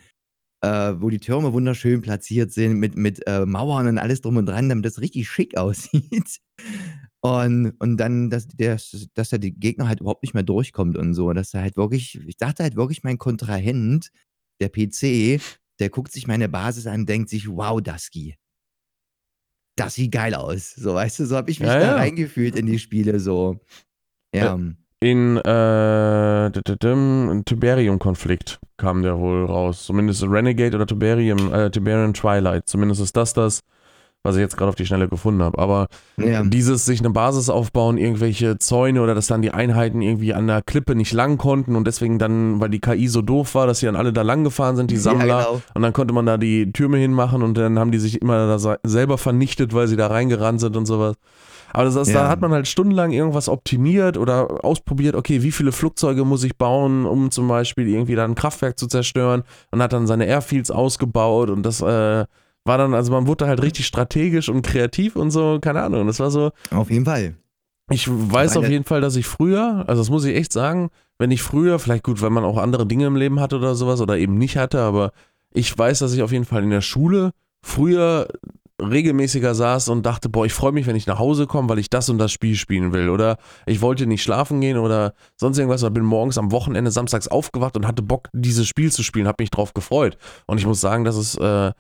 äh, 0.63 1.01
wo 1.01 1.09
die 1.09 1.19
Türme 1.19 1.51
wunderschön 1.51 2.01
platziert 2.01 2.53
sind 2.53 2.79
mit, 2.79 2.95
mit 2.95 3.27
äh, 3.27 3.45
Mauern 3.45 3.87
und 3.87 3.97
alles 3.97 4.21
drum 4.21 4.37
und 4.37 4.45
dran, 4.45 4.69
damit 4.69 4.85
das 4.85 5.01
richtig 5.01 5.29
schick 5.29 5.57
aussieht. 5.57 6.39
Und, 7.21 7.71
und 7.79 7.97
dann, 7.97 8.29
dass 8.29 8.47
der, 8.47 8.79
dass 9.13 9.29
der 9.29 9.39
Gegner 9.39 9.87
halt 9.87 9.99
überhaupt 9.99 10.23
nicht 10.23 10.33
mehr 10.33 10.43
durchkommt 10.43 10.97
und 10.97 11.13
so. 11.13 11.31
Dass 11.33 11.53
er 11.53 11.61
halt 11.61 11.75
wirklich, 11.75 12.15
ich 12.25 12.37
dachte 12.37 12.63
halt 12.63 12.75
wirklich, 12.75 13.03
mein 13.03 13.17
Kontrahent, 13.17 14.09
der 14.61 14.69
PC, 14.69 15.41
der 15.79 15.89
guckt 15.89 16.13
sich 16.13 16.27
meine 16.27 16.47
Basis 16.47 16.87
an 16.87 17.01
und 17.01 17.09
denkt 17.09 17.29
sich, 17.29 17.49
wow, 17.49 17.81
Dusky. 17.81 18.35
Das 19.75 19.95
sieht 19.95 20.11
geil 20.11 20.33
aus. 20.33 20.75
So, 20.75 20.93
weißt 20.93 21.19
du, 21.19 21.25
so 21.25 21.35
habe 21.35 21.51
ich 21.51 21.59
mich 21.59 21.67
ja, 21.67 21.79
da 21.79 21.85
ja. 21.87 21.95
reingefühlt 21.95 22.55
in 22.55 22.67
die 22.67 22.79
Spiele 22.79 23.19
so. 23.19 23.59
Ja. 24.33 24.59
In 25.03 25.35
äh, 25.35 26.49
Tiberium-Konflikt 27.43 28.59
kam 28.77 29.03
der 29.03 29.19
wohl 29.19 29.43
raus. 29.43 29.83
Zumindest 29.85 30.23
Renegade 30.23 30.77
oder 30.77 30.87
Tiberium, 30.87 31.53
äh, 31.53 31.69
Tiberium 31.69 32.13
Twilight. 32.13 32.69
Zumindest 32.69 33.01
ist 33.01 33.17
das 33.17 33.33
das, 33.33 33.63
was 34.23 34.37
ich 34.37 34.39
jetzt 34.39 34.55
gerade 34.55 34.69
auf 34.69 34.75
die 34.75 34.85
Schnelle 34.85 35.09
gefunden 35.09 35.43
habe. 35.43 35.59
Aber 35.59 35.87
ja. 36.15 36.41
dieses 36.45 36.85
sich 36.85 37.01
eine 37.01 37.09
Basis 37.09 37.49
aufbauen, 37.49 37.97
irgendwelche 37.97 38.57
Zäune 38.59 39.01
oder 39.01 39.13
dass 39.13 39.27
dann 39.27 39.41
die 39.41 39.51
Einheiten 39.51 40.01
irgendwie 40.01 40.33
an 40.33 40.47
der 40.47 40.61
Klippe 40.61 40.95
nicht 40.95 41.11
lang 41.11 41.37
konnten 41.37 41.75
und 41.75 41.85
deswegen 41.85 42.17
dann, 42.17 42.61
weil 42.61 42.69
die 42.69 42.79
KI 42.79 43.09
so 43.09 43.21
doof 43.21 43.55
war, 43.55 43.67
dass 43.67 43.79
sie 43.79 43.87
dann 43.87 43.97
alle 43.97 44.13
da 44.13 44.21
lang 44.21 44.45
gefahren 44.45 44.77
sind, 44.77 44.89
die 44.89 44.95
Sammler. 44.95 45.27
Ja, 45.27 45.43
genau. 45.43 45.61
Und 45.73 45.81
dann 45.81 45.91
konnte 45.91 46.13
man 46.13 46.25
da 46.25 46.37
die 46.37 46.71
Türme 46.71 46.95
hinmachen 46.95 47.43
und 47.43 47.57
dann 47.57 47.77
haben 47.77 47.91
die 47.91 47.99
sich 47.99 48.21
immer 48.21 48.47
da 48.47 48.77
selber 48.85 49.17
vernichtet, 49.17 49.73
weil 49.73 49.89
sie 49.89 49.97
da 49.97 50.07
reingerannt 50.07 50.61
sind 50.61 50.77
und 50.77 50.85
sowas. 50.85 51.17
Aber 51.73 51.85
das 51.85 51.95
heißt, 51.95 52.11
ja. 52.11 52.23
da 52.23 52.29
hat 52.29 52.39
man 52.39 52.51
halt 52.51 52.67
stundenlang 52.67 53.11
irgendwas 53.11 53.49
optimiert 53.49 54.17
oder 54.17 54.63
ausprobiert, 54.63 55.15
okay, 55.15 55.41
wie 55.41 55.51
viele 55.51 55.71
Flugzeuge 55.71 56.23
muss 56.23 56.43
ich 56.43 56.55
bauen, 56.55 57.05
um 57.05 57.31
zum 57.31 57.47
Beispiel 57.47 57.87
irgendwie 57.87 58.15
da 58.15 58.23
ein 58.23 58.35
Kraftwerk 58.35 58.77
zu 58.77 58.87
zerstören 58.87 59.43
und 59.71 59.81
hat 59.81 59.91
dann 59.91 60.07
seine 60.07 60.25
Airfields 60.25 60.71
ausgebaut 60.71 61.49
und 61.49 61.63
das 61.63 61.81
äh, 61.81 62.25
war 62.65 62.77
dann, 62.77 62.93
also 62.93 63.11
man 63.11 63.27
wurde 63.27 63.47
halt 63.47 63.61
richtig 63.61 63.87
strategisch 63.87 64.49
und 64.49 64.61
kreativ 64.61 65.15
und 65.15 65.31
so, 65.31 65.59
keine 65.61 65.81
Ahnung. 65.81 66.07
Das 66.07 66.19
war 66.19 66.31
so. 66.31 66.51
Auf 66.71 66.89
jeden 66.89 67.05
Fall. 67.05 67.35
Ich 67.89 68.07
weiß 68.09 68.55
auf 68.57 68.69
jeden 68.69 68.85
Fall, 68.85 69.01
dass 69.01 69.15
ich 69.17 69.25
früher, 69.25 69.83
also 69.87 70.01
das 70.01 70.09
muss 70.09 70.23
ich 70.23 70.35
echt 70.35 70.53
sagen, 70.53 70.89
wenn 71.19 71.31
ich 71.31 71.41
früher, 71.41 71.79
vielleicht 71.79 72.03
gut, 72.03 72.21
weil 72.21 72.29
man 72.29 72.45
auch 72.45 72.57
andere 72.57 72.87
Dinge 72.87 73.05
im 73.05 73.17
Leben 73.17 73.39
hatte 73.39 73.57
oder 73.57 73.75
sowas 73.75 73.99
oder 73.99 74.17
eben 74.17 74.37
nicht 74.37 74.57
hatte, 74.57 74.79
aber 74.79 75.11
ich 75.51 75.77
weiß, 75.77 75.99
dass 75.99 76.13
ich 76.13 76.23
auf 76.23 76.31
jeden 76.31 76.45
Fall 76.45 76.63
in 76.63 76.69
der 76.69 76.81
Schule 76.81 77.31
früher 77.61 78.27
regelmäßiger 78.81 79.53
saß 79.55 79.89
und 79.89 80.05
dachte, 80.05 80.29
boah, 80.29 80.45
ich 80.45 80.53
freue 80.53 80.71
mich, 80.71 80.87
wenn 80.87 80.95
ich 80.95 81.07
nach 81.07 81.19
Hause 81.19 81.47
komme, 81.47 81.69
weil 81.69 81.79
ich 81.79 81.89
das 81.89 82.09
und 82.09 82.17
das 82.17 82.31
Spiel 82.31 82.55
spielen 82.55 82.93
will. 82.93 83.09
Oder 83.09 83.37
ich 83.65 83.81
wollte 83.81 84.05
nicht 84.05 84.23
schlafen 84.23 84.61
gehen 84.61 84.77
oder 84.77 85.13
sonst 85.35 85.57
irgendwas, 85.57 85.83
oder 85.83 85.91
bin 85.91 86.03
morgens 86.03 86.37
am 86.37 86.51
Wochenende 86.51 86.91
samstags 86.91 87.27
aufgewacht 87.27 87.77
und 87.77 87.87
hatte 87.87 88.01
Bock, 88.01 88.29
dieses 88.33 88.67
Spiel 88.67 88.91
zu 88.91 89.03
spielen, 89.03 89.27
habe 89.27 89.41
mich 89.43 89.51
drauf 89.51 89.73
gefreut. 89.73 90.17
Und 90.47 90.57
ich 90.57 90.65
muss 90.65 90.81
sagen, 90.81 91.03
dass 91.03 91.15
es 91.15 91.35
äh, 91.37 91.71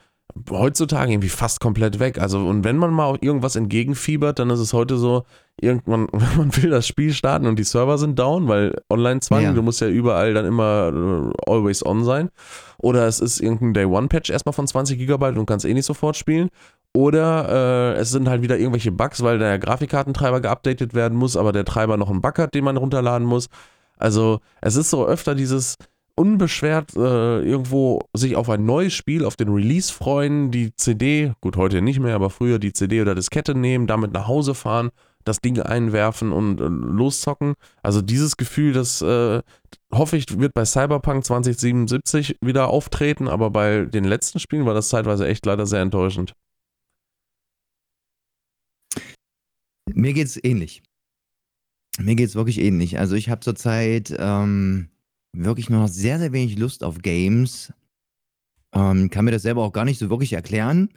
heutzutage 0.49 1.11
irgendwie 1.11 1.29
fast 1.29 1.59
komplett 1.59 1.99
weg. 1.99 2.19
Also, 2.19 2.39
und 2.39 2.63
wenn 2.63 2.77
man 2.77 2.91
mal 2.91 3.17
irgendwas 3.21 3.55
entgegenfiebert, 3.55 4.39
dann 4.39 4.49
ist 4.49 4.59
es 4.59 4.73
heute 4.73 4.97
so, 4.97 5.25
irgendwann, 5.59 6.07
wenn 6.11 6.37
man 6.37 6.55
will 6.57 6.69
das 6.69 6.87
Spiel 6.87 7.13
starten 7.13 7.45
und 7.45 7.57
die 7.57 7.63
Server 7.63 7.97
sind 7.97 8.17
down, 8.17 8.47
weil 8.47 8.75
Online-Zwang, 8.89 9.43
ja. 9.43 9.53
du 9.53 9.61
musst 9.61 9.81
ja 9.81 9.87
überall 9.87 10.33
dann 10.33 10.45
immer 10.45 10.91
äh, 10.93 11.51
always 11.51 11.85
on 11.85 12.03
sein. 12.03 12.29
Oder 12.77 13.07
es 13.07 13.19
ist 13.19 13.39
irgendein 13.39 13.73
Day-One-Patch 13.73 14.29
erstmal 14.29 14.53
von 14.53 14.67
20 14.67 14.97
Gigabyte 14.97 15.37
und 15.37 15.45
kannst 15.45 15.65
eh 15.65 15.73
nicht 15.73 15.85
sofort 15.85 16.17
spielen. 16.17 16.49
Oder 16.95 17.95
äh, 17.95 17.99
es 17.99 18.11
sind 18.11 18.29
halt 18.29 18.43
wieder 18.43 18.57
irgendwelche 18.57 18.91
Bugs, 18.91 19.23
weil 19.23 19.39
der 19.39 19.57
Grafikkartentreiber 19.57 20.41
geupdatet 20.41 20.93
werden 20.93 21.17
muss, 21.17 21.35
aber 21.35 21.51
der 21.51 21.65
Treiber 21.65 21.97
noch 21.97 22.09
einen 22.09 22.21
Bug 22.21 22.37
hat, 22.37 22.53
den 22.53 22.63
man 22.63 22.77
runterladen 22.77 23.27
muss. 23.27 23.47
Also 23.97 24.39
es 24.61 24.75
ist 24.75 24.89
so 24.89 25.05
öfter 25.07 25.33
dieses, 25.33 25.77
unbeschwert 26.15 26.95
äh, 26.95 27.41
irgendwo 27.41 28.01
sich 28.13 28.35
auf 28.35 28.49
ein 28.49 28.65
neues 28.65 28.93
Spiel, 28.93 29.25
auf 29.25 29.35
den 29.35 29.49
Release 29.49 29.91
freuen, 29.91 30.51
die 30.51 30.75
CD, 30.75 31.33
gut, 31.41 31.57
heute 31.57 31.81
nicht 31.81 31.99
mehr, 31.99 32.15
aber 32.15 32.29
früher 32.29 32.59
die 32.59 32.73
CD 32.73 33.01
oder 33.01 33.15
Diskette 33.15 33.55
nehmen, 33.55 33.87
damit 33.87 34.13
nach 34.13 34.27
Hause 34.27 34.53
fahren, 34.53 34.91
das 35.23 35.39
Ding 35.39 35.59
einwerfen 35.59 36.31
und 36.31 36.59
äh, 36.59 36.65
loszocken. 36.65 37.55
Also 37.81 38.01
dieses 38.01 38.37
Gefühl, 38.37 38.73
das 38.73 39.01
äh, 39.01 39.41
hoffe 39.91 40.17
ich, 40.17 40.39
wird 40.39 40.53
bei 40.53 40.65
Cyberpunk 40.65 41.25
2077 41.25 42.37
wieder 42.41 42.67
auftreten, 42.67 43.27
aber 43.27 43.49
bei 43.49 43.85
den 43.85 44.03
letzten 44.03 44.39
Spielen 44.39 44.65
war 44.65 44.73
das 44.73 44.89
zeitweise 44.89 45.27
echt 45.27 45.45
leider 45.45 45.65
sehr 45.65 45.81
enttäuschend. 45.81 46.33
Mir 49.91 50.13
geht's 50.13 50.39
ähnlich. 50.41 50.83
Mir 51.99 52.15
geht's 52.15 52.35
wirklich 52.35 52.59
ähnlich. 52.59 52.97
Also 52.99 53.15
ich 53.15 53.29
habe 53.29 53.41
zurzeit 53.41 54.15
ähm, 54.17 54.89
wirklich 55.35 55.69
nur 55.69 55.81
noch 55.81 55.87
sehr, 55.89 56.19
sehr 56.19 56.31
wenig 56.31 56.57
Lust 56.57 56.83
auf 56.83 56.99
Games. 56.99 57.73
Ähm, 58.73 59.09
kann 59.09 59.25
mir 59.25 59.31
das 59.31 59.43
selber 59.43 59.63
auch 59.63 59.73
gar 59.73 59.85
nicht 59.85 59.99
so 59.99 60.09
wirklich 60.09 60.33
erklären. 60.33 60.89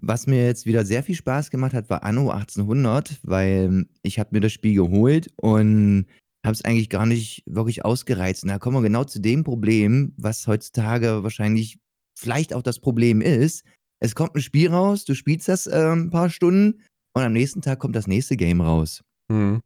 Was 0.00 0.26
mir 0.26 0.44
jetzt 0.44 0.64
wieder 0.64 0.84
sehr 0.84 1.02
viel 1.02 1.16
Spaß 1.16 1.50
gemacht 1.50 1.74
hat, 1.74 1.90
war 1.90 2.04
Anno 2.04 2.30
1800, 2.30 3.18
weil 3.22 3.86
ich 4.02 4.18
habe 4.18 4.30
mir 4.32 4.40
das 4.40 4.52
Spiel 4.52 4.74
geholt 4.74 5.28
und 5.36 6.06
habe 6.44 6.54
es 6.54 6.64
eigentlich 6.64 6.88
gar 6.88 7.04
nicht 7.04 7.42
wirklich 7.46 7.84
ausgereizt. 7.84 8.44
Und 8.44 8.50
da 8.50 8.58
kommen 8.58 8.76
wir 8.76 8.82
genau 8.82 9.04
zu 9.04 9.20
dem 9.20 9.44
Problem, 9.44 10.14
was 10.16 10.46
heutzutage 10.46 11.22
wahrscheinlich 11.24 11.78
vielleicht 12.16 12.54
auch 12.54 12.62
das 12.62 12.78
Problem 12.78 13.20
ist. 13.20 13.64
Es 14.00 14.14
kommt 14.14 14.36
ein 14.36 14.40
Spiel 14.40 14.70
raus, 14.70 15.04
du 15.04 15.14
spielst 15.14 15.48
das 15.48 15.66
äh, 15.66 15.92
ein 15.92 16.10
paar 16.10 16.30
Stunden 16.30 16.80
und 17.18 17.26
am 17.26 17.32
nächsten 17.32 17.62
Tag 17.62 17.78
kommt 17.78 17.96
das 17.96 18.06
nächste 18.06 18.36
Game 18.36 18.60
raus. 18.60 19.02
Mhm. 19.28 19.62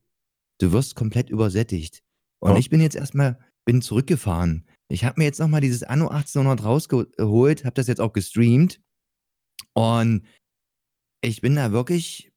Du 0.60 0.72
wirst 0.72 0.94
komplett 0.94 1.30
übersättigt. 1.30 2.02
Und 2.40 2.52
Ja. 2.52 2.58
ich 2.58 2.70
bin 2.70 2.80
jetzt 2.80 2.96
erstmal, 2.96 3.38
bin 3.64 3.82
zurückgefahren. 3.82 4.66
Ich 4.88 5.04
habe 5.04 5.20
mir 5.20 5.24
jetzt 5.24 5.38
nochmal 5.40 5.60
dieses 5.60 5.82
Anno 5.82 6.08
1800 6.08 6.64
rausgeholt, 6.64 7.64
habe 7.64 7.74
das 7.74 7.86
jetzt 7.86 8.00
auch 8.00 8.12
gestreamt. 8.12 8.80
Und 9.74 10.26
ich 11.22 11.40
bin 11.40 11.56
da 11.56 11.72
wirklich, 11.72 12.30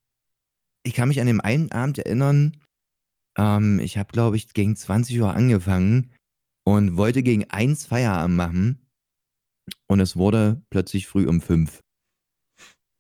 ich 0.83 0.93
kann 0.93 1.07
mich 1.09 1.19
an 1.19 1.27
den 1.27 1.41
einen 1.41 1.71
Abend 1.71 1.97
erinnern, 1.99 2.61
ähm, 3.37 3.79
ich 3.79 3.97
habe, 3.97 4.11
glaube 4.13 4.37
ich, 4.37 4.53
gegen 4.53 4.75
20 4.75 5.19
Uhr 5.19 5.33
angefangen 5.33 6.11
und 6.65 6.95
wollte 6.97 7.23
gegen 7.23 7.49
1 7.49 7.85
Feierabend 7.85 8.37
machen. 8.37 8.87
Und 9.87 9.99
es 9.99 10.15
wurde 10.15 10.61
plötzlich 10.69 11.07
früh 11.07 11.27
um 11.27 11.41
5. 11.41 11.81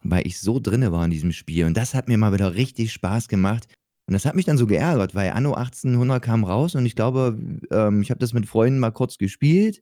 Weil 0.07 0.27
ich 0.27 0.39
so 0.39 0.59
drinne 0.59 0.91
war 0.91 1.05
in 1.05 1.11
diesem 1.11 1.31
Spiel. 1.31 1.65
Und 1.65 1.75
das 1.75 1.93
hat 1.93 2.07
mir 2.07 2.17
mal 2.17 2.33
wieder 2.33 2.55
richtig 2.55 2.93
Spaß 2.93 3.27
gemacht. 3.27 3.67
Und 4.07 4.13
das 4.13 4.25
hat 4.25 4.35
mich 4.35 4.45
dann 4.45 4.57
so 4.57 4.67
geärgert, 4.67 5.15
weil 5.15 5.31
Anno 5.31 5.53
1800 5.55 6.21
kam 6.21 6.43
raus 6.43 6.75
und 6.75 6.85
ich 6.85 6.95
glaube, 6.95 7.39
ähm, 7.71 8.03
ich 8.03 8.11
habe 8.11 8.19
das 8.19 8.33
mit 8.33 8.45
Freunden 8.45 8.77
mal 8.77 8.91
kurz 8.91 9.17
gespielt. 9.17 9.81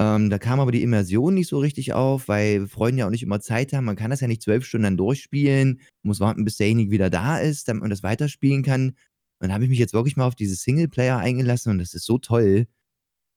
Ähm, 0.00 0.30
da 0.30 0.38
kam 0.38 0.60
aber 0.60 0.72
die 0.72 0.82
Immersion 0.82 1.34
nicht 1.34 1.48
so 1.48 1.58
richtig 1.58 1.92
auf, 1.92 2.28
weil 2.28 2.66
Freunde 2.68 3.00
ja 3.00 3.06
auch 3.06 3.10
nicht 3.10 3.22
immer 3.24 3.40
Zeit 3.40 3.72
haben. 3.72 3.84
Man 3.84 3.96
kann 3.96 4.10
das 4.10 4.20
ja 4.20 4.28
nicht 4.28 4.42
zwölf 4.42 4.64
Stunden 4.64 4.84
dann 4.84 4.96
durchspielen, 4.96 5.80
muss 6.02 6.20
warten, 6.20 6.44
bis 6.44 6.56
derjenige 6.56 6.92
wieder 6.92 7.10
da 7.10 7.38
ist, 7.38 7.68
damit 7.68 7.82
man 7.82 7.90
das 7.90 8.02
weiterspielen 8.04 8.62
kann. 8.62 8.90
Und 8.90 8.96
dann 9.40 9.52
habe 9.52 9.64
ich 9.64 9.70
mich 9.70 9.78
jetzt 9.78 9.92
wirklich 9.92 10.16
mal 10.16 10.26
auf 10.26 10.36
diese 10.36 10.54
Singleplayer 10.54 11.18
eingelassen 11.18 11.72
und 11.72 11.78
das 11.78 11.94
ist 11.94 12.06
so 12.06 12.18
toll. 12.18 12.66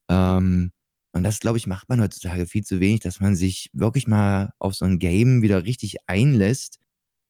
Ähm, 0.10 0.72
und 1.16 1.24
das, 1.24 1.40
glaube 1.40 1.58
ich, 1.58 1.66
macht 1.66 1.88
man 1.88 2.02
heutzutage 2.02 2.46
viel 2.46 2.66
zu 2.66 2.82
wenig, 2.82 3.00
dass 3.00 3.22
man 3.22 3.38
sich 3.38 3.70
wirklich 3.72 4.06
mal 4.06 4.52
auf 4.60 4.76
so 4.76 4.84
ein 4.84 5.00
Game 5.00 5.42
wieder 5.42 5.64
richtig 5.64 5.96
einlässt, 6.08 6.78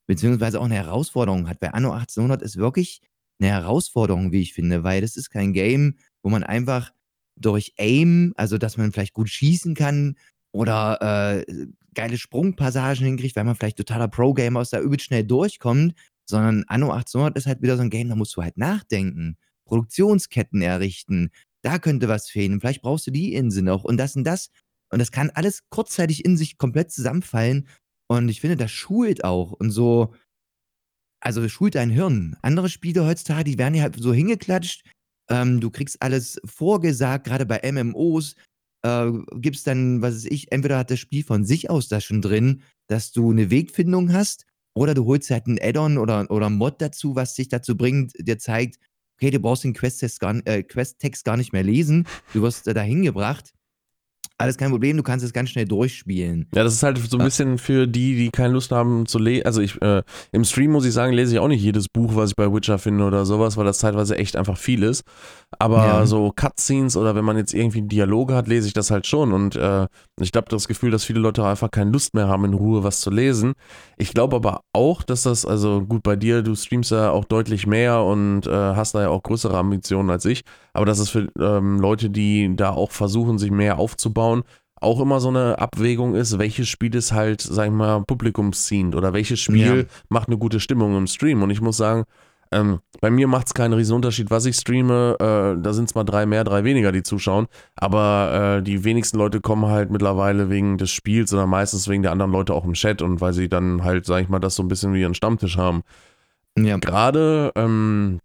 beziehungsweise 0.07 0.59
auch 0.59 0.65
eine 0.65 0.73
Herausforderung 0.73 1.47
hat. 1.47 1.61
Weil 1.61 1.69
Anno 1.73 1.91
1800 1.91 2.41
ist 2.41 2.57
wirklich 2.57 3.01
eine 3.39 3.51
Herausforderung, 3.51 4.31
wie 4.31 4.41
ich 4.41 4.53
finde, 4.55 4.83
weil 4.83 5.01
das 5.01 5.15
ist 5.15 5.29
kein 5.29 5.53
Game, 5.53 5.97
wo 6.23 6.31
man 6.31 6.43
einfach 6.43 6.93
durch 7.35 7.73
Aim, 7.77 8.33
also 8.37 8.57
dass 8.57 8.77
man 8.77 8.91
vielleicht 8.91 9.13
gut 9.13 9.29
schießen 9.29 9.75
kann 9.75 10.15
oder 10.51 11.45
äh, 11.47 11.67
geile 11.93 12.17
Sprungpassagen 12.17 13.05
hinkriegt, 13.05 13.35
weil 13.35 13.43
man 13.43 13.55
vielleicht 13.55 13.77
totaler 13.77 14.07
Pro-Gamer 14.07 14.61
ist, 14.61 14.73
da 14.73 14.79
übelst 14.79 15.05
schnell 15.05 15.25
durchkommt, 15.25 15.93
sondern 16.27 16.63
Anno 16.69 16.87
1800 16.87 17.37
ist 17.37 17.45
halt 17.45 17.61
wieder 17.61 17.77
so 17.77 17.83
ein 17.83 17.91
Game, 17.91 18.09
da 18.09 18.15
musst 18.15 18.35
du 18.35 18.41
halt 18.41 18.57
nachdenken, 18.57 19.37
Produktionsketten 19.65 20.63
errichten, 20.63 21.29
da 21.65 21.79
könnte 21.79 22.07
was 22.07 22.29
fehlen, 22.29 22.59
vielleicht 22.59 22.81
brauchst 22.81 23.07
du 23.07 23.11
die 23.11 23.33
Insel 23.33 23.63
noch 23.63 23.83
und 23.83 23.97
das 23.97 24.15
und 24.15 24.23
das. 24.23 24.49
Und 24.91 24.99
das 24.99 25.11
kann 25.11 25.31
alles 25.31 25.63
kurzzeitig 25.69 26.23
in 26.23 26.37
sich 26.37 26.57
komplett 26.57 26.91
zusammenfallen. 26.91 27.67
Und 28.07 28.29
ich 28.29 28.41
finde, 28.41 28.55
das 28.55 28.71
schult 28.71 29.23
auch 29.23 29.51
und 29.51 29.71
so, 29.71 30.13
also 31.19 31.47
schult 31.49 31.75
dein 31.75 31.89
Hirn. 31.89 32.37
Andere 32.43 32.69
Spiele 32.69 33.03
heutzutage, 33.05 33.45
die 33.45 33.57
werden 33.57 33.73
ja 33.73 33.83
halt 33.83 33.95
so 33.99 34.13
hingeklatscht. 34.13 34.87
Ähm, 35.29 35.59
du 35.59 35.71
kriegst 35.71 36.01
alles 36.03 36.39
vorgesagt, 36.45 37.25
gerade 37.25 37.47
bei 37.47 37.61
MMOs. 37.71 38.35
Äh, 38.83 39.11
gibt's 39.37 39.63
dann, 39.63 40.03
was 40.03 40.15
weiß 40.15 40.25
ich, 40.25 40.51
entweder 40.51 40.77
hat 40.77 40.91
das 40.91 40.99
Spiel 40.99 41.23
von 41.23 41.45
sich 41.45 41.71
aus 41.71 41.87
das 41.87 42.03
schon 42.03 42.21
drin, 42.21 42.61
dass 42.87 43.11
du 43.11 43.31
eine 43.31 43.49
Wegfindung 43.49 44.13
hast, 44.13 44.45
oder 44.75 44.93
du 44.93 45.05
holst 45.05 45.31
halt 45.31 45.47
ein 45.47 45.57
Add-on 45.59 45.97
oder, 45.97 46.29
oder 46.29 46.49
Mod 46.49 46.81
dazu, 46.81 47.15
was 47.15 47.33
dich 47.33 47.47
dazu 47.47 47.75
bringt, 47.75 48.11
dir 48.19 48.37
zeigt, 48.37 48.77
okay, 49.15 49.31
du 49.31 49.39
brauchst 49.39 49.63
den 49.63 49.73
Quest-Text 49.73 50.19
gar, 50.19 50.35
äh, 50.45 50.63
Quest 50.63 51.03
gar 51.23 51.37
nicht 51.37 51.53
mehr 51.53 51.63
lesen, 51.63 52.07
du 52.33 52.41
wirst 52.41 52.67
äh, 52.67 52.73
dahin 52.73 53.03
gebracht. 53.03 53.54
Alles 54.37 54.57
kein 54.57 54.69
Problem, 54.69 54.97
du 54.97 55.03
kannst 55.03 55.23
es 55.23 55.31
ganz 55.31 55.49
schnell 55.49 55.63
durchspielen. 55.65 56.47
Ja, 56.53 56.63
das 56.65 56.73
ist 56.73 56.83
halt 56.83 56.97
so 56.97 57.17
ein 57.17 57.23
bisschen 57.23 57.57
für 57.57 57.87
die, 57.87 58.15
die 58.17 58.29
keine 58.31 58.53
Lust 58.53 58.71
haben 58.71 59.05
zu 59.05 59.17
lesen. 59.17 59.45
Also 59.45 59.61
ich, 59.61 59.81
äh, 59.81 60.03
im 60.33 60.43
Stream 60.43 60.71
muss 60.71 60.85
ich 60.85 60.93
sagen, 60.93 61.13
lese 61.13 61.33
ich 61.35 61.39
auch 61.39 61.47
nicht 61.47 61.61
jedes 61.63 61.87
Buch, 61.87 62.15
was 62.15 62.31
ich 62.31 62.35
bei 62.35 62.51
Witcher 62.51 62.77
finde 62.77 63.05
oder 63.05 63.25
sowas, 63.25 63.55
weil 63.55 63.63
das 63.63 63.79
teilweise 63.79 64.17
echt 64.17 64.35
einfach 64.35 64.57
viel 64.57 64.83
ist. 64.83 65.03
Aber 65.57 65.77
Ja. 65.85 66.05
so 66.05 66.33
Cutscenes 66.35 66.97
oder 66.97 67.15
wenn 67.15 67.23
man 67.23 67.37
jetzt 67.37 67.53
irgendwie 67.53 67.81
Dialoge 67.83 68.35
hat, 68.35 68.49
lese 68.49 68.67
ich 68.67 68.73
das 68.73 68.91
halt 68.91 69.07
schon. 69.07 69.31
Und 69.31 69.55
äh, 69.55 69.87
ich 70.19 70.31
habe 70.35 70.47
das 70.49 70.67
Gefühl, 70.67 70.91
dass 70.91 71.05
viele 71.05 71.19
Leute 71.21 71.45
einfach 71.45 71.71
keine 71.71 71.91
Lust 71.91 72.13
mehr 72.13 72.27
haben, 72.27 72.43
in 72.43 72.53
Ruhe 72.53 72.83
was 72.83 72.99
zu 72.99 73.11
lesen. 73.11 73.53
Ich 73.97 74.13
glaube 74.13 74.35
aber 74.35 74.61
auch, 74.73 75.01
dass 75.01 75.23
das, 75.23 75.45
also 75.45 75.81
gut 75.81 76.03
bei 76.03 76.17
dir, 76.17 76.41
du 76.41 76.55
streamst 76.55 76.91
ja 76.91 77.09
auch 77.11 77.23
deutlich 77.23 77.67
mehr 77.67 78.03
und 78.03 78.47
äh, 78.47 78.51
hast 78.51 78.95
da 78.95 79.03
ja 79.03 79.09
auch 79.09 79.23
größere 79.23 79.57
Ambitionen 79.57 80.09
als 80.09 80.25
ich. 80.25 80.43
Aber 80.75 80.85
dass 80.85 80.99
es 80.99 81.09
für 81.09 81.29
ähm, 81.39 81.79
Leute, 81.79 82.09
die 82.09 82.55
da 82.55 82.71
auch 82.71 82.91
versuchen, 82.91 83.37
sich 83.37 83.51
mehr 83.51 83.77
aufzubauen, 83.79 84.43
auch 84.81 84.99
immer 84.99 85.19
so 85.19 85.29
eine 85.29 85.57
Abwägung 85.59 86.15
ist, 86.15 86.37
welches 86.37 86.67
Spiel 86.67 86.93
ist 86.95 87.13
halt, 87.13 87.41
sag 87.41 87.67
ich 87.67 87.71
mal, 87.73 88.03
publikumsziehend 88.05 88.95
oder 88.95 89.13
welches 89.13 89.39
Spiel 89.39 89.77
Ja. 89.77 89.83
macht 90.09 90.27
eine 90.27 90.37
gute 90.37 90.59
Stimmung 90.59 90.97
im 90.97 91.07
Stream. 91.07 91.41
Und 91.43 91.49
ich 91.49 91.61
muss 91.61 91.77
sagen, 91.77 92.03
ähm, 92.51 92.79
bei 93.01 93.09
mir 93.09 93.27
macht 93.27 93.47
es 93.47 93.53
keinen 93.53 93.73
riesen 93.73 93.95
Unterschied, 93.95 94.29
was 94.29 94.45
ich 94.45 94.55
streame. 94.55 95.15
Äh, 95.19 95.61
da 95.61 95.73
sind 95.73 95.85
es 95.85 95.95
mal 95.95 96.03
drei 96.03 96.25
mehr, 96.25 96.43
drei 96.43 96.63
weniger, 96.63 96.91
die 96.91 97.03
zuschauen. 97.03 97.47
Aber 97.75 98.57
äh, 98.59 98.63
die 98.63 98.83
wenigsten 98.83 99.17
Leute 99.17 99.41
kommen 99.41 99.65
halt 99.65 99.89
mittlerweile 99.91 100.49
wegen 100.49 100.77
des 100.77 100.91
Spiels, 100.91 101.31
sondern 101.31 101.49
meistens 101.49 101.87
wegen 101.87 102.03
der 102.03 102.11
anderen 102.11 102.31
Leute 102.31 102.53
auch 102.53 102.65
im 102.65 102.73
Chat 102.73 103.01
und 103.01 103.21
weil 103.21 103.33
sie 103.33 103.49
dann 103.49 103.83
halt, 103.83 104.05
sag 104.05 104.21
ich 104.21 104.29
mal, 104.29 104.39
das 104.39 104.55
so 104.55 104.63
ein 104.63 104.67
bisschen 104.67 104.93
wie 104.93 105.01
ihren 105.01 105.15
Stammtisch 105.15 105.57
haben. 105.57 105.81
Ja. 106.57 106.77
Gerade 106.77 107.51
ähm, 107.55 108.19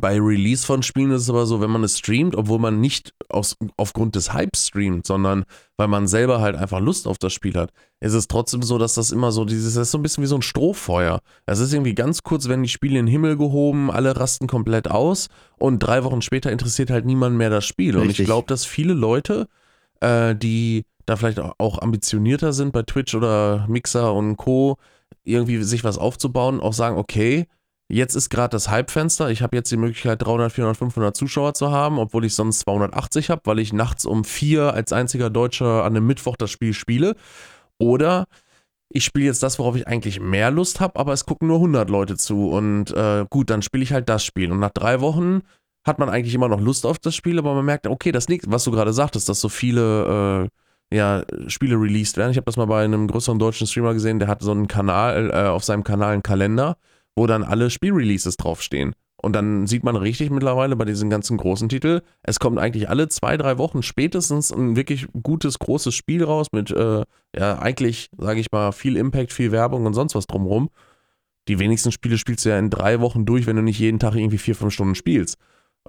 bei 0.00 0.18
Release 0.18 0.64
von 0.64 0.82
Spielen 0.82 1.10
ist 1.10 1.22
es 1.22 1.30
aber 1.30 1.46
so, 1.46 1.60
wenn 1.60 1.70
man 1.70 1.84
es 1.84 1.98
streamt, 1.98 2.34
obwohl 2.34 2.58
man 2.58 2.80
nicht 2.80 3.12
aus, 3.28 3.56
aufgrund 3.76 4.14
des 4.14 4.32
Hypes 4.32 4.68
streamt, 4.68 5.06
sondern 5.06 5.44
weil 5.76 5.88
man 5.88 6.06
selber 6.06 6.40
halt 6.40 6.56
einfach 6.56 6.80
Lust 6.80 7.06
auf 7.06 7.18
das 7.18 7.32
Spiel 7.32 7.54
hat, 7.54 7.70
ist 8.00 8.14
es 8.14 8.28
trotzdem 8.28 8.62
so, 8.62 8.78
dass 8.78 8.94
das 8.94 9.10
immer 9.10 9.32
so 9.32 9.44
dieses, 9.44 9.74
das 9.74 9.88
ist 9.88 9.90
so 9.90 9.98
ein 9.98 10.02
bisschen 10.02 10.22
wie 10.22 10.28
so 10.28 10.36
ein 10.36 10.42
Strohfeuer. 10.42 11.20
Es 11.46 11.58
ist 11.58 11.72
irgendwie 11.72 11.94
ganz 11.94 12.22
kurz, 12.22 12.48
wenn 12.48 12.62
die 12.62 12.68
Spiele 12.68 12.98
in 12.98 13.06
den 13.06 13.12
Himmel 13.12 13.36
gehoben, 13.36 13.90
alle 13.90 14.16
rasten 14.16 14.46
komplett 14.46 14.90
aus 14.90 15.28
und 15.58 15.80
drei 15.80 16.04
Wochen 16.04 16.22
später 16.22 16.50
interessiert 16.52 16.90
halt 16.90 17.04
niemand 17.04 17.36
mehr 17.36 17.50
das 17.50 17.64
Spiel. 17.64 17.96
Und 17.96 18.04
ich 18.04 18.10
Richtig. 18.10 18.26
glaube, 18.26 18.46
dass 18.46 18.64
viele 18.64 18.94
Leute, 18.94 19.48
äh, 20.00 20.34
die 20.34 20.84
da 21.06 21.16
vielleicht 21.16 21.38
auch 21.38 21.82
ambitionierter 21.82 22.52
sind 22.52 22.72
bei 22.72 22.82
Twitch 22.82 23.14
oder 23.14 23.66
Mixer 23.68 24.14
und 24.14 24.36
Co., 24.36 24.76
irgendwie 25.24 25.62
sich 25.62 25.84
was 25.84 25.98
aufzubauen, 25.98 26.60
auch 26.60 26.72
sagen, 26.72 26.98
okay, 26.98 27.46
jetzt 27.94 28.14
ist 28.14 28.28
gerade 28.28 28.50
das 28.50 28.70
Hypefenster, 28.70 29.30
ich 29.30 29.42
habe 29.42 29.56
jetzt 29.56 29.70
die 29.70 29.76
Möglichkeit 29.76 30.22
300, 30.22 30.52
400, 30.52 30.76
500 30.76 31.16
Zuschauer 31.16 31.54
zu 31.54 31.70
haben, 31.70 31.98
obwohl 31.98 32.24
ich 32.24 32.34
sonst 32.34 32.60
280 32.60 33.30
habe, 33.30 33.42
weil 33.44 33.58
ich 33.58 33.72
nachts 33.72 34.04
um 34.04 34.24
vier 34.24 34.74
als 34.74 34.92
einziger 34.92 35.30
Deutscher 35.30 35.84
an 35.84 35.96
einem 35.96 36.06
Mittwoch 36.06 36.36
das 36.36 36.50
Spiel 36.50 36.74
spiele. 36.74 37.14
Oder 37.78 38.26
ich 38.88 39.04
spiele 39.04 39.26
jetzt 39.26 39.42
das, 39.42 39.58
worauf 39.58 39.76
ich 39.76 39.86
eigentlich 39.86 40.20
mehr 40.20 40.50
Lust 40.50 40.80
habe, 40.80 40.98
aber 40.98 41.12
es 41.12 41.24
gucken 41.24 41.48
nur 41.48 41.58
100 41.58 41.88
Leute 41.88 42.16
zu 42.16 42.50
und 42.50 42.90
äh, 42.90 43.26
gut, 43.30 43.50
dann 43.50 43.62
spiele 43.62 43.82
ich 43.82 43.92
halt 43.92 44.08
das 44.08 44.24
Spiel. 44.24 44.50
Und 44.52 44.60
nach 44.60 44.70
drei 44.70 45.00
Wochen 45.00 45.42
hat 45.84 45.98
man 45.98 46.08
eigentlich 46.08 46.34
immer 46.34 46.48
noch 46.48 46.60
Lust 46.60 46.86
auf 46.86 46.98
das 46.98 47.14
Spiel, 47.14 47.38
aber 47.38 47.54
man 47.54 47.64
merkt, 47.64 47.86
okay, 47.86 48.12
das 48.12 48.28
nächste, 48.28 48.50
was 48.50 48.64
du 48.64 48.70
gerade 48.70 48.92
sagtest, 48.92 49.28
dass 49.28 49.40
so 49.40 49.48
viele 49.48 50.48
äh, 50.90 50.96
ja, 50.96 51.24
Spiele 51.48 51.76
released 51.76 52.16
werden. 52.16 52.30
Ich 52.30 52.36
habe 52.36 52.46
das 52.46 52.56
mal 52.56 52.66
bei 52.66 52.84
einem 52.84 53.06
größeren 53.08 53.38
deutschen 53.38 53.66
Streamer 53.66 53.94
gesehen, 53.94 54.18
der 54.18 54.28
hat 54.28 54.42
so 54.42 54.50
einen 54.50 54.68
Kanal, 54.68 55.30
äh, 55.30 55.48
auf 55.48 55.64
seinem 55.64 55.84
Kanal 55.84 56.12
einen 56.12 56.22
Kalender, 56.22 56.76
wo 57.16 57.26
dann 57.26 57.42
alle 57.42 57.70
Spielreleases 57.70 58.36
draufstehen. 58.36 58.94
Und 59.24 59.32
dann 59.32 59.66
sieht 59.66 59.84
man 59.84 59.96
richtig 59.96 60.30
mittlerweile 60.30 60.76
bei 60.76 60.84
diesen 60.84 61.08
ganzen 61.08 61.38
großen 61.38 61.70
Titeln, 61.70 62.02
es 62.22 62.38
kommt 62.38 62.58
eigentlich 62.58 62.90
alle 62.90 63.08
zwei, 63.08 63.38
drei 63.38 63.56
Wochen 63.56 63.82
spätestens 63.82 64.52
ein 64.52 64.76
wirklich 64.76 65.06
gutes, 65.22 65.58
großes 65.58 65.94
Spiel 65.94 66.22
raus 66.24 66.48
mit, 66.52 66.70
äh, 66.70 67.04
ja, 67.34 67.58
eigentlich, 67.58 68.10
sage 68.18 68.40
ich 68.40 68.52
mal, 68.52 68.72
viel 68.72 68.98
Impact, 68.98 69.32
viel 69.32 69.50
Werbung 69.50 69.86
und 69.86 69.94
sonst 69.94 70.14
was 70.14 70.26
drumrum. 70.26 70.68
Die 71.48 71.58
wenigsten 71.58 71.90
Spiele 71.90 72.18
spielst 72.18 72.44
du 72.44 72.50
ja 72.50 72.58
in 72.58 72.68
drei 72.68 73.00
Wochen 73.00 73.24
durch, 73.24 73.46
wenn 73.46 73.56
du 73.56 73.62
nicht 73.62 73.78
jeden 73.78 73.98
Tag 73.98 74.14
irgendwie 74.14 74.38
vier, 74.38 74.54
fünf 74.54 74.74
Stunden 74.74 74.94
spielst. 74.94 75.38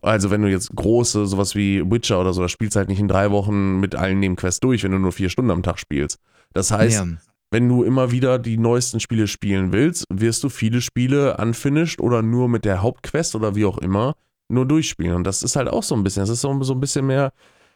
Also 0.01 0.32
wenn 0.32 0.41
du 0.41 0.49
jetzt 0.49 0.73
große, 0.73 1.26
sowas 1.26 1.55
wie 1.55 1.82
Witcher 1.89 2.19
oder 2.19 2.34
so, 2.34 2.41
das 2.41 2.51
spielst 2.51 2.76
halt 2.76 2.89
nicht 2.89 2.99
in 2.99 3.07
drei 3.07 3.32
Wochen 3.32 3.80
mit 3.80 3.95
allen 3.95 4.19
Nebenquests 4.19 4.59
durch, 4.59 4.84
wenn 4.84 4.91
du 4.91 4.99
nur 4.99 5.11
vier 5.11 5.30
Stunden 5.30 5.51
am 5.51 5.63
Tag 5.63 5.80
spielst. 5.80 6.19
Das 6.53 6.71
heißt, 6.71 7.05
ja. 7.05 7.17
Wenn 7.51 7.69
du 7.69 7.83
immer 7.83 8.11
wieder 8.11 8.39
die 8.39 8.57
neuesten 8.57 8.99
Spiele 8.99 9.27
spielen 9.27 9.71
willst, 9.71 10.05
wirst 10.11 10.43
du 10.43 10.49
viele 10.49 10.81
Spiele 10.81 11.37
unfinished 11.37 12.01
oder 12.01 12.21
nur 12.21 12.49
mit 12.49 12.65
der 12.65 12.81
Hauptquest 12.81 13.35
oder 13.35 13.55
wie 13.55 13.65
auch 13.65 13.77
immer 13.77 14.15
nur 14.49 14.65
durchspielen. 14.67 15.15
Und 15.15 15.23
das 15.23 15.43
ist 15.43 15.55
halt 15.55 15.69
auch 15.69 15.83
so 15.83 15.95
ein 15.95 16.03
bisschen, 16.03 16.21
das 16.21 16.29
ist 16.29 16.41
so, 16.41 16.63
so 16.63 16.73
ein 16.73 16.79
bisschen 16.79 17.07
mehr, 17.07 17.31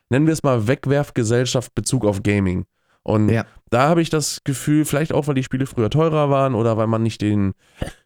nennen 0.09 0.25
wir 0.27 0.33
es 0.33 0.43
mal 0.43 0.67
Wegwerfgesellschaft 0.67 1.73
Bezug 1.75 2.05
auf 2.05 2.23
Gaming. 2.23 2.65
Und 3.03 3.29
Ja. 3.29 3.45
da 3.69 3.87
habe 3.89 4.01
ich 4.01 4.09
das 4.09 4.41
Gefühl, 4.43 4.85
vielleicht 4.85 5.13
auch, 5.13 5.27
weil 5.27 5.35
die 5.35 5.43
Spiele 5.43 5.65
früher 5.65 5.89
teurer 5.89 6.29
waren 6.29 6.53
oder 6.53 6.77
weil 6.77 6.87
man 6.87 7.01
nicht 7.01 7.21
den, 7.21 7.53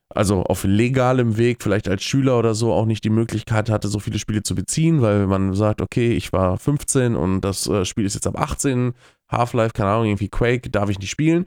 also 0.09 0.43
auf 0.43 0.63
legalem 0.63 1.37
Weg, 1.37 1.63
vielleicht 1.63 1.89
als 1.89 2.03
Schüler 2.03 2.37
oder 2.37 2.53
so, 2.53 2.71
auch 2.71 2.85
nicht 2.85 3.03
die 3.03 3.09
Möglichkeit 3.09 3.69
hatte, 3.69 3.87
so 3.87 3.99
viele 3.99 4.19
Spiele 4.19 4.43
zu 4.43 4.53
beziehen, 4.55 5.01
weil 5.01 5.27
man 5.27 5.53
sagt, 5.55 5.81
okay, 5.81 6.13
ich 6.13 6.31
war 6.31 6.57
15 6.57 7.15
und 7.15 7.41
das 7.41 7.67
äh, 7.67 7.83
Spiel 7.85 8.05
ist 8.05 8.13
jetzt 8.13 8.27
ab 8.27 8.39
18, 8.39 8.93
Half-Life, 9.33 9.73
keine 9.73 9.89
Ahnung, 9.89 10.05
irgendwie 10.05 10.29
Quake, 10.29 10.69
darf 10.69 10.89
ich 10.89 10.99
nicht 10.99 11.09
spielen. 11.09 11.45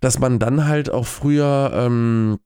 Dass 0.00 0.18
man 0.18 0.38
dann 0.38 0.66
halt 0.66 0.90
auch 0.90 1.06
früher 1.06 1.70
ähm, 1.74 2.38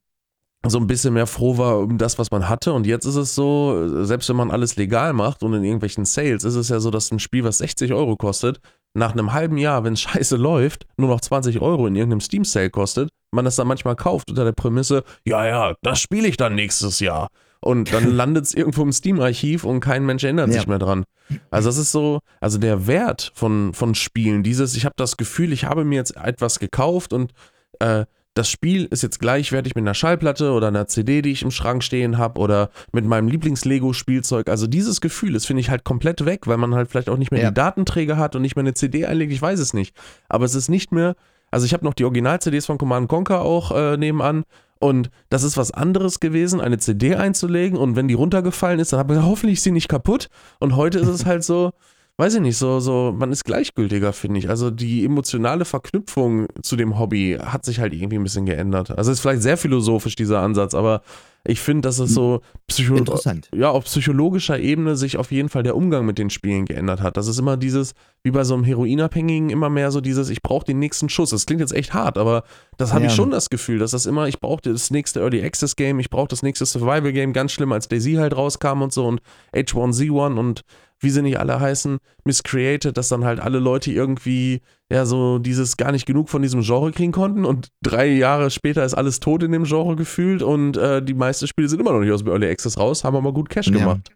so 0.67 0.79
ein 0.79 0.87
bisschen 0.87 1.15
mehr 1.15 1.27
froh 1.27 1.57
war 1.57 1.79
um 1.79 1.97
das, 1.99 2.19
was 2.19 2.31
man 2.31 2.49
hatte. 2.49 2.73
Und 2.73 2.87
jetzt 2.87 3.07
ist 3.07 3.17
es 3.17 3.35
so, 3.35 4.05
selbst 4.05 4.29
wenn 4.29 4.37
man 4.37 4.51
alles 4.51 4.77
legal 4.77 5.13
macht 5.13 5.43
und 5.43 5.55
in 5.55 5.65
irgendwelchen 5.65 6.05
Sales, 6.05 6.45
ist 6.45 6.55
es 6.55 6.69
ja 6.69 6.81
so, 6.81 6.91
dass 6.91 7.11
ein 7.11 7.19
Spiel, 7.19 7.45
was 7.45 7.59
60 7.59 7.93
Euro 7.93 8.17
kostet, 8.17 8.61
nach 8.93 9.13
einem 9.13 9.33
halben 9.33 9.57
Jahr, 9.57 9.85
wenn 9.85 9.95
es 9.95 10.01
scheiße 10.03 10.37
läuft, 10.37 10.87
nur 10.97 11.09
noch 11.09 11.21
20 11.21 11.61
Euro 11.61 11.87
in 11.87 11.97
irgendeinem 11.97 12.21
Steam-Sale 12.21 12.71
kostet, 12.71 13.09
man 13.33 13.45
das 13.45 13.57
dann 13.57 13.69
manchmal 13.69 13.97
kauft 13.97 14.29
unter 14.31 14.45
der 14.45 14.53
Prämisse, 14.53 15.05
ja, 15.25 15.47
ja, 15.47 15.75
das 15.83 16.01
spiele 16.01 16.29
ich 16.29 16.37
dann 16.37 16.55
nächstes 16.55 17.01
Jahr. 17.01 17.29
Und 17.61 17.93
dann 17.93 18.05
landet 18.11 18.47
es 18.47 18.55
irgendwo 18.55 18.83
im 18.83 18.93
Steam-Archiv 18.93 19.65
und 19.65 19.81
kein 19.81 20.05
Mensch 20.07 20.25
erinnert 20.25 20.49
Ja. 20.49 20.55
sich 20.55 20.67
mehr 20.67 20.79
dran. 20.79 21.05
Also 21.51 21.69
das 21.69 21.79
ist 21.79 21.93
so, 21.93 22.21
also 22.41 22.59
der 22.59 22.87
Wert 22.87 23.31
von, 23.35 23.73
von 23.75 23.95
Spielen, 23.95 24.43
dieses, 24.43 24.75
ich 24.77 24.85
habe 24.85 24.95
das 24.97 25.17
Gefühl, 25.17 25.53
ich 25.53 25.65
habe 25.65 25.85
mir 25.85 25.97
jetzt 25.97 26.17
etwas 26.17 26.59
gekauft 26.59 27.13
und 27.13 27.33
äh, 27.79 28.05
das 28.35 28.49
Spiel 28.49 28.85
ist 28.87 29.03
jetzt 29.03 29.19
gleichwertig 29.19 29.75
mit 29.75 29.83
einer 29.83 29.95
Schallplatte 29.95 30.53
oder 30.53 30.69
einer 30.69 30.87
CD, 30.87 31.21
die 31.21 31.33
ich 31.33 31.43
im 31.43 31.51
Schrank 31.51 31.83
stehen 31.85 32.17
habe 32.17 32.41
oder 32.41 32.71
mit 32.93 33.05
meinem 33.05 33.29
Lieblings-Lego-Spielzeug. 33.29 34.49
Also 34.49 34.67
dieses 34.67 35.01
Gefühl, 35.01 35.33
das 35.33 35.47
finde 35.47 35.61
ich 35.61 35.71
halt 35.71 35.85
komplett 35.85 36.25
weg, 36.25 36.47
weil 36.47 36.57
man 36.57 36.75
halt 36.75 36.89
vielleicht 36.91 37.09
auch 37.11 37.17
nicht 37.17 37.31
mehr 37.33 37.43
Ja. 37.43 37.51
die 37.51 37.55
Datenträger 37.55 38.17
hat 38.17 38.37
und 38.37 38.43
nicht 38.43 38.57
mehr 38.57 38.63
eine 38.63 38.75
CD 38.75 39.07
einlegt, 39.07 39.33
ich 39.33 39.43
weiß 39.43 39.59
es 39.61 39.75
nicht. 39.75 39.95
Aber 40.29 40.45
es 40.45 40.55
ist 40.55 40.69
nicht 40.69 40.93
mehr, 40.93 41.17
also 41.51 41.67
ich 41.67 41.73
habe 41.73 41.85
noch 41.85 41.95
die 41.95 42.05
Original-CDs 42.05 42.67
von 42.67 42.79
Command 42.79 43.09
Conquer 43.09 43.43
auch 43.43 43.73
äh, 43.73 43.97
nebenan 43.97 44.45
und 44.81 45.11
das 45.29 45.43
ist 45.43 45.59
was 45.59 45.71
anderes 45.71 46.21
gewesen, 46.21 46.61
eine 46.61 46.79
CD 46.79 47.15
einzulegen. 47.15 47.79
Und 47.79 47.97
wenn 47.97 48.09
die 48.09 48.15
runtergefallen 48.15 48.81
ist, 48.81 48.93
dann 48.93 48.99
habe 48.99 49.13
ich 49.13 49.19
gesagt, 49.19 49.31
hoffentlich 49.31 49.59
ist 49.59 49.65
sie 49.65 49.71
nicht 49.73 49.89
kaputt. 49.89 50.31
Und 50.59 50.75
heute 50.75 50.99
ist 50.99 51.09
es 51.09 51.27
halt 51.27 51.45
so, 51.45 51.73
weiß 52.21 52.35
ich 52.35 52.41
nicht, 52.41 52.57
so, 52.59 52.81
so, 52.81 53.15
man 53.17 53.33
ist 53.33 53.45
gleichgültiger, 53.45 54.13
finde 54.13 54.39
ich. 54.39 54.49
Also 54.49 54.71
die 54.71 55.05
emotionale 55.05 55.65
Verknüpfung 55.65 56.47
zu 56.63 56.77
dem 56.77 56.99
Hobby 56.99 57.39
hat 57.43 57.65
sich 57.65 57.81
halt 57.81 57.93
irgendwie 57.95 58.17
ein 58.19 58.23
bisschen 58.23 58.47
geändert. 58.47 58.91
Also 58.91 59.11
es 59.11 59.19
ist 59.19 59.23
vielleicht 59.23 59.43
sehr 59.43 59.57
philosophisch, 59.57 60.15
dieser 60.17 60.41
Ansatz, 60.41 60.75
aber 60.75 61.03
ich 61.45 61.61
finde, 61.61 61.89
dass 61.89 61.99
es 61.99 62.13
so 62.13 62.43
psycho 62.67 62.97
Interessant. 62.97 63.49
ja, 63.55 63.71
auf 63.71 63.85
psychologischer 63.87 64.59
Ebene 64.61 64.95
sich 64.97 65.17
auf 65.17 65.33
jeden 65.33 65.49
Fall 65.49 65.63
der 65.63 65.75
Umgang 65.75 66.05
mit 66.05 66.19
den 66.19 66.29
Spielen 66.29 66.67
geändert 66.67 67.01
hat. 67.01 67.17
Das 67.17 67.27
ist 67.29 67.39
immer 67.39 67.57
dieses, 67.57 67.95
wie 68.23 68.31
bei 68.31 68.45
so 68.45 68.53
einem 68.53 68.65
Heroinabhängigen, 68.65 69.49
immer 69.49 69.71
mehr 69.71 69.91
so 69.91 70.03
dieses, 70.03 70.29
ich 70.29 70.43
brauche 70.43 70.67
den 70.67 70.79
nächsten 70.79 71.09
Schuss. 71.09 71.31
Das 71.31 71.47
klingt 71.47 71.63
jetzt 71.63 71.73
echt 71.73 71.95
hart, 71.95 72.19
aber 72.19 72.45
das 72.77 72.93
habe 72.93 73.07
ich 73.07 73.11
Ja. 73.13 73.17
schon 73.17 73.31
das 73.31 73.49
Gefühl, 73.49 73.79
dass 73.79 73.93
das 73.93 74.05
immer, 74.05 74.29
ich 74.29 74.39
brauche 74.39 74.61
das 74.61 74.91
nächste 74.91 75.21
Early 75.21 75.43
Access 75.43 75.77
Game, 75.77 75.99
ich 75.99 76.11
brauche 76.11 76.29
das 76.29 76.43
nächste 76.43 76.67
Survival 76.67 77.13
Game, 77.15 77.33
ganz 77.33 77.53
schlimm, 77.53 77.73
als 77.73 77.89
Daisy 77.89 78.15
halt 78.17 78.37
rauskam 78.37 78.83
und 78.83 78.93
so 78.93 79.07
und 79.07 79.23
H1Z1 79.55 80.39
und 80.39 80.61
wie 81.01 81.11
sie 81.11 81.23
nicht 81.23 81.39
alle 81.41 81.59
heißen, 81.59 81.99
Miscreated, 82.25 82.97
dass 82.97 83.09
dann 83.09 83.25
halt 83.25 83.41
alle 83.41 83.59
Leute 83.59 83.91
irgendwie 83.91 84.61
ja 84.93 85.07
so 85.07 85.39
dieses 85.39 85.77
gar 85.77 85.93
nicht 85.93 86.07
genug 86.07 86.29
von 86.29 86.43
diesem 86.43 86.61
Genre 86.63 86.93
kriegen 86.93 87.13
konnten 87.13 87.45
und 87.45 87.69
drei 87.83 88.07
Jahre 88.07 88.51
später 88.51 88.85
ist 88.85 88.95
alles 88.95 89.19
tot 89.21 89.43
in 89.43 89.53
dem 89.53 89.65
Genre 89.65 89.97
gefühlt 89.97 90.43
und 90.43 90.77
äh, 90.77 91.03
die 91.03 91.15
meisten 91.15 91.47
Spiele 91.47 91.69
sind 91.69 91.81
immer 91.81 91.93
noch 91.93 92.01
nicht 92.01 92.13
aus 92.13 92.23
dem 92.23 92.29
Early 92.29 92.49
Access 92.51 92.79
raus, 92.79 93.03
haben 93.05 93.17
aber 93.17 93.33
gut 93.33 93.49
Cash 93.49 93.69
Ja. 93.69 93.73
gemacht. 93.79 94.13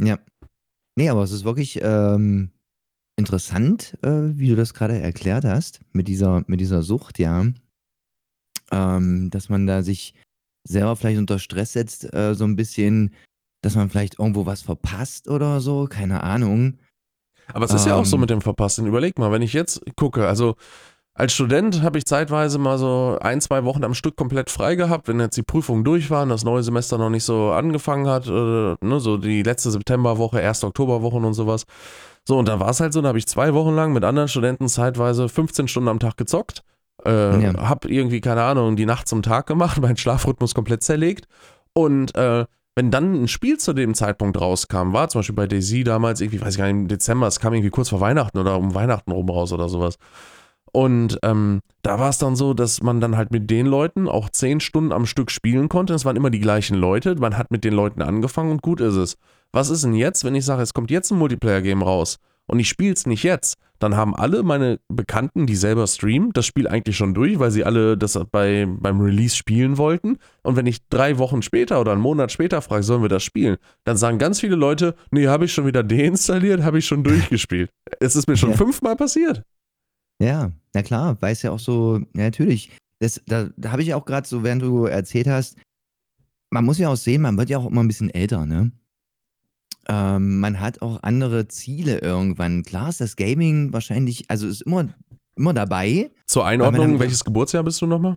Ja. 0.00 0.18
Nee, 0.96 1.08
aber 1.08 1.22
es 1.22 1.32
ist 1.32 1.44
wirklich 1.44 1.80
ähm, 1.82 2.50
interessant, 3.16 3.96
äh, 4.02 4.36
wie 4.38 4.48
du 4.48 4.56
das 4.56 4.74
gerade 4.74 4.98
erklärt 4.98 5.44
hast, 5.44 5.80
mit 5.92 6.08
dieser, 6.08 6.44
mit 6.46 6.60
dieser 6.60 6.82
Sucht, 6.82 7.18
ja. 7.18 7.46
Ähm, 8.70 9.30
dass 9.30 9.48
man 9.48 9.66
da 9.66 9.82
sich 9.82 10.14
selber 10.66 10.96
vielleicht 10.96 11.18
unter 11.18 11.38
Stress 11.38 11.72
setzt, 11.72 12.12
äh, 12.14 12.34
so 12.34 12.44
ein 12.44 12.56
bisschen, 12.56 13.12
dass 13.62 13.74
man 13.76 13.88
vielleicht 13.88 14.18
irgendwo 14.18 14.44
was 14.46 14.62
verpasst 14.62 15.28
oder 15.28 15.60
so, 15.60 15.86
keine 15.88 16.22
Ahnung. 16.22 16.78
Aber 17.52 17.64
es 17.64 17.72
ist 17.72 17.86
ja 17.86 17.96
auch 17.96 18.04
so 18.04 18.16
Ähm. 18.16 18.20
mit 18.20 18.30
dem 18.30 18.40
Verpassen. 18.40 18.86
Überleg 18.86 19.18
mal, 19.18 19.32
wenn 19.32 19.42
ich 19.42 19.52
jetzt 19.52 19.80
gucke, 19.96 20.26
also 20.28 20.54
als 21.14 21.34
Student 21.34 21.82
habe 21.82 21.98
ich 21.98 22.06
zeitweise 22.06 22.58
mal 22.58 22.78
so 22.78 23.18
ein, 23.20 23.40
zwei 23.42 23.64
Wochen 23.64 23.84
am 23.84 23.92
Stück 23.92 24.16
komplett 24.16 24.48
frei 24.48 24.76
gehabt, 24.76 25.08
wenn 25.08 25.20
jetzt 25.20 25.36
die 25.36 25.42
Prüfungen 25.42 25.84
durch 25.84 26.10
waren, 26.10 26.30
das 26.30 26.42
neue 26.44 26.62
Semester 26.62 26.96
noch 26.96 27.10
nicht 27.10 27.24
so 27.24 27.50
angefangen 27.50 28.06
hat, 28.06 28.26
äh, 28.26 28.30
ne, 28.80 28.98
so 29.00 29.18
die 29.18 29.42
letzte 29.42 29.70
Septemberwoche, 29.70 30.40
erste 30.40 30.66
Oktoberwochen 30.68 31.24
und 31.24 31.34
sowas. 31.34 31.64
So, 32.26 32.38
und 32.38 32.48
dann 32.48 32.60
war 32.60 32.70
es 32.70 32.80
halt 32.80 32.92
so, 32.94 33.02
da 33.02 33.08
habe 33.08 33.18
ich 33.18 33.26
zwei 33.26 33.52
Wochen 33.52 33.74
lang 33.74 33.92
mit 33.92 34.04
anderen 34.04 34.28
Studenten 34.28 34.68
zeitweise 34.68 35.28
15 35.28 35.68
Stunden 35.68 35.88
am 35.88 35.98
Tag 35.98 36.16
gezockt. 36.16 36.62
Äh, 37.04 37.42
Ja. 37.42 37.68
Hab 37.68 37.84
irgendwie, 37.84 38.20
keine 38.22 38.42
Ahnung, 38.44 38.76
die 38.76 38.86
Nacht 38.86 39.06
zum 39.08 39.22
Tag 39.22 39.46
gemacht, 39.46 39.78
meinen 39.82 39.96
Schlafrhythmus 39.98 40.54
komplett 40.54 40.82
zerlegt. 40.82 41.26
Und 41.74 42.14
äh, 42.14 42.46
wenn 42.74 42.90
dann 42.90 43.14
ein 43.14 43.28
Spiel 43.28 43.58
zu 43.58 43.72
dem 43.72 43.94
Zeitpunkt 43.94 44.40
rauskam, 44.40 44.92
war 44.92 45.08
zum 45.08 45.20
Beispiel 45.20 45.36
bei 45.36 45.46
Daisy 45.46 45.84
damals 45.84 46.20
irgendwie, 46.20 46.40
weiß 46.40 46.54
ich 46.54 46.58
gar 46.58 46.66
nicht, 46.66 46.74
im 46.74 46.88
Dezember, 46.88 47.26
es 47.26 47.40
kam 47.40 47.52
irgendwie 47.52 47.70
kurz 47.70 47.90
vor 47.90 48.00
Weihnachten 48.00 48.38
oder 48.38 48.56
um 48.56 48.74
Weihnachten 48.74 49.12
rum 49.12 49.28
raus 49.28 49.52
oder 49.52 49.68
sowas. 49.68 49.96
Und 50.72 51.18
ähm, 51.22 51.60
da 51.82 51.98
war 51.98 52.08
es 52.08 52.16
dann 52.16 52.34
so, 52.34 52.54
dass 52.54 52.82
man 52.82 53.00
dann 53.00 53.16
halt 53.16 53.30
mit 53.30 53.50
den 53.50 53.66
Leuten 53.66 54.08
auch 54.08 54.30
zehn 54.30 54.58
Stunden 54.58 54.92
am 54.92 55.04
Stück 55.04 55.30
spielen 55.30 55.68
konnte. 55.68 55.92
Es 55.92 56.06
waren 56.06 56.16
immer 56.16 56.30
die 56.30 56.40
gleichen 56.40 56.76
Leute. 56.76 57.14
Man 57.16 57.36
hat 57.36 57.50
mit 57.50 57.62
den 57.62 57.74
Leuten 57.74 58.00
angefangen 58.00 58.50
und 58.50 58.62
gut 58.62 58.80
ist 58.80 58.94
es. 58.94 59.16
Was 59.52 59.68
ist 59.68 59.84
denn 59.84 59.94
jetzt, 59.94 60.24
wenn 60.24 60.34
ich 60.34 60.46
sage, 60.46 60.62
es 60.62 60.72
kommt 60.72 60.90
jetzt 60.90 61.10
ein 61.10 61.18
Multiplayer-Game 61.18 61.82
raus 61.82 62.16
und 62.46 62.58
ich 62.58 62.70
spiele 62.70 62.94
es 62.94 63.06
nicht 63.06 63.22
jetzt? 63.22 63.58
Dann 63.82 63.96
haben 63.96 64.14
alle 64.14 64.44
meine 64.44 64.78
Bekannten, 64.88 65.44
die 65.46 65.56
selber 65.56 65.88
streamen, 65.88 66.32
das 66.34 66.46
Spiel 66.46 66.68
eigentlich 66.68 66.96
schon 66.96 67.14
durch, 67.14 67.40
weil 67.40 67.50
sie 67.50 67.64
alle 67.64 67.98
das 67.98 68.16
bei, 68.30 68.64
beim 68.68 69.00
Release 69.00 69.34
spielen 69.34 69.76
wollten. 69.76 70.18
Und 70.42 70.54
wenn 70.54 70.66
ich 70.66 70.86
drei 70.88 71.18
Wochen 71.18 71.42
später 71.42 71.80
oder 71.80 71.90
einen 71.90 72.00
Monat 72.00 72.30
später 72.30 72.62
frage, 72.62 72.84
sollen 72.84 73.02
wir 73.02 73.08
das 73.08 73.24
spielen, 73.24 73.56
dann 73.82 73.96
sagen 73.96 74.18
ganz 74.18 74.38
viele 74.38 74.54
Leute, 74.54 74.94
nee, 75.10 75.26
habe 75.26 75.46
ich 75.46 75.52
schon 75.52 75.66
wieder 75.66 75.82
deinstalliert, 75.82 76.62
habe 76.62 76.78
ich 76.78 76.86
schon 76.86 77.02
durchgespielt. 77.04 77.70
Es 77.98 78.14
ist 78.14 78.28
mir 78.28 78.36
schon 78.36 78.50
Ja. 78.50 78.56
fünfmal 78.56 78.94
passiert. 78.94 79.42
Ja, 80.20 80.52
na 80.74 80.82
klar, 80.82 81.20
weiß 81.20 81.42
ja 81.42 81.50
auch 81.50 81.58
so, 81.58 81.98
ja, 82.14 82.22
natürlich. 82.22 82.70
Das, 83.00 83.20
da 83.26 83.48
da 83.56 83.72
habe 83.72 83.82
ich 83.82 83.94
auch 83.94 84.04
gerade 84.04 84.28
so, 84.28 84.44
während 84.44 84.62
du 84.62 84.84
erzählt 84.84 85.26
hast, 85.26 85.56
man 86.50 86.64
muss 86.64 86.78
ja 86.78 86.88
auch 86.88 86.96
sehen, 86.96 87.22
man 87.22 87.36
wird 87.36 87.50
ja 87.50 87.58
auch 87.58 87.66
immer 87.66 87.82
ein 87.82 87.88
bisschen 87.88 88.10
älter, 88.10 88.46
ne? 88.46 88.70
Ähm, 89.88 90.40
man 90.40 90.60
hat 90.60 90.82
auch 90.82 91.02
andere 91.02 91.48
Ziele 91.48 91.98
irgendwann. 91.98 92.62
Klar 92.62 92.88
ist 92.88 93.00
das 93.00 93.16
Gaming 93.16 93.72
wahrscheinlich, 93.72 94.24
also 94.28 94.46
ist 94.46 94.62
immer, 94.62 94.88
immer 95.36 95.54
dabei. 95.54 96.10
Zur 96.26 96.46
Einordnung, 96.46 97.00
welches 97.00 97.24
Geburtsjahr 97.24 97.64
bist 97.64 97.80
du 97.82 97.86
nochmal? 97.86 98.16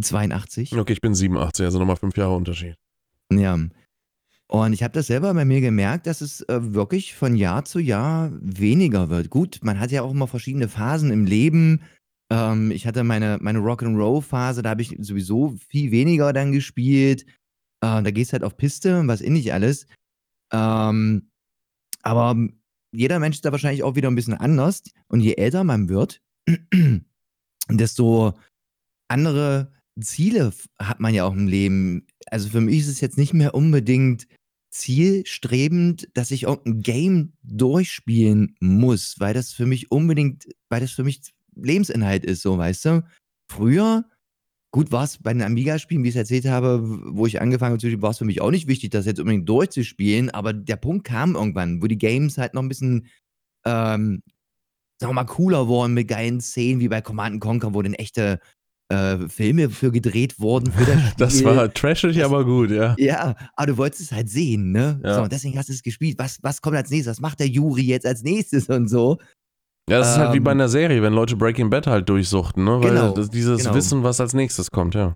82. 0.00 0.76
Okay, 0.76 0.92
ich 0.92 1.00
bin 1.00 1.14
87, 1.14 1.64
also 1.64 1.78
nochmal 1.78 1.96
fünf 1.96 2.16
Jahre 2.16 2.34
Unterschied. 2.34 2.76
Ja. 3.32 3.58
Und 4.48 4.72
ich 4.72 4.82
habe 4.82 4.92
das 4.92 5.08
selber 5.08 5.34
bei 5.34 5.44
mir 5.44 5.60
gemerkt, 5.60 6.06
dass 6.06 6.20
es 6.20 6.42
äh, 6.42 6.74
wirklich 6.74 7.14
von 7.14 7.34
Jahr 7.34 7.64
zu 7.64 7.80
Jahr 7.80 8.30
weniger 8.40 9.08
wird. 9.08 9.28
Gut, 9.28 9.58
man 9.62 9.80
hat 9.80 9.90
ja 9.90 10.02
auch 10.02 10.12
immer 10.12 10.28
verschiedene 10.28 10.68
Phasen 10.68 11.10
im 11.10 11.24
Leben. 11.24 11.80
Ähm, 12.30 12.70
ich 12.70 12.86
hatte 12.86 13.02
meine, 13.02 13.38
meine 13.40 13.58
Rock'n'Roll-Phase, 13.58 14.62
da 14.62 14.70
habe 14.70 14.82
ich 14.82 14.96
sowieso 15.00 15.56
viel 15.68 15.90
weniger 15.90 16.32
dann 16.32 16.52
gespielt. 16.52 17.24
Äh, 17.80 18.02
da 18.02 18.10
gehst 18.10 18.32
halt 18.32 18.44
auf 18.44 18.56
Piste 18.56 19.00
und 19.00 19.08
was 19.08 19.20
in 19.20 19.32
nicht 19.32 19.52
alles. 19.52 19.86
Ähm, 20.52 21.30
aber 22.02 22.36
jeder 22.92 23.18
Mensch 23.18 23.36
ist 23.36 23.44
da 23.44 23.52
wahrscheinlich 23.52 23.82
auch 23.82 23.96
wieder 23.96 24.08
ein 24.08 24.14
bisschen 24.14 24.34
anders. 24.34 24.82
Und 25.08 25.20
je 25.20 25.34
älter 25.34 25.64
man 25.64 25.88
wird, 25.88 26.22
desto 27.68 28.34
andere 29.08 29.72
Ziele 30.00 30.52
hat 30.78 31.00
man 31.00 31.14
ja 31.14 31.24
auch 31.24 31.32
im 31.32 31.48
Leben. 31.48 32.06
Also 32.30 32.48
für 32.48 32.60
mich 32.60 32.80
ist 32.80 32.88
es 32.88 33.00
jetzt 33.00 33.18
nicht 33.18 33.34
mehr 33.34 33.54
unbedingt 33.54 34.26
zielstrebend, 34.70 36.08
dass 36.14 36.30
ich 36.30 36.42
irgendein 36.44 36.82
Game 36.82 37.32
durchspielen 37.42 38.56
muss, 38.60 39.18
weil 39.18 39.32
das 39.32 39.52
für 39.52 39.66
mich 39.66 39.90
unbedingt, 39.90 40.46
weil 40.68 40.80
das 40.80 40.92
für 40.92 41.04
mich 41.04 41.32
Lebensinhalt 41.54 42.24
ist, 42.24 42.42
so 42.42 42.58
weißt 42.58 42.84
du. 42.84 43.04
Früher, 43.50 44.04
gut, 44.76 44.92
war 44.92 45.04
es 45.04 45.16
bei 45.18 45.32
den 45.32 45.40
Amiga-Spielen, 45.42 46.04
wie 46.04 46.08
ich 46.10 46.14
es 46.14 46.18
erzählt 46.18 46.44
habe, 46.46 46.80
wo 47.14 47.26
ich 47.26 47.40
angefangen 47.40 47.70
habe 47.72 47.80
zu 47.80 47.86
spielen, 47.86 48.02
war 48.02 48.10
es 48.10 48.18
für 48.18 48.26
mich 48.26 48.42
auch 48.42 48.50
nicht 48.50 48.66
wichtig, 48.68 48.90
das 48.90 49.06
jetzt 49.06 49.18
unbedingt 49.18 49.48
durchzuspielen, 49.48 50.28
aber 50.30 50.52
der 50.52 50.76
Punkt 50.76 51.04
kam 51.06 51.34
irgendwann, 51.34 51.82
wo 51.82 51.86
die 51.86 51.96
Games 51.96 52.36
halt 52.36 52.52
noch 52.52 52.62
ein 52.62 52.68
bisschen, 52.68 53.06
ähm, 53.64 54.22
sagen 55.00 55.10
wir 55.10 55.14
mal, 55.14 55.24
cooler 55.24 55.66
wurden 55.66 55.94
mit 55.94 56.08
geilen 56.08 56.40
Szenen, 56.42 56.80
wie 56.80 56.88
bei 56.88 57.00
Command 57.00 57.40
Conquer, 57.40 57.72
wo 57.72 57.80
dann 57.80 57.94
echte 57.94 58.38
äh, 58.92 59.28
Filme 59.28 59.70
für 59.70 59.90
gedreht 59.90 60.38
wurden 60.38 60.70
für 60.70 60.84
das 60.84 61.00
Spiel. 61.32 61.44
Das 61.44 61.44
war 61.44 61.72
trashig, 61.72 62.16
Das- 62.16 62.24
aber 62.26 62.44
gut, 62.44 62.70
ja. 62.70 62.94
Ja, 62.98 63.34
aber 63.56 63.66
du 63.68 63.76
wolltest 63.78 64.02
es 64.02 64.12
halt 64.12 64.28
sehen, 64.28 64.72
ne? 64.72 65.00
Ja. 65.02 65.14
So, 65.16 65.22
und 65.22 65.32
deswegen 65.32 65.58
hast 65.58 65.70
du 65.70 65.72
es 65.72 65.82
gespielt. 65.82 66.18
Was, 66.18 66.38
was 66.42 66.60
kommt 66.60 66.76
als 66.76 66.90
nächstes? 66.90 67.12
Was 67.16 67.20
macht 67.20 67.40
der 67.40 67.48
Juri 67.48 67.82
jetzt 67.82 68.06
als 68.06 68.22
nächstes 68.22 68.68
und 68.68 68.88
so? 68.88 69.18
Ja, 69.88 69.98
das 69.98 70.08
ähm, 70.08 70.12
ist 70.12 70.18
halt 70.18 70.34
wie 70.34 70.40
bei 70.40 70.52
ähm, 70.52 70.58
einer 70.58 70.68
Serie, 70.68 71.02
wenn 71.02 71.12
Leute 71.12 71.36
Breaking 71.36 71.70
Bad 71.70 71.86
halt 71.86 72.08
durchsuchten, 72.08 72.64
ne? 72.64 72.80
Weil 72.82 72.90
genau, 72.90 73.14
dieses 73.14 73.62
genau. 73.62 73.74
Wissen, 73.74 74.02
was 74.02 74.20
als 74.20 74.34
nächstes 74.34 74.70
kommt, 74.70 74.94
ja. 74.94 75.14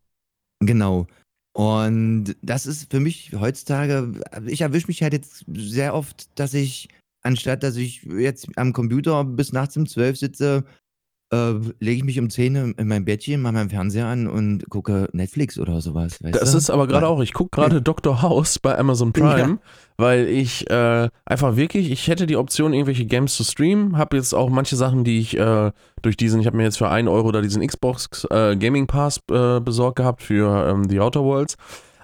Genau. 0.60 1.06
Und 1.52 2.36
das 2.42 2.66
ist 2.66 2.90
für 2.90 3.00
mich 3.00 3.32
heutzutage, 3.34 4.12
ich 4.46 4.60
erwische 4.60 4.86
mich 4.86 5.02
halt 5.02 5.12
jetzt 5.12 5.44
sehr 5.52 5.94
oft, 5.94 6.28
dass 6.38 6.54
ich, 6.54 6.88
anstatt 7.22 7.64
dass 7.64 7.76
ich 7.76 8.04
jetzt 8.04 8.48
am 8.56 8.72
Computer 8.72 9.24
bis 9.24 9.52
nachts 9.52 9.76
um 9.76 9.86
zwölf 9.86 10.16
sitze, 10.16 10.64
äh, 11.32 11.52
lege 11.78 11.98
ich 11.98 12.04
mich 12.04 12.18
um 12.18 12.28
10 12.28 12.74
in 12.76 12.88
mein 12.88 13.04
Bettchen, 13.04 13.40
mache 13.40 13.54
meinen 13.54 13.70
Fernseher 13.70 14.06
an 14.06 14.26
und 14.26 14.68
gucke 14.68 15.08
Netflix 15.12 15.58
oder 15.58 15.80
sowas. 15.80 16.18
das 16.20 16.52
du? 16.52 16.58
ist 16.58 16.70
aber 16.70 16.86
gerade 16.86 17.06
auch, 17.06 17.20
ich 17.20 17.32
gucke 17.32 17.50
gerade 17.50 17.80
Dr. 17.80 18.22
House 18.22 18.58
bei 18.58 18.76
Amazon 18.76 19.12
Prime, 19.12 19.38
ja. 19.38 19.58
weil 19.96 20.26
ich 20.26 20.68
äh, 20.70 21.08
einfach 21.24 21.56
wirklich, 21.56 21.90
ich 21.90 22.08
hätte 22.08 22.26
die 22.26 22.36
Option, 22.36 22.72
irgendwelche 22.72 23.06
Games 23.06 23.36
zu 23.36 23.44
streamen, 23.44 23.96
habe 23.96 24.16
jetzt 24.16 24.34
auch 24.34 24.50
manche 24.50 24.76
Sachen, 24.76 25.04
die 25.04 25.20
ich 25.20 25.38
äh, 25.38 25.70
durch 26.02 26.16
diesen, 26.16 26.40
ich 26.40 26.46
habe 26.46 26.56
mir 26.56 26.64
jetzt 26.64 26.78
für 26.78 26.88
1 26.88 27.08
Euro 27.08 27.30
da 27.32 27.40
diesen 27.40 27.66
Xbox 27.66 28.26
äh, 28.30 28.56
Gaming 28.56 28.86
Pass 28.86 29.20
äh, 29.30 29.60
besorgt 29.60 29.96
gehabt 29.96 30.22
für 30.22 30.68
ähm, 30.68 30.88
The 30.88 31.00
Outer 31.00 31.22
Worlds. 31.22 31.56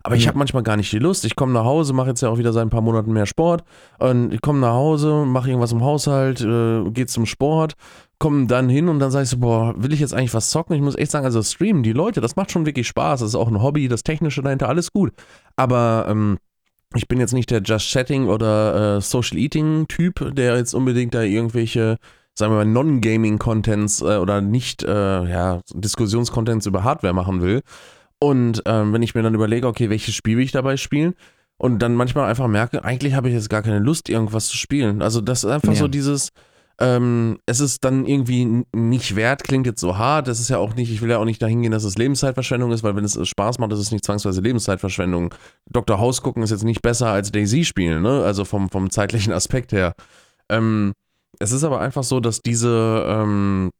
Aber 0.07 0.15
ich 0.15 0.29
habe 0.29 0.39
manchmal 0.39 0.63
gar 0.63 0.77
nicht 0.77 0.93
die 0.93 1.01
Lust. 1.01 1.25
Ich 1.25 1.35
komme 1.35 1.53
nach 1.53 1.65
Hause, 1.65 1.93
mache 1.93 2.11
jetzt 2.11 2.21
ja 2.21 2.29
auch 2.29 2.39
wieder 2.39 2.53
seit 2.53 2.63
ein 2.63 2.71
paar 2.71 2.81
Monaten 2.81 3.13
mehr 3.13 3.27
Sport. 3.27 3.65
Und 3.99 4.33
ich 4.33 4.41
komme 4.41 4.61
nach 4.61 4.73
Hause, 4.73 5.25
mache 5.27 5.49
irgendwas 5.49 5.73
im 5.73 5.83
Haushalt, 5.83 6.41
äh, 6.43 6.89
gehe 6.91 7.07
zum 7.07 7.27
Sport, 7.27 7.75
komme 8.19 8.47
dann 8.47 8.69
hin 8.69 8.89
und 8.89 8.99
dann 8.99 9.11
sage 9.11 9.25
ich 9.25 9.31
so, 9.31 9.39
boah, 9.39 9.75
will 9.77 9.93
ich 9.93 10.01
jetzt 10.01 10.15
eigentlich 10.15 10.35
was 10.35 10.51
zocken? 10.51 10.75
Ich 10.75 10.83
muss 10.83 10.97
echt 10.97 11.11
sagen, 11.11 11.25
also 11.25 11.43
streamen, 11.43 11.83
die 11.83 11.93
Leute, 11.93 12.21
das 12.21 12.37
macht 12.37 12.51
schon 12.51 12.67
wirklich 12.67 12.89
Spaß. 12.89 13.21
Das 13.21 13.31
ist 13.31 13.35
auch 13.35 13.49
ein 13.49 13.63
Hobby, 13.63 13.89
das 13.89 14.03
Technische 14.03 14.43
dahinter, 14.43 14.69
alles 14.69 14.93
gut. 14.93 15.13
Aber 15.57 16.07
ähm, 16.09 16.39
ich 16.95 17.09
bin 17.09 17.21
jetzt 17.21 17.35
nicht 17.35 17.51
der 17.51 17.63
Just 17.63 17.91
Chatting 17.91 18.27
oder 18.29 18.97
äh, 18.97 19.01
Social 19.01 19.39
Eating 19.39 19.87
Typ, 19.89 20.35
der 20.35 20.57
jetzt 20.57 20.75
unbedingt 20.75 21.15
da 21.15 21.23
irgendwelche 21.23 21.99
sagen 22.39 22.53
wir 22.53 22.59
mal, 22.59 22.67
Non-Gaming-Contents 22.67 24.03
äh, 24.03 24.19
oder 24.19 24.41
nicht, 24.41 24.83
äh, 24.85 24.91
ja, 24.91 25.61
Diskussionscontents 25.73 26.67
über 26.67 26.85
Hardware 26.85 27.15
machen 27.15 27.41
will. 27.41 27.63
Und 28.21 28.63
ähm, 28.67 28.93
wenn 28.93 29.03
ich 29.03 29.15
mir 29.15 29.23
dann 29.23 29.35
überlege, 29.35 29.67
okay, 29.67 29.91
welches 29.91 30.15
Spiel 30.15 30.37
will 30.37 30.45
ich 30.45 30.53
dabei 30.53 30.77
spielen? 30.77 31.15
Und 31.59 31.81
dann 31.81 31.95
manchmal 31.95 32.29
einfach 32.29 32.49
merke, 32.49 32.85
eigentlich 32.85 33.15
habe 33.15 33.29
ich 33.29 33.35
jetzt 33.35 33.49
gar 33.49 33.63
keine 33.63 33.79
Lust, 33.79 34.11
irgendwas 34.11 34.49
zu 34.49 34.59
spielen. 34.59 35.01
Also 35.01 35.23
das 35.23 35.45
ist 35.45 35.51
einfach 35.51 35.73
ja. 35.73 35.79
so 35.79 35.89
dieses, 35.89 36.31
ähm, 36.79 37.39
es 37.47 37.61
ist 37.61 37.85
dann 37.85 38.05
irgendwie 38.05 38.65
nicht 38.75 39.17
wert, 39.17 39.45
klingt 39.45 39.67
jetzt 39.67 39.81
so 39.81 39.97
hart. 39.97 40.29
Das 40.29 40.41
ist 40.41 40.51
ja 40.51 40.59
auch 40.59 40.75
nicht, 40.75 40.91
ich 40.91 41.01
will 41.01 41.11
ja 41.11 41.19
auch 41.19 41.25
nicht 41.25 41.41
dahin 41.41 41.63
gehen, 41.63 41.73
dass 41.73 41.85
es 41.85 41.97
Lebenszeitverschwendung 41.97 42.71
ist, 42.71 42.83
weil 42.83 42.95
wenn 42.97 43.05
es 43.05 43.19
Spaß 43.27 43.59
macht, 43.59 43.73
ist 43.73 43.79
es 43.79 43.93
nicht 43.93 44.05
zwangsweise 44.05 44.43
Lebenszeitverschwendung. 44.43 45.35
Dr. 45.71 45.99
House 45.99 46.21
gucken 46.21 46.43
ist 46.43 46.51
jetzt 46.51 46.65
nicht 46.65 46.83
besser 46.83 47.09
als 47.09 47.33
Daisy 47.33 47.65
spielen, 47.65 48.03
ne? 48.03 48.23
Also 48.25 48.45
vom, 48.45 48.69
vom 48.69 48.91
zeitlichen 48.91 49.33
Aspekt 49.35 49.73
her. 49.73 49.95
Ähm, 50.51 50.93
es 51.39 51.53
ist 51.53 51.65
aber 51.65 51.81
einfach 51.81 52.05
so, 52.05 52.21
dass 52.21 52.43
diese, 52.43 53.05
ähm, 53.09 53.71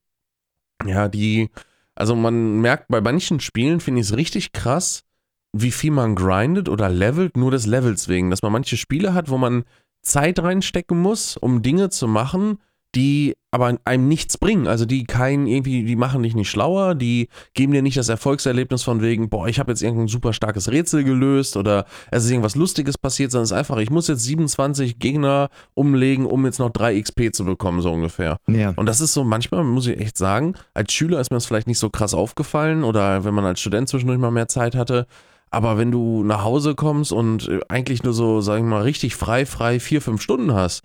ja, 0.87 1.09
die, 1.09 1.51
also 1.95 2.17
man 2.17 2.61
merkt 2.61 2.89
bei 2.89 3.03
manchen 3.03 3.41
Spielen, 3.41 3.81
finde 3.81 4.01
ich 4.01 4.09
es 4.09 4.17
richtig 4.17 4.53
krass, 4.53 5.05
wie 5.53 5.71
viel 5.71 5.91
man 5.91 6.15
grindet 6.15 6.69
oder 6.69 6.89
levelt, 6.89 7.37
nur 7.37 7.51
des 7.51 7.67
Levels 7.67 8.09
wegen. 8.09 8.31
Dass 8.31 8.43
man 8.43 8.53
manche 8.53 8.77
Spiele 8.79 9.13
hat, 9.13 9.29
wo 9.29 9.37
man 9.37 9.65
Zeit 10.03 10.39
reinstecken 10.39 10.99
muss, 10.99 11.37
um 11.37 11.63
Dinge 11.63 11.91
zu 11.91 12.09
machen, 12.09 12.59
die 12.95 13.35
aber 13.51 13.77
einem 13.85 14.09
nichts 14.09 14.39
bringen. 14.39 14.67
Also 14.67 14.85
die 14.85 15.05
kein 15.05 15.47
irgendwie, 15.47 15.85
die 15.85 15.97
machen 15.97 16.23
dich 16.23 16.35
nicht 16.35 16.51
schlauer, 16.51 16.95
die 16.95 17.29
geben 17.55 17.73
dir 17.73 17.83
nicht 17.83 17.97
das 17.97 18.09
Erfolgserlebnis 18.09 18.83
von 18.83 19.01
wegen, 19.01 19.29
boah, 19.29 19.49
ich 19.49 19.59
habe 19.59 19.73
jetzt 19.73 19.83
irgendein 19.83 20.09
super 20.09 20.33
starkes 20.33 20.71
Rätsel 20.71 21.05
gelöst 21.05 21.57
oder 21.57 21.87
es 22.11 22.25
ist 22.25 22.31
irgendwas 22.31 22.55
Lustiges 22.55 22.99
passiert, 22.99 23.31
sondern 23.31 23.45
es 23.45 23.51
ist 23.51 23.57
einfach, 23.57 23.79
ich 23.79 23.91
muss 23.91 24.09
jetzt 24.09 24.25
27 24.25 24.99
Gegner 24.99 25.49
umlegen, 25.75 26.27
um 26.27 26.45
jetzt 26.45 26.59
noch 26.59 26.71
3 26.71 27.01
XP 27.01 27.35
zu 27.35 27.45
bekommen, 27.45 27.81
so 27.81 27.93
ungefähr. 27.93 28.37
Ja. 28.47 28.73
Und 28.77 28.87
das 28.87 29.01
ist 29.01 29.15
so, 29.15 29.25
manchmal 29.25 29.65
muss 29.65 29.87
ich 29.87 29.99
echt 29.99 30.19
sagen, 30.19 30.55
als 30.75 30.93
Schüler 30.93 31.21
ist 31.21 31.31
mir 31.31 31.37
das 31.37 31.47
vielleicht 31.47 31.67
nicht 31.67 31.79
so 31.79 31.91
krass 31.91 32.15
aufgefallen 32.15 32.85
oder 32.85 33.25
wenn 33.25 33.35
man 33.35 33.45
als 33.45 33.61
Student 33.61 33.89
zwischendurch 33.89 34.19
mal 34.19 34.31
mehr 34.31 34.49
Zeit 34.49 34.75
hatte. 34.75 35.07
Aber 35.51 35.79
wenn 35.79 35.91
du 35.91 36.25
nach 36.25 36.45
Hause 36.45 36.75
kommst 36.75 37.13
und 37.13 37.49
äh, 37.49 37.61
eigentlich 37.69 38.03
nur 38.03 38.13
so, 38.13 38.41
sag 38.41 38.59
ich 38.59 38.65
mal, 38.65 38.83
richtig 38.83 39.15
frei, 39.15 39.47
frei 39.47 39.81
vier, 39.81 40.03
fünf 40.03 40.21
Stunden 40.21 40.53
hast, 40.53 40.83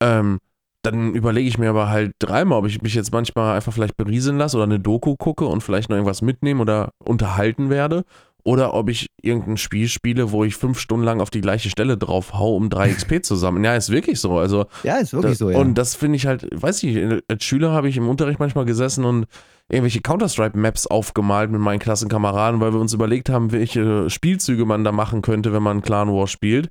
ähm, 0.00 0.38
dann 0.82 1.14
überlege 1.14 1.48
ich 1.48 1.58
mir 1.58 1.70
aber 1.70 1.88
halt 1.88 2.14
dreimal, 2.18 2.58
ob 2.58 2.66
ich 2.66 2.82
mich 2.82 2.94
jetzt 2.94 3.12
manchmal 3.12 3.54
einfach 3.54 3.72
vielleicht 3.72 3.96
berieseln 3.96 4.38
lasse 4.38 4.56
oder 4.56 4.64
eine 4.64 4.80
Doku 4.80 5.16
gucke 5.16 5.46
und 5.46 5.62
vielleicht 5.62 5.88
noch 5.88 5.96
irgendwas 5.96 6.22
mitnehme 6.22 6.60
oder 6.60 6.90
unterhalten 6.98 7.70
werde. 7.70 8.04
Oder 8.44 8.74
ob 8.74 8.88
ich 8.88 9.06
irgendein 9.22 9.56
Spiel 9.56 9.86
spiele, 9.86 10.32
wo 10.32 10.42
ich 10.42 10.56
fünf 10.56 10.80
Stunden 10.80 11.04
lang 11.04 11.20
auf 11.20 11.30
die 11.30 11.40
gleiche 11.40 11.70
Stelle 11.70 11.96
drauf 11.96 12.34
hau, 12.34 12.56
um 12.56 12.70
drei 12.70 12.88
XP 12.92 13.24
zu 13.24 13.36
sammeln. 13.36 13.62
Ja, 13.62 13.76
ist 13.76 13.90
wirklich 13.90 14.18
so. 14.18 14.36
Also, 14.36 14.66
ja, 14.82 14.96
ist 14.96 15.12
wirklich 15.12 15.32
das, 15.32 15.38
so, 15.38 15.50
ja. 15.50 15.58
Und 15.58 15.74
das 15.74 15.94
finde 15.94 16.16
ich 16.16 16.26
halt, 16.26 16.48
weiß 16.50 16.82
ich, 16.82 17.22
als 17.28 17.44
Schüler 17.44 17.70
habe 17.70 17.88
ich 17.88 17.96
im 17.96 18.08
Unterricht 18.08 18.40
manchmal 18.40 18.64
gesessen 18.64 19.04
und 19.04 19.26
irgendwelche 19.68 20.00
Counter-Strike-Maps 20.00 20.88
aufgemalt 20.88 21.52
mit 21.52 21.60
meinen 21.60 21.78
Klassenkameraden, 21.78 22.60
weil 22.60 22.72
wir 22.72 22.80
uns 22.80 22.92
überlegt 22.92 23.28
haben, 23.28 23.52
welche 23.52 24.10
Spielzüge 24.10 24.64
man 24.66 24.82
da 24.82 24.90
machen 24.90 25.22
könnte, 25.22 25.52
wenn 25.52 25.62
man 25.62 25.80
Clan 25.80 26.08
War 26.08 26.26
spielt. 26.26 26.68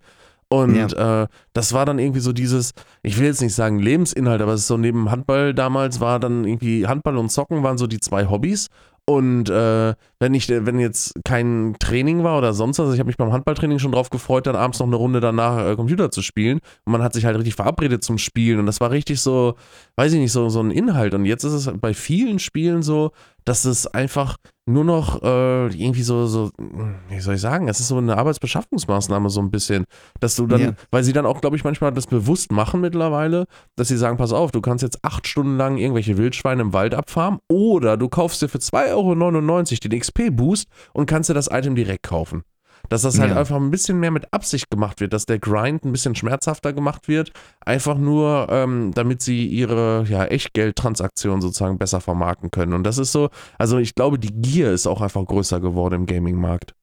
Und 0.52 0.76
ja. 0.76 1.24
äh, 1.24 1.28
das 1.54 1.72
war 1.72 1.86
dann 1.86 1.98
irgendwie 1.98 2.20
so 2.20 2.34
dieses, 2.34 2.74
ich 3.04 3.18
will 3.18 3.26
jetzt 3.26 3.42
nicht 3.42 3.56
sagen 3.56 3.80
Lebensinhalt, 3.80 4.42
aber 4.42 4.52
es 4.52 4.62
ist 4.62 4.68
so 4.68 4.76
neben 4.76 5.10
Handball 5.10 5.54
damals 5.54 6.02
war 6.02 6.20
dann 6.20 6.44
irgendwie 6.44 6.86
Handball 6.86 7.16
und 7.16 7.32
Zocken 7.32 7.64
waren 7.64 7.78
so 7.78 7.88
die 7.88 8.02
zwei 8.02 8.30
Hobbys. 8.30 8.68
Und 9.06 9.50
äh, 9.50 9.96
wenn 10.20 10.34
ich, 10.34 10.50
wenn 10.50 10.78
jetzt 10.78 11.14
kein 11.24 11.76
Training 11.80 12.24
war 12.24 12.38
oder 12.38 12.54
sonst 12.54 12.80
was, 12.80 12.84
also 12.84 12.94
ich 12.94 13.00
habe 13.00 13.08
mich 13.08 13.18
beim 13.18 13.32
Handballtraining 13.32 13.80
schon 13.80 13.94
drauf 13.94 14.10
gefreut, 14.10 14.46
dann 14.46 14.58
abends 14.58 14.80
noch 14.80 14.88
eine 14.88 14.98
Runde 14.98 15.22
danach 15.22 15.66
äh, 15.66 15.76
Computer 15.78 16.12
zu 16.12 16.22
spielen. 16.22 16.60
Und 16.86 16.92
man 16.92 17.02
hat 17.02 17.14
sich 17.14 17.24
halt 17.24 17.38
richtig 17.38 17.56
verabredet 17.56 18.04
zum 18.04 18.18
Spielen. 18.18 18.60
Und 18.60 18.66
das 18.66 18.82
war 18.82 18.92
richtig 18.92 19.22
so, 19.22 19.56
weiß 19.96 20.12
ich 20.12 20.20
nicht, 20.20 20.34
so, 20.34 20.50
so 20.50 20.62
ein 20.62 20.72
Inhalt. 20.72 21.14
Und 21.14 21.24
jetzt 21.24 21.46
ist 21.46 21.54
es 21.54 21.72
bei 21.80 21.94
vielen 21.94 22.40
Spielen 22.40 22.84
so, 22.84 23.12
dass 23.46 23.64
es 23.64 23.88
einfach 23.88 24.36
nur 24.72 24.84
noch 24.84 25.22
äh, 25.22 25.68
irgendwie 25.68 26.02
so, 26.02 26.26
so, 26.28 26.52
wie 27.10 27.20
soll 27.20 27.36
ich 27.36 27.42
sagen, 27.42 27.68
es 27.68 27.80
ist 27.80 27.90
so 27.90 27.98
eine 27.98 28.18
Arbeitsbeschaffungsmaßnahme 28.18 29.30
so 29.30 29.42
ein 29.42 29.52
bisschen, 29.52 29.86
dass 30.20 30.36
du 30.36 30.48
dann, 30.48 30.62
ja. 30.62 30.74
weil 30.92 31.04
sie 31.04 31.14
dann 31.14 31.26
auch, 31.26 31.42
glaube 31.42 31.56
ich, 31.56 31.64
manchmal 31.64 31.92
das 31.92 32.08
bewusst 32.08 32.52
machen 32.52 32.82
mittlerweile, 32.82 33.46
dass 33.76 33.88
sie 33.88 33.98
sagen, 33.98 34.18
pass 34.18 34.34
auf, 34.34 34.52
du 34.52 34.62
kannst 34.62 34.84
jetzt 34.84 35.04
acht 35.04 35.28
Stunden 35.28 35.58
lang 35.58 35.78
irgendwelche 35.78 36.18
Wildschweine 36.18 36.62
im 36.62 36.74
Wald 36.74 36.94
abfarmen 36.94 37.40
oder 37.50 37.98
du 37.98 38.10
kaufst 38.10 38.42
dir 38.42 38.50
für 38.50 38.60
2,99 38.60 38.92
Euro 38.92 39.90
den 39.90 40.00
XP-Boost 40.00 40.68
und 40.94 41.06
kannst 41.06 41.30
dir 41.30 41.34
das 41.34 41.50
Item 41.52 41.76
direkt 41.76 42.04
kaufen. 42.04 42.44
Dass 42.92 43.04
das 43.04 43.20
halt 43.20 43.32
ja. 43.32 43.38
einfach 43.38 43.56
ein 43.56 43.72
bisschen 43.72 44.02
mehr 44.02 44.12
mit 44.12 44.34
Absicht 44.34 44.70
gemacht 44.70 45.00
wird, 45.00 45.14
dass 45.14 45.26
der 45.26 45.40
Grind 45.40 45.86
ein 45.86 45.94
bisschen 45.94 46.14
schmerzhafter 46.14 46.74
gemacht 46.74 47.08
wird, 47.08 47.32
einfach 47.62 47.98
nur, 47.98 48.48
ähm, 48.50 48.92
damit 48.94 49.22
sie 49.22 49.48
ihre 49.48 50.06
ja, 50.10 50.26
Echtgeldtransaktionen 50.26 51.42
sozusagen 51.42 51.78
besser 51.78 52.02
vermarkten 52.02 52.52
können. 52.52 52.74
Und 52.74 52.84
das 52.84 52.98
ist 52.98 53.14
so, 53.14 53.30
also 53.58 53.78
ich 53.78 53.96
glaube, 53.96 54.20
die 54.20 54.34
Gier 54.34 54.74
ist 54.74 54.88
auch 54.88 55.00
einfach 55.00 55.26
größer 55.26 55.62
geworden 55.62 56.02
im 56.02 56.06
Gaming-Markt. 56.06 56.76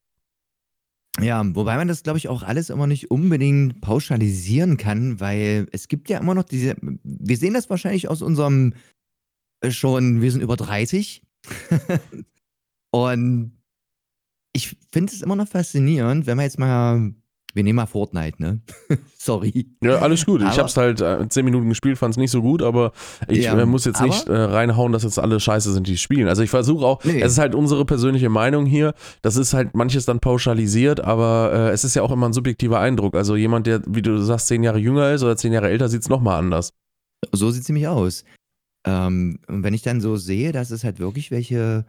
Ja, 1.21 1.45
wobei 1.55 1.77
man 1.77 1.89
das, 1.89 2.05
glaube 2.05 2.17
ich, 2.17 2.29
auch 2.29 2.43
alles 2.43 2.71
immer 2.71 2.87
nicht 2.87 3.11
unbedingt 3.11 3.83
pauschalisieren 3.83 4.79
kann, 4.79 5.21
weil 5.21 5.67
es 5.73 5.89
gibt 5.89 6.09
ja 6.09 6.21
immer 6.21 6.35
noch 6.35 6.45
diese, 6.45 6.75
wir 6.81 7.37
sehen 7.37 7.53
das 7.53 7.69
wahrscheinlich 7.69 8.09
aus 8.09 8.23
unserem 8.23 8.73
äh, 9.61 9.71
schon, 9.71 10.23
wir 10.23 10.33
sind 10.33 10.41
über 10.41 10.57
30. 10.57 11.23
Und 12.93 13.58
ich 14.53 14.77
finde 14.93 15.13
es 15.13 15.23
immer 15.23 15.37
noch 15.37 15.49
faszinierend, 15.49 16.27
wenn 16.27 16.37
man 16.37 16.45
jetzt 16.45 16.59
mal, 16.59 17.13
wir 17.55 17.63
nehmen 17.63 17.77
mal 17.77 17.87
Fortnite, 17.87 18.41
ne? 18.41 18.61
Sorry. 19.19 19.69
Ja, 19.83 19.97
alles 19.97 20.25
gut. 20.25 20.41
Aber, 20.41 20.51
ich 20.51 20.59
habe 20.59 20.69
es 20.69 20.77
halt 20.77 21.01
äh, 21.01 21.29
10 21.29 21.45
Minuten 21.45 21.69
gespielt, 21.69 21.99
fand 21.99 22.13
es 22.13 22.19
nicht 22.19 22.31
so 22.31 22.41
gut, 22.41 22.63
aber 22.63 22.93
ich 23.29 23.45
ja, 23.45 23.59
äh, 23.59 23.67
muss 23.67 23.85
jetzt 23.85 24.01
nicht 24.01 24.29
äh, 24.29 24.33
reinhauen, 24.33 24.93
dass 24.93 25.03
jetzt 25.03 25.19
alle 25.19 25.39
scheiße 25.39 25.73
sind, 25.73 25.87
die 25.87 25.97
spielen. 25.97 26.29
Also 26.29 26.43
ich 26.43 26.51
versuche 26.51 26.85
auch, 26.85 27.05
nee. 27.05 27.21
es 27.21 27.33
ist 27.33 27.39
halt 27.39 27.55
unsere 27.55 27.85
persönliche 27.85 28.29
Meinung 28.29 28.65
hier, 28.65 28.95
das 29.23 29.37
ist 29.37 29.55
halt 29.55 29.75
manches 29.75 30.07
dann 30.07 30.21
pauschalisiert, 30.21 31.01
aber 31.01 31.51
äh, 31.53 31.71
es 31.71 31.85
ist 31.85 31.95
ja 31.95 32.03
auch 32.03 32.11
immer 32.11 32.29
ein 32.29 32.33
subjektiver 32.33 32.81
Eindruck. 32.81 33.15
Also 33.15 33.37
jemand, 33.37 33.67
der, 33.67 33.83
wie 33.87 34.03
du 34.03 34.19
sagst, 34.19 34.49
10 34.49 34.63
Jahre 34.63 34.79
jünger 34.79 35.13
ist 35.13 35.23
oder 35.23 35.37
10 35.37 35.53
Jahre 35.53 35.69
älter, 35.69 35.89
sieht 35.89 36.03
es 36.03 36.09
nochmal 36.09 36.39
anders. 36.39 36.73
So 37.33 37.51
sieht 37.51 37.63
es 37.63 37.69
nämlich 37.69 37.89
aus. 37.89 38.25
Ähm, 38.87 39.41
und 39.49 39.63
wenn 39.63 39.75
ich 39.75 39.83
dann 39.83 40.01
so 40.01 40.17
sehe, 40.17 40.53
dass 40.53 40.71
es 40.71 40.85
halt 40.85 40.99
wirklich 40.99 41.31
welche, 41.31 41.85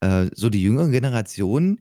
äh, 0.00 0.26
so 0.34 0.48
die 0.48 0.62
jüngere 0.62 0.88
Generation, 0.88 1.78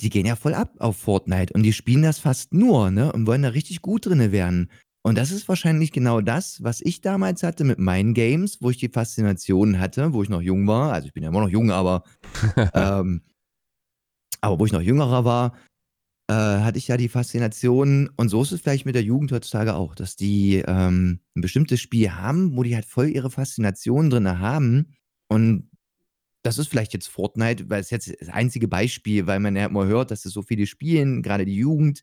die 0.00 0.10
gehen 0.10 0.26
ja 0.26 0.36
voll 0.36 0.54
ab 0.54 0.74
auf 0.78 0.96
Fortnite 0.96 1.52
und 1.54 1.62
die 1.62 1.72
spielen 1.72 2.02
das 2.02 2.18
fast 2.18 2.52
nur, 2.52 2.90
ne? 2.90 3.12
Und 3.12 3.26
wollen 3.26 3.42
da 3.42 3.48
richtig 3.48 3.82
gut 3.82 4.06
drinne 4.06 4.32
werden. 4.32 4.70
Und 5.02 5.16
das 5.16 5.30
ist 5.30 5.48
wahrscheinlich 5.48 5.92
genau 5.92 6.20
das, 6.20 6.62
was 6.64 6.80
ich 6.80 7.00
damals 7.00 7.44
hatte 7.44 7.62
mit 7.62 7.78
meinen 7.78 8.12
Games, 8.12 8.58
wo 8.60 8.70
ich 8.70 8.76
die 8.76 8.88
Faszination 8.88 9.78
hatte, 9.78 10.12
wo 10.12 10.22
ich 10.22 10.28
noch 10.28 10.42
jung 10.42 10.66
war. 10.66 10.92
Also 10.92 11.06
ich 11.06 11.14
bin 11.14 11.22
ja 11.22 11.28
immer 11.28 11.40
noch 11.40 11.48
jung, 11.48 11.70
aber, 11.70 12.02
ähm, 12.74 13.22
aber 14.40 14.58
wo 14.58 14.66
ich 14.66 14.72
noch 14.72 14.80
jüngerer 14.80 15.24
war, 15.24 15.56
äh, 16.28 16.34
hatte 16.34 16.78
ich 16.78 16.88
ja 16.88 16.96
die 16.96 17.08
Faszination. 17.08 18.10
Und 18.16 18.30
so 18.30 18.42
ist 18.42 18.50
es 18.50 18.60
vielleicht 18.60 18.84
mit 18.84 18.96
der 18.96 19.04
Jugend 19.04 19.30
heutzutage 19.30 19.74
auch, 19.74 19.94
dass 19.94 20.16
die 20.16 20.56
ähm, 20.66 21.20
ein 21.36 21.40
bestimmtes 21.40 21.80
Spiel 21.80 22.10
haben, 22.10 22.56
wo 22.56 22.64
die 22.64 22.74
halt 22.74 22.86
voll 22.86 23.08
ihre 23.08 23.30
Faszination 23.30 24.10
drin 24.10 24.40
haben. 24.40 24.96
Und 25.28 25.70
das 26.46 26.58
ist 26.58 26.68
vielleicht 26.68 26.92
jetzt 26.92 27.08
Fortnite, 27.08 27.68
weil 27.68 27.80
es 27.80 27.90
jetzt 27.90 28.10
das 28.20 28.28
einzige 28.28 28.68
Beispiel, 28.68 29.26
weil 29.26 29.40
man 29.40 29.56
ja 29.56 29.66
immer 29.66 29.86
hört, 29.86 30.10
dass 30.10 30.24
es 30.24 30.32
so 30.32 30.42
viele 30.42 30.66
spielen, 30.66 31.22
gerade 31.22 31.44
die 31.44 31.56
Jugend. 31.56 32.02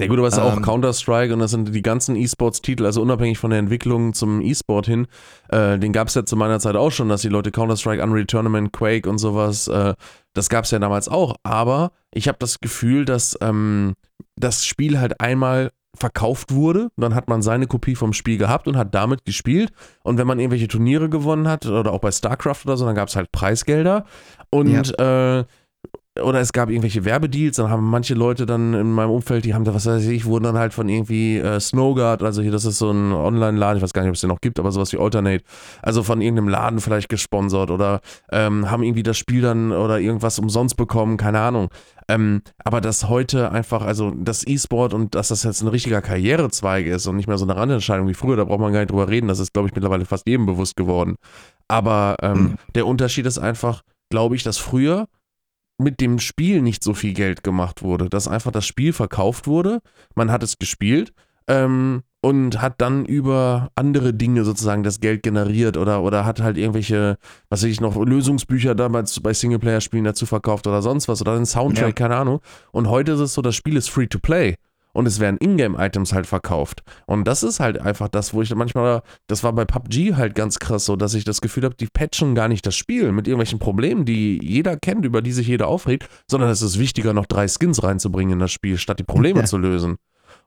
Ja 0.00 0.06
gut, 0.06 0.18
aber 0.18 0.28
es 0.28 0.34
ist 0.34 0.40
auch 0.40 0.56
Ähm, 0.56 0.62
Counter-Strike 0.62 1.32
und 1.32 1.40
das 1.40 1.50
sind 1.50 1.74
die 1.74 1.82
ganzen 1.82 2.14
E-Sports-Titel, 2.14 2.86
also 2.86 3.02
unabhängig 3.02 3.38
von 3.38 3.50
der 3.50 3.58
Entwicklung 3.58 4.12
zum 4.12 4.40
E-Sport 4.42 4.86
hin, 4.86 5.08
äh, 5.48 5.76
den 5.76 5.92
gab 5.92 6.06
es 6.06 6.14
ja 6.14 6.24
zu 6.24 6.36
meiner 6.36 6.60
Zeit 6.60 6.76
auch 6.76 6.92
schon, 6.92 7.08
dass 7.08 7.22
die 7.22 7.28
Leute 7.28 7.50
Counter-Strike, 7.50 8.00
Unreal 8.00 8.26
Tournament, 8.26 8.72
Quake 8.72 9.08
und 9.08 9.18
sowas, 9.18 9.66
äh, 9.66 9.94
das 10.34 10.48
gab 10.48 10.66
es 10.66 10.70
ja 10.70 10.78
damals 10.78 11.08
auch, 11.08 11.34
aber 11.42 11.90
ich 12.14 12.28
habe 12.28 12.38
das 12.38 12.60
Gefühl, 12.60 13.06
dass 13.06 13.36
ähm, 13.40 13.94
das 14.36 14.64
Spiel 14.64 15.00
halt 15.00 15.20
einmal 15.20 15.72
verkauft 15.98 16.54
wurde, 16.54 16.90
dann 16.96 17.14
hat 17.14 17.28
man 17.28 17.42
seine 17.42 17.66
Kopie 17.66 17.94
vom 17.94 18.12
Spiel 18.12 18.38
gehabt 18.38 18.66
und 18.68 18.76
hat 18.76 18.94
damit 18.94 19.24
gespielt. 19.24 19.72
Und 20.02 20.18
wenn 20.18 20.26
man 20.26 20.38
irgendwelche 20.38 20.68
Turniere 20.68 21.08
gewonnen 21.08 21.48
hat 21.48 21.66
oder 21.66 21.92
auch 21.92 22.00
bei 22.00 22.10
StarCraft 22.10 22.64
oder 22.64 22.76
so, 22.76 22.86
dann 22.86 22.94
gab 22.94 23.08
es 23.08 23.16
halt 23.16 23.32
Preisgelder. 23.32 24.04
Und 24.50 24.98
äh, 24.98 25.44
oder 26.22 26.40
es 26.40 26.52
gab 26.52 26.70
irgendwelche 26.70 27.04
Werbedeals, 27.04 27.56
dann 27.56 27.70
haben 27.70 27.88
manche 27.88 28.14
Leute 28.14 28.46
dann 28.46 28.74
in 28.74 28.92
meinem 28.92 29.10
Umfeld, 29.10 29.44
die 29.44 29.54
haben 29.54 29.64
da, 29.64 29.74
was 29.74 29.86
weiß 29.86 30.06
ich, 30.06 30.24
wurden 30.24 30.44
dann 30.44 30.58
halt 30.58 30.72
von 30.72 30.88
irgendwie 30.88 31.38
äh, 31.38 31.60
Snowguard, 31.60 32.22
also 32.22 32.42
hier, 32.42 32.52
das 32.52 32.64
ist 32.64 32.78
so 32.78 32.90
ein 32.90 33.12
Online-Laden, 33.12 33.78
ich 33.78 33.82
weiß 33.82 33.92
gar 33.92 34.02
nicht, 34.02 34.08
ob 34.10 34.14
es 34.14 34.20
den 34.20 34.28
noch 34.28 34.40
gibt, 34.40 34.58
aber 34.58 34.72
sowas 34.72 34.92
wie 34.92 34.98
Alternate, 34.98 35.44
also 35.82 36.02
von 36.02 36.20
irgendeinem 36.20 36.48
Laden 36.48 36.80
vielleicht 36.80 37.08
gesponsert 37.08 37.70
oder 37.70 38.00
ähm, 38.32 38.70
haben 38.70 38.82
irgendwie 38.82 39.02
das 39.02 39.18
Spiel 39.18 39.42
dann 39.42 39.72
oder 39.72 40.00
irgendwas 40.00 40.38
umsonst 40.38 40.76
bekommen, 40.76 41.16
keine 41.16 41.40
Ahnung. 41.40 41.68
Ähm, 42.10 42.40
aber 42.64 42.80
dass 42.80 43.08
heute 43.08 43.52
einfach, 43.52 43.82
also 43.82 44.12
das 44.16 44.46
E-Sport 44.46 44.94
und 44.94 45.14
dass 45.14 45.28
das 45.28 45.42
jetzt 45.42 45.60
ein 45.60 45.68
richtiger 45.68 46.00
Karrierezweig 46.00 46.86
ist 46.86 47.06
und 47.06 47.16
nicht 47.16 47.28
mehr 47.28 47.36
so 47.36 47.44
eine 47.44 47.54
Randentscheidung 47.56 48.08
wie 48.08 48.14
früher, 48.14 48.36
da 48.36 48.44
braucht 48.44 48.60
man 48.60 48.72
gar 48.72 48.80
nicht 48.80 48.90
drüber 48.90 49.08
reden, 49.08 49.28
das 49.28 49.40
ist, 49.40 49.52
glaube 49.52 49.68
ich, 49.68 49.74
mittlerweile 49.74 50.06
fast 50.06 50.26
jedem 50.26 50.46
bewusst 50.46 50.76
geworden. 50.76 51.16
Aber 51.68 52.16
ähm, 52.22 52.38
Mhm. 52.38 52.54
der 52.74 52.86
Unterschied 52.86 53.26
ist 53.26 53.38
einfach, 53.38 53.82
glaube 54.10 54.36
ich, 54.36 54.42
dass 54.42 54.56
früher 54.56 55.06
mit 55.78 56.00
dem 56.00 56.18
Spiel 56.18 56.60
nicht 56.62 56.82
so 56.82 56.92
viel 56.94 57.14
Geld 57.14 57.42
gemacht 57.44 57.82
wurde, 57.82 58.08
dass 58.08 58.28
einfach 58.28 58.50
das 58.50 58.66
Spiel 58.66 58.92
verkauft 58.92 59.46
wurde, 59.46 59.80
man 60.14 60.30
hat 60.30 60.42
es 60.42 60.58
gespielt 60.58 61.12
ähm, 61.46 62.02
und 62.20 62.60
hat 62.60 62.80
dann 62.80 63.06
über 63.06 63.70
andere 63.76 64.12
Dinge 64.12 64.44
sozusagen 64.44 64.82
das 64.82 64.98
Geld 65.00 65.22
generiert 65.22 65.76
oder, 65.76 66.02
oder 66.02 66.24
hat 66.24 66.40
halt 66.40 66.58
irgendwelche, 66.58 67.16
was 67.48 67.62
weiß 67.62 67.70
ich 67.70 67.80
noch, 67.80 67.96
Lösungsbücher 67.96 68.74
damals 68.74 69.20
bei 69.20 69.32
Singleplayer-Spielen 69.32 70.04
dazu 70.04 70.26
verkauft 70.26 70.66
oder 70.66 70.82
sonst 70.82 71.06
was 71.06 71.20
oder 71.20 71.34
einen 71.34 71.46
Soundtrack, 71.46 71.86
Ja. 71.86 71.92
keine 71.92 72.16
Ahnung. 72.16 72.40
Und 72.72 72.88
heute 72.88 73.12
ist 73.12 73.20
es 73.20 73.34
so, 73.34 73.42
das 73.42 73.54
Spiel 73.54 73.76
ist 73.76 73.88
free 73.88 74.08
to 74.08 74.18
play. 74.18 74.56
Und 74.92 75.06
es 75.06 75.20
werden 75.20 75.38
Ingame-Items 75.38 76.12
halt 76.12 76.26
verkauft. 76.26 76.82
Und 77.06 77.24
das 77.26 77.42
ist 77.42 77.60
halt 77.60 77.78
einfach 77.78 78.08
das, 78.08 78.34
wo 78.34 78.42
ich 78.42 78.54
manchmal, 78.54 79.02
das 79.26 79.44
war 79.44 79.52
bei 79.52 79.64
PUBG 79.64 80.14
halt 80.16 80.34
ganz 80.34 80.58
krass 80.58 80.84
so, 80.84 80.96
dass 80.96 81.14
ich 81.14 81.24
das 81.24 81.40
Gefühl 81.40 81.64
habe, 81.64 81.74
die 81.74 81.86
patchen 81.86 82.34
gar 82.34 82.48
nicht 82.48 82.66
das 82.66 82.74
Spiel 82.74 83.12
mit 83.12 83.28
irgendwelchen 83.28 83.58
Problemen, 83.58 84.04
die 84.04 84.40
jeder 84.42 84.76
kennt, 84.76 85.04
über 85.04 85.22
die 85.22 85.32
sich 85.32 85.46
jeder 85.46 85.68
aufregt, 85.68 86.08
sondern 86.30 86.50
es 86.50 86.62
ist 86.62 86.78
wichtiger, 86.78 87.12
noch 87.12 87.26
drei 87.26 87.46
Skins 87.48 87.82
reinzubringen 87.82 88.34
in 88.34 88.38
das 88.38 88.52
Spiel, 88.52 88.78
statt 88.78 88.98
die 88.98 89.04
Probleme 89.04 89.38
Ja. 89.40 89.44
zu 89.44 89.58
lösen. 89.58 89.96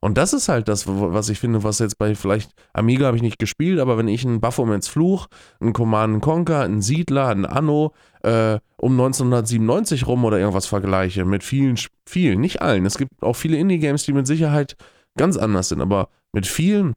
Und 0.03 0.17
das 0.17 0.33
ist 0.33 0.49
halt 0.49 0.67
das, 0.67 0.85
was 0.87 1.29
ich 1.29 1.39
finde, 1.39 1.63
was 1.63 1.77
jetzt 1.77 1.99
bei 1.99 2.15
vielleicht 2.15 2.51
Amiga 2.73 3.05
habe 3.05 3.17
ich 3.17 3.23
nicht 3.23 3.37
gespielt, 3.37 3.79
aber 3.79 3.99
wenn 3.99 4.07
ich 4.07 4.25
einen 4.25 4.41
Baphomets 4.41 4.87
Fluch, 4.87 5.27
einen 5.59 5.73
Command 5.73 6.23
Conquer, 6.23 6.61
einen 6.61 6.81
Siedler, 6.81 7.27
einen 7.27 7.45
Anno 7.45 7.93
äh, 8.23 8.57
um 8.77 8.93
1997 8.93 10.07
rum 10.07 10.25
oder 10.25 10.39
irgendwas 10.39 10.65
vergleiche 10.65 11.23
mit 11.23 11.43
vielen, 11.43 11.77
vielen, 12.07 12.41
nicht 12.41 12.63
allen. 12.63 12.87
Es 12.87 12.97
gibt 12.97 13.11
auch 13.21 13.35
viele 13.35 13.57
Indie-Games, 13.57 14.03
die 14.03 14.13
mit 14.13 14.25
Sicherheit 14.25 14.75
ganz 15.17 15.37
anders 15.37 15.69
sind, 15.69 15.81
aber 15.81 16.09
mit 16.33 16.47
vielen 16.47 16.95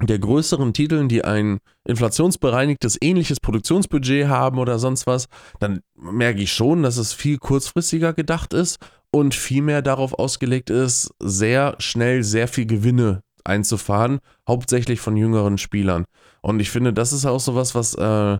der 0.00 0.18
größeren 0.18 0.72
Titeln, 0.72 1.08
die 1.08 1.24
ein 1.24 1.58
inflationsbereinigtes 1.84 2.98
ähnliches 3.00 3.40
Produktionsbudget 3.40 4.28
haben 4.28 4.58
oder 4.58 4.78
sonst 4.78 5.06
was, 5.06 5.26
dann 5.58 5.80
merke 5.96 6.42
ich 6.42 6.52
schon, 6.52 6.82
dass 6.82 6.96
es 6.96 7.12
viel 7.12 7.38
kurzfristiger 7.38 8.12
gedacht 8.12 8.52
ist 8.52 8.78
und 9.16 9.34
viel 9.34 9.62
mehr 9.62 9.82
darauf 9.82 10.12
ausgelegt 10.14 10.70
ist, 10.70 11.10
sehr 11.18 11.76
schnell 11.78 12.22
sehr 12.22 12.48
viel 12.48 12.66
Gewinne 12.66 13.22
einzufahren, 13.44 14.18
hauptsächlich 14.46 15.00
von 15.00 15.16
jüngeren 15.16 15.56
Spielern. 15.56 16.04
Und 16.42 16.60
ich 16.60 16.70
finde, 16.70 16.92
das 16.92 17.12
ist 17.12 17.24
auch 17.24 17.40
sowas, 17.40 17.74
was, 17.74 17.94
äh, 17.94 18.38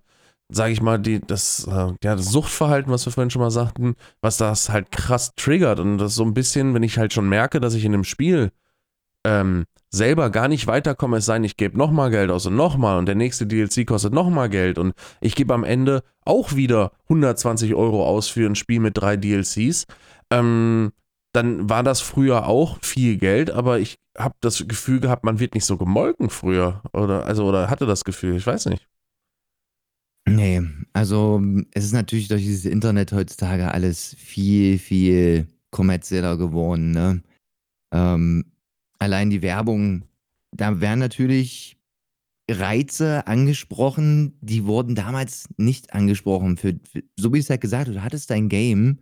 sage 0.48 0.72
ich 0.72 0.82
mal, 0.82 0.98
die, 0.98 1.20
das, 1.20 1.66
äh, 1.66 1.92
ja, 2.02 2.16
das 2.16 2.26
Suchtverhalten, 2.26 2.92
was 2.92 3.06
wir 3.06 3.12
vorhin 3.12 3.30
schon 3.30 3.42
mal 3.42 3.50
sagten, 3.50 3.94
was 4.20 4.36
das 4.36 4.68
halt 4.68 4.92
krass 4.92 5.32
triggert. 5.36 5.80
Und 5.80 5.98
das 5.98 6.14
so 6.14 6.24
ein 6.24 6.34
bisschen, 6.34 6.74
wenn 6.74 6.82
ich 6.82 6.98
halt 6.98 7.12
schon 7.12 7.28
merke, 7.28 7.60
dass 7.60 7.74
ich 7.74 7.84
in 7.84 7.92
dem 7.92 8.04
Spiel 8.04 8.50
ähm, 9.24 9.64
selber 9.90 10.30
gar 10.30 10.48
nicht 10.48 10.66
weiterkomme, 10.66 11.16
es 11.18 11.26
sei 11.26 11.34
denn, 11.34 11.44
ich 11.44 11.56
gebe 11.56 11.78
nochmal 11.78 12.10
Geld 12.10 12.30
aus 12.30 12.46
und 12.46 12.54
nochmal 12.54 12.98
und 12.98 13.06
der 13.06 13.14
nächste 13.14 13.46
DLC 13.46 13.86
kostet 13.86 14.12
nochmal 14.12 14.48
Geld 14.48 14.78
und 14.78 14.92
ich 15.20 15.34
gebe 15.34 15.54
am 15.54 15.64
Ende 15.64 16.02
auch 16.24 16.54
wieder 16.54 16.92
120 17.04 17.74
Euro 17.74 18.06
aus 18.06 18.28
für 18.28 18.46
ein 18.46 18.54
Spiel 18.54 18.80
mit 18.80 18.96
drei 18.98 19.16
DLCs, 19.16 19.86
ähm, 20.30 20.92
dann 21.32 21.68
war 21.68 21.82
das 21.82 22.00
früher 22.00 22.46
auch 22.46 22.78
viel 22.82 23.18
Geld, 23.18 23.50
aber 23.50 23.78
ich 23.78 23.96
habe 24.16 24.34
das 24.40 24.66
Gefühl 24.66 25.00
gehabt, 25.00 25.24
man 25.24 25.38
wird 25.38 25.54
nicht 25.54 25.66
so 25.66 25.76
gemolken 25.76 26.30
früher 26.30 26.82
oder 26.92 27.26
also 27.26 27.46
oder 27.46 27.68
hatte 27.68 27.86
das 27.86 28.04
Gefühl, 28.04 28.36
ich 28.36 28.46
weiß 28.46 28.66
nicht. 28.66 28.88
Nee, 30.28 30.62
also 30.92 31.40
es 31.72 31.84
ist 31.84 31.92
natürlich 31.92 32.28
durch 32.28 32.42
dieses 32.42 32.64
Internet 32.64 33.12
heutzutage 33.12 33.72
alles 33.72 34.16
viel, 34.18 34.78
viel 34.78 35.46
kommerzieller 35.70 36.36
geworden. 36.36 36.90
Ne? 36.90 37.22
Ähm, 37.92 38.44
allein 38.98 39.30
die 39.30 39.42
Werbung, 39.42 40.04
da 40.50 40.80
werden 40.80 40.98
natürlich 40.98 41.76
Reize 42.50 43.26
angesprochen, 43.26 44.36
die 44.40 44.64
wurden 44.64 44.94
damals 44.94 45.48
nicht 45.58 45.92
angesprochen. 45.92 46.56
Für, 46.56 46.74
für, 46.90 47.02
so 47.16 47.32
wie 47.32 47.38
ich 47.38 47.44
es 47.44 47.50
halt 47.50 47.60
gesagt 47.60 47.86
habe, 47.86 47.96
du 47.96 48.02
hattest 48.02 48.30
dein 48.30 48.48
Game 48.48 49.00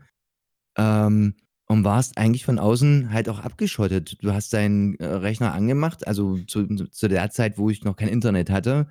ähm, 0.76 1.34
und 1.66 1.84
warst 1.84 2.18
eigentlich 2.18 2.44
von 2.44 2.58
außen 2.58 3.12
halt 3.12 3.28
auch 3.28 3.40
abgeschottet. 3.40 4.22
Du 4.22 4.32
hast 4.32 4.52
deinen 4.52 4.96
äh, 4.96 5.06
Rechner 5.06 5.54
angemacht, 5.54 6.06
also 6.06 6.38
zu, 6.38 6.66
zu 6.66 7.08
der 7.08 7.30
Zeit, 7.30 7.58
wo 7.58 7.70
ich 7.70 7.84
noch 7.84 7.96
kein 7.96 8.08
Internet 8.08 8.50
hatte. 8.50 8.88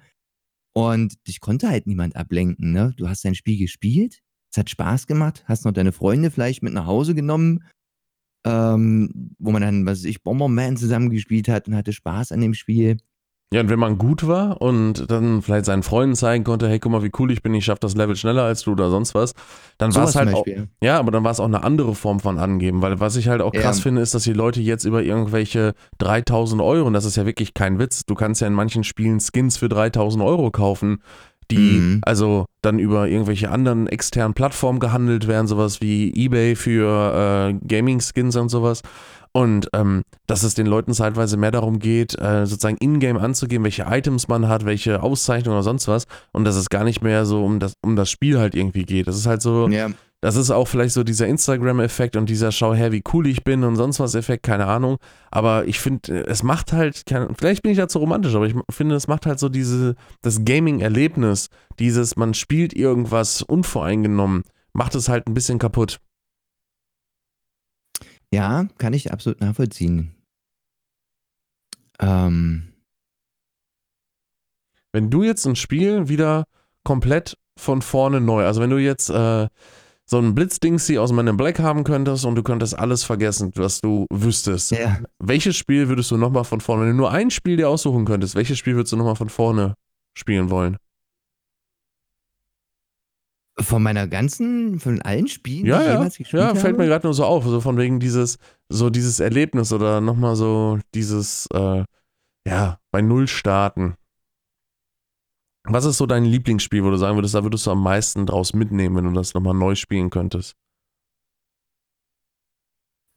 Und 0.73 1.27
dich 1.27 1.39
konnte 1.39 1.69
halt 1.69 1.85
niemand 1.85 2.15
ablenken. 2.15 2.71
Ne? 2.71 2.93
Du 2.97 3.07
hast 3.07 3.23
dein 3.23 3.35
Spiel 3.35 3.59
gespielt, 3.59 4.21
es 4.51 4.57
hat 4.57 4.69
Spaß 4.69 5.07
gemacht, 5.07 5.43
hast 5.47 5.65
noch 5.65 5.71
deine 5.71 5.91
Freunde 5.91 6.31
vielleicht 6.31 6.63
mit 6.63 6.73
nach 6.73 6.87
Hause 6.87 7.13
genommen, 7.13 7.63
ähm, 8.45 9.35
wo 9.37 9.51
man 9.51 9.61
dann, 9.61 9.85
was 9.85 9.99
weiß 9.99 10.05
ich, 10.05 10.23
Bomberman 10.23 10.77
zusammengespielt 10.77 11.47
hat 11.47 11.67
und 11.67 11.75
hatte 11.75 11.93
Spaß 11.93 12.31
an 12.31 12.41
dem 12.41 12.55
Spiel. 12.55 12.97
Ja, 13.53 13.61
und 13.61 13.69
wenn 13.69 13.77
man 13.77 13.99
gut 13.99 14.27
war 14.27 14.59
und 14.63 15.11
dann 15.11 15.43
vielleicht 15.43 15.65
seinen 15.65 15.83
Freunden 15.83 16.15
zeigen 16.15 16.43
konnte, 16.43 16.67
hey, 16.67 16.79
guck 16.79 16.91
mal, 16.91 17.03
wie 17.03 17.11
cool 17.19 17.31
ich 17.31 17.43
bin, 17.43 17.53
ich 17.53 17.65
schaff 17.65 17.77
das 17.77 17.95
Level 17.95 18.15
schneller 18.15 18.41
als 18.41 18.63
du 18.63 18.71
oder 18.71 18.89
sonst 18.89 19.13
was, 19.13 19.33
dann 19.77 19.93
war 19.93 20.05
es 20.05 20.15
halt 20.15 20.33
auch, 20.33 20.43
ja, 20.81 20.97
aber 20.97 21.11
dann 21.11 21.23
war 21.23 21.29
es 21.31 21.39
auch 21.39 21.45
eine 21.45 21.63
andere 21.63 21.93
Form 21.93 22.19
von 22.19 22.39
Angeben, 22.39 22.81
weil 22.81 22.99
was 22.99 23.15
ich 23.15 23.27
halt 23.27 23.41
auch 23.43 23.51
krass 23.51 23.77
Ja. 23.77 23.83
finde, 23.83 24.01
ist, 24.01 24.15
dass 24.15 24.23
die 24.23 24.33
Leute 24.33 24.59
jetzt 24.59 24.85
über 24.85 25.03
irgendwelche 25.03 25.73
3000 25.99 26.63
Euro, 26.63 26.87
und 26.87 26.93
das 26.93 27.05
ist 27.05 27.15
ja 27.15 27.27
wirklich 27.27 27.53
kein 27.53 27.77
Witz, 27.77 28.05
du 28.07 28.15
kannst 28.15 28.41
ja 28.41 28.47
in 28.47 28.53
manchen 28.53 28.83
Spielen 28.83 29.19
Skins 29.19 29.57
für 29.57 29.69
3000 29.69 30.23
Euro 30.23 30.49
kaufen, 30.49 31.03
die 31.51 31.77
Mhm. 31.79 32.01
also 32.03 32.45
dann 32.63 32.79
über 32.79 33.07
irgendwelche 33.07 33.51
anderen 33.51 33.85
externen 33.85 34.33
Plattformen 34.33 34.79
gehandelt 34.79 35.27
werden, 35.27 35.45
sowas 35.45 35.79
wie 35.79 36.11
eBay 36.15 36.55
für 36.55 37.51
äh, 37.51 37.67
Gaming-Skins 37.67 38.35
und 38.37 38.49
sowas. 38.49 38.81
Und 39.33 39.67
ähm, 39.73 40.03
dass 40.27 40.43
es 40.43 40.53
den 40.53 40.67
Leuten 40.67 40.93
zeitweise 40.93 41.37
mehr 41.37 41.51
darum 41.51 41.79
geht, 41.79 42.19
äh, 42.19 42.45
sozusagen 42.45 42.77
in-game 42.77 43.17
anzugeben, 43.17 43.63
welche 43.63 43.85
Items 43.89 44.27
man 44.27 44.47
hat, 44.47 44.63
welche 44.65 45.01
Auszeichnungen 45.01 45.57
oder 45.57 45.63
sonst 45.63 45.87
was. 45.87 46.05
Und 46.31 46.45
dass 46.45 46.55
es 46.55 46.69
gar 46.69 46.83
nicht 46.83 47.01
mehr 47.01 47.25
so 47.25 47.43
um 47.43 47.59
das, 47.59 47.73
um 47.81 47.95
das 47.95 48.11
Spiel 48.11 48.39
halt 48.39 48.53
irgendwie 48.53 48.83
geht. 48.83 49.07
Das 49.07 49.17
ist 49.17 49.25
halt 49.25 49.41
so, 49.41 49.67
Ja, 49.67 49.89
das 50.23 50.37
ist 50.37 50.51
auch 50.51 50.69
vielleicht 50.69 50.93
so 50.93 51.03
dieser 51.03 51.27
Instagram-Effekt 51.27 52.15
und 52.15 52.29
dieser 52.29 52.53
Schau 52.53 52.73
her, 52.73 52.93
wie 52.93 53.03
cool 53.11 53.27
ich 53.27 53.43
bin 53.43 53.65
und 53.65 53.75
sonst 53.75 53.99
was 53.99 54.15
Effekt, 54.15 54.43
keine 54.43 54.67
Ahnung. 54.67 54.95
Aber 55.31 55.67
ich 55.67 55.81
finde, 55.81 56.25
es 56.27 56.43
macht 56.43 56.71
halt, 56.71 57.05
kein, 57.05 57.35
vielleicht 57.35 57.61
bin 57.61 57.73
ich 57.73 57.77
da 57.77 57.89
zu 57.89 57.99
romantisch, 57.99 58.33
aber 58.33 58.45
ich 58.45 58.55
finde, 58.69 58.95
es 58.95 59.09
macht 59.09 59.25
halt 59.25 59.37
so 59.37 59.49
diese, 59.49 59.95
das 60.21 60.45
Gaming-Erlebnis, 60.45 61.49
dieses, 61.77 62.15
man 62.15 62.33
spielt 62.33 62.73
irgendwas 62.73 63.41
unvoreingenommen, 63.41 64.43
macht 64.71 64.95
es 64.95 65.09
halt 65.09 65.27
ein 65.27 65.33
bisschen 65.33 65.59
kaputt. 65.59 65.99
Ja, 68.33 68.67
kann 68.77 68.93
ich 68.93 69.11
absolut 69.11 69.41
nachvollziehen. 69.41 70.15
Ähm, 71.99 72.73
Wenn 74.93 75.09
du 75.09 75.23
jetzt 75.23 75.45
ein 75.45 75.55
Spiel 75.55 76.07
wieder 76.07 76.45
komplett 76.83 77.35
von 77.57 77.81
vorne 77.81 78.21
neu, 78.21 78.45
also 78.45 78.61
wenn 78.61 78.69
du 78.69 78.77
jetzt 78.77 79.09
äh, 79.09 79.47
so 80.05 80.19
ein 80.19 80.35
Blitzdingsi 80.35 80.99
aus 80.99 81.11
Man 81.11 81.27
in 81.27 81.35
Black 81.35 81.59
haben 81.59 81.83
könntest 81.83 82.25
und 82.25 82.35
du 82.35 82.43
könntest 82.43 82.77
alles 82.77 83.03
vergessen, 83.03 83.51
was 83.55 83.81
du 83.81 84.05
wüsstest, 84.13 84.71
ja, 84.71 84.99
welches 85.19 85.57
Spiel 85.57 85.89
würdest 85.89 86.11
du 86.11 86.17
nochmal 86.17 86.43
von 86.43 86.61
vorne, 86.61 86.83
wenn 86.83 86.91
du 86.91 86.97
nur 86.97 87.11
ein 87.11 87.31
Spiel 87.31 87.57
dir 87.57 87.69
aussuchen 87.69 88.05
könntest, 88.05 88.35
welches 88.35 88.59
Spiel 88.59 88.75
würdest 88.75 88.93
du 88.93 88.97
nochmal 88.97 89.15
von 89.15 89.29
vorne 89.29 89.73
spielen 90.15 90.51
wollen? 90.51 90.77
Von 93.59 93.83
meiner 93.83 94.07
ganzen, 94.07 94.79
von 94.79 95.01
allen 95.01 95.27
Spielen, 95.27 95.65
Ja, 95.65 95.77
die 95.77 95.83
ich 95.83 95.87
ja, 95.87 95.93
jemals 95.93 96.17
gespielt 96.17 96.41
ja, 96.41 96.47
habe. 96.49 96.59
fällt 96.59 96.77
mir 96.77 96.85
gerade 96.87 97.05
nur 97.05 97.13
so 97.13 97.23
auf, 97.25 97.43
so 97.45 97.61
von 97.61 97.77
wegen 97.77 97.99
dieses, 97.99 98.37
so 98.69 98.89
dieses 98.89 99.19
Erlebnis 99.19 99.71
oder 99.71 100.01
nochmal 100.01 100.35
so 100.35 100.79
dieses, 100.95 101.47
äh, 101.53 101.83
ja, 102.47 102.79
bei 102.91 103.01
Null 103.01 103.27
starten. 103.27 103.95
Was 105.65 105.85
ist 105.85 105.97
so 105.97 106.05
dein 106.05 106.25
Lieblingsspiel, 106.25 106.83
wo 106.83 106.89
du 106.89 106.97
sagen 106.97 107.15
würdest, 107.15 107.35
da 107.35 107.43
würdest 107.43 107.65
du 107.67 107.71
am 107.71 107.81
meisten 107.83 108.25
draus 108.25 108.53
mitnehmen, 108.53 108.95
wenn 108.97 109.05
du 109.05 109.11
das 109.13 109.33
nochmal 109.33 109.53
neu 109.53 109.75
spielen 109.75 110.09
könntest? 110.09 110.55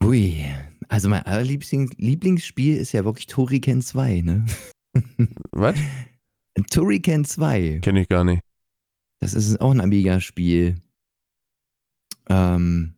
Ui, 0.04 0.44
Also 0.88 1.08
mein 1.08 1.22
allerliebsten 1.24 1.90
Lieblingsspiel 1.96 2.76
ist 2.76 2.92
ja 2.92 3.04
wirklich 3.04 3.26
Turrican 3.26 3.82
2, 3.82 4.20
ne? 4.20 4.46
Was? 5.50 5.76
Turrican 6.70 7.24
2. 7.24 7.80
Kenne 7.82 8.02
ich 8.02 8.08
gar 8.08 8.22
nicht. 8.22 8.42
Das 9.20 9.34
ist 9.34 9.60
auch 9.60 9.70
ein 9.70 9.80
Amiga-Spiel. 9.80 10.76
Ähm, 12.28 12.94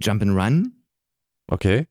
Jump'n'Run. 0.00 0.72
Okay. 1.46 1.86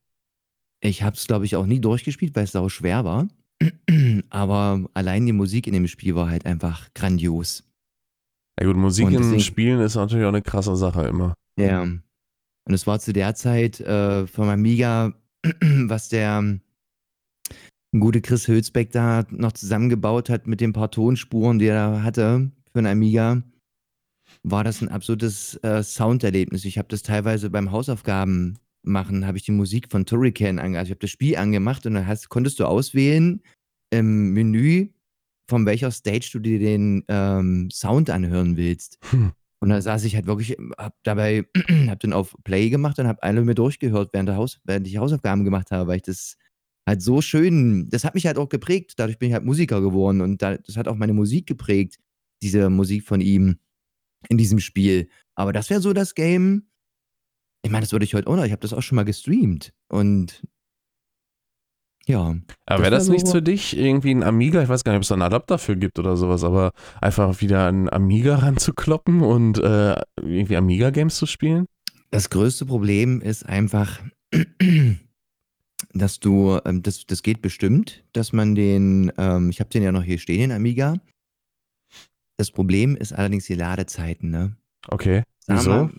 Ich 0.82 1.04
habe 1.04 1.16
es, 1.16 1.26
glaube 1.26 1.46
ich, 1.46 1.56
auch 1.56 1.66
nie 1.66 1.80
durchgespielt, 1.80 2.36
weil 2.36 2.44
es 2.44 2.52
sau 2.52 2.70
schwer 2.70 3.06
war. 3.06 3.28
Aber 4.30 4.88
allein 4.94 5.26
die 5.26 5.34
Musik 5.34 5.68
in 5.68 5.74
dem 5.74 5.88
Spiel 5.88 6.16
war 6.16 6.30
halt 6.30 6.46
einfach 6.46 6.94
grandios. 6.94 7.64
Ja 8.60 8.68
gut, 8.68 8.76
Musik 8.78 9.06
Und 9.08 9.14
in 9.14 9.22
deswegen- 9.22 9.40
Spielen 9.42 9.80
ist 9.82 9.96
natürlich 9.96 10.26
auch 10.26 10.30
eine 10.30 10.42
krasse 10.42 10.76
Sache 10.76 11.08
immer. 11.08 11.34
Ja. 11.58 11.82
Und 11.84 12.04
es 12.74 12.86
war 12.86 13.00
zu 13.00 13.14
der 13.14 13.34
Zeit 13.36 13.80
äh, 13.80 14.28
vom 14.28 14.50
Amiga, 14.50 15.14
was 15.62 16.10
der 16.10 16.60
gute 17.98 18.22
Chris 18.22 18.48
Hülsbeck 18.48 18.92
da 18.92 19.26
noch 19.32 19.54
zusammengebaut 19.54 20.30
hat 20.30 20.46
mit 20.46 20.62
den 20.62 20.74
paar 20.74 20.92
Tonspuren, 20.92 21.58
die 21.58 21.68
er 21.68 22.04
hatte 22.04 22.52
für 22.72 22.80
einen 22.80 22.88
Amiga, 22.88 23.42
war 24.44 24.64
das 24.64 24.82
ein 24.82 24.90
absolutes 24.90 25.56
äh, 25.64 25.84
Sounderlebnis. 25.84 26.66
Ich 26.66 26.78
habe 26.78 26.88
das 26.90 27.02
teilweise 27.02 27.50
beim 27.50 27.72
Hausaufgaben 27.72 28.58
machen, 28.84 29.26
habe 29.26 29.38
ich 29.38 29.44
die 29.44 29.52
Musik 29.52 29.92
von 29.92 30.06
Turrican 30.06 30.60
angemacht. 30.60 30.80
Also 30.80 30.90
ich 30.90 30.92
habe 30.92 31.02
das 31.02 31.12
Spiel 31.12 31.36
angemacht 31.38 31.86
und 31.86 31.94
dann 31.94 32.08
hast, 32.08 32.30
konntest 32.30 32.60
du 32.60 32.66
auswählen 32.66 33.42
im 33.90 34.34
Menü, 34.34 34.90
von 35.50 35.66
welcher 35.66 35.92
Stage 35.92 36.30
du 36.34 36.40
dir 36.40 36.60
den 36.60 37.04
ähm, 37.08 37.70
Sound 37.72 38.10
anhören 38.10 38.58
willst. 38.58 38.98
Hm. 39.12 39.32
Und 39.60 39.70
da 39.70 39.82
saß 39.82 40.04
ich 40.04 40.16
halt 40.16 40.28
wirklich, 40.28 40.56
hab 40.78 40.96
dabei, 41.04 41.46
hab 41.88 42.00
dann 42.00 42.14
auf 42.14 42.36
Play 42.44 42.70
gemacht 42.70 43.00
und 43.00 43.08
hab 43.08 43.24
alle 43.24 43.44
mir 43.44 43.56
durchgehört, 43.56 44.10
während, 44.14 44.30
Haus, 44.30 44.60
während 44.66 44.88
ich 44.88 44.98
Hausaufgaben 44.98 45.46
gemacht 45.46 45.72
habe, 45.72 45.88
weil 45.88 45.98
ich 45.98 46.04
das 46.04 46.38
halt 46.88 47.02
so 47.02 47.22
schön, 47.22 47.90
das 47.90 48.04
hat 48.04 48.14
mich 48.14 48.28
halt 48.28 48.38
auch 48.38 48.50
geprägt. 48.50 48.94
Dadurch 48.98 49.18
bin 49.18 49.30
ich 49.30 49.34
halt 49.34 49.46
Musiker 49.46 49.82
geworden 49.82 50.22
und 50.22 50.42
da, 50.42 50.58
das 50.58 50.78
hat 50.78 50.88
auch 50.88 50.96
meine 50.96 51.14
Musik 51.14 51.48
geprägt, 51.48 51.98
diese 52.42 52.70
Musik 52.70 53.04
von 53.04 53.22
ihm 53.22 53.58
in 54.30 54.38
diesem 54.38 54.60
Spiel. 54.60 55.10
Aber 55.36 55.54
das 55.54 55.70
wäre 55.70 55.82
so 55.82 55.94
das 55.94 56.16
Game. 56.16 56.70
Ich 57.64 57.72
meine, 57.72 57.82
das 57.84 57.92
würde 57.92 58.06
ich 58.06 58.14
heute 58.14 58.28
auch 58.28 58.36
noch, 58.36 58.46
ich 58.46 58.52
habe 58.52 58.62
das 58.62 58.74
auch 58.74 58.82
schon 58.82 58.96
mal 58.96 59.04
gestreamt 59.06 59.74
und 59.90 60.44
ja. 62.06 62.20
Aber 62.22 62.38
Das 62.66 62.80
wäre 62.80 62.84
wär 62.84 62.92
das 62.92 63.10
nichts 63.10 63.30
so- 63.30 63.36
für 63.38 63.42
dich? 63.42 63.76
Irgendwie 63.78 64.12
ein 64.12 64.24
Amiga? 64.24 64.64
Ich 64.64 64.70
weiß 64.70 64.84
gar 64.86 64.94
nicht, 64.94 64.98
ob 64.98 65.02
es 65.04 65.10
da 65.10 65.16
einen 65.16 65.24
Adapter 65.24 65.58
für 65.58 65.76
gibt 65.76 66.00
oder 66.00 66.16
sowas, 66.16 66.44
aber 66.46 66.72
einfach 67.02 67.42
wieder 67.42 67.68
ein 67.68 67.92
Amiga 67.92 68.36
ranzukloppen 68.38 69.22
und 69.22 69.58
äh, 69.60 69.96
irgendwie 70.22 70.56
Amiga-Games 70.56 71.18
zu 71.18 71.26
spielen? 71.26 71.66
Das 72.10 72.30
größte 72.30 72.66
Problem 72.66 73.20
ist 73.22 73.46
einfach, 73.46 74.00
dass 75.94 76.20
du, 76.20 76.60
ähm, 76.66 76.82
das, 76.84 77.06
das 77.06 77.24
geht 77.24 77.42
bestimmt, 77.42 78.06
dass 78.14 78.32
man 78.34 78.56
den, 78.56 79.12
ähm, 79.18 79.50
ich 79.50 79.60
habe 79.60 79.70
den 79.70 79.84
ja 79.84 79.92
noch 79.92 80.04
hier 80.04 80.18
stehen, 80.20 80.40
den 80.40 80.52
Amiga. 80.54 80.96
Das 82.38 82.52
Problem 82.52 82.96
ist 82.96 83.14
allerdings 83.14 83.46
die 83.46 83.56
Ladezeiten, 83.56 84.30
ne? 84.30 84.56
Okay. 84.88 85.24
Sagen 85.40 85.60
Wieso? 85.60 85.72
wir, 85.72 85.90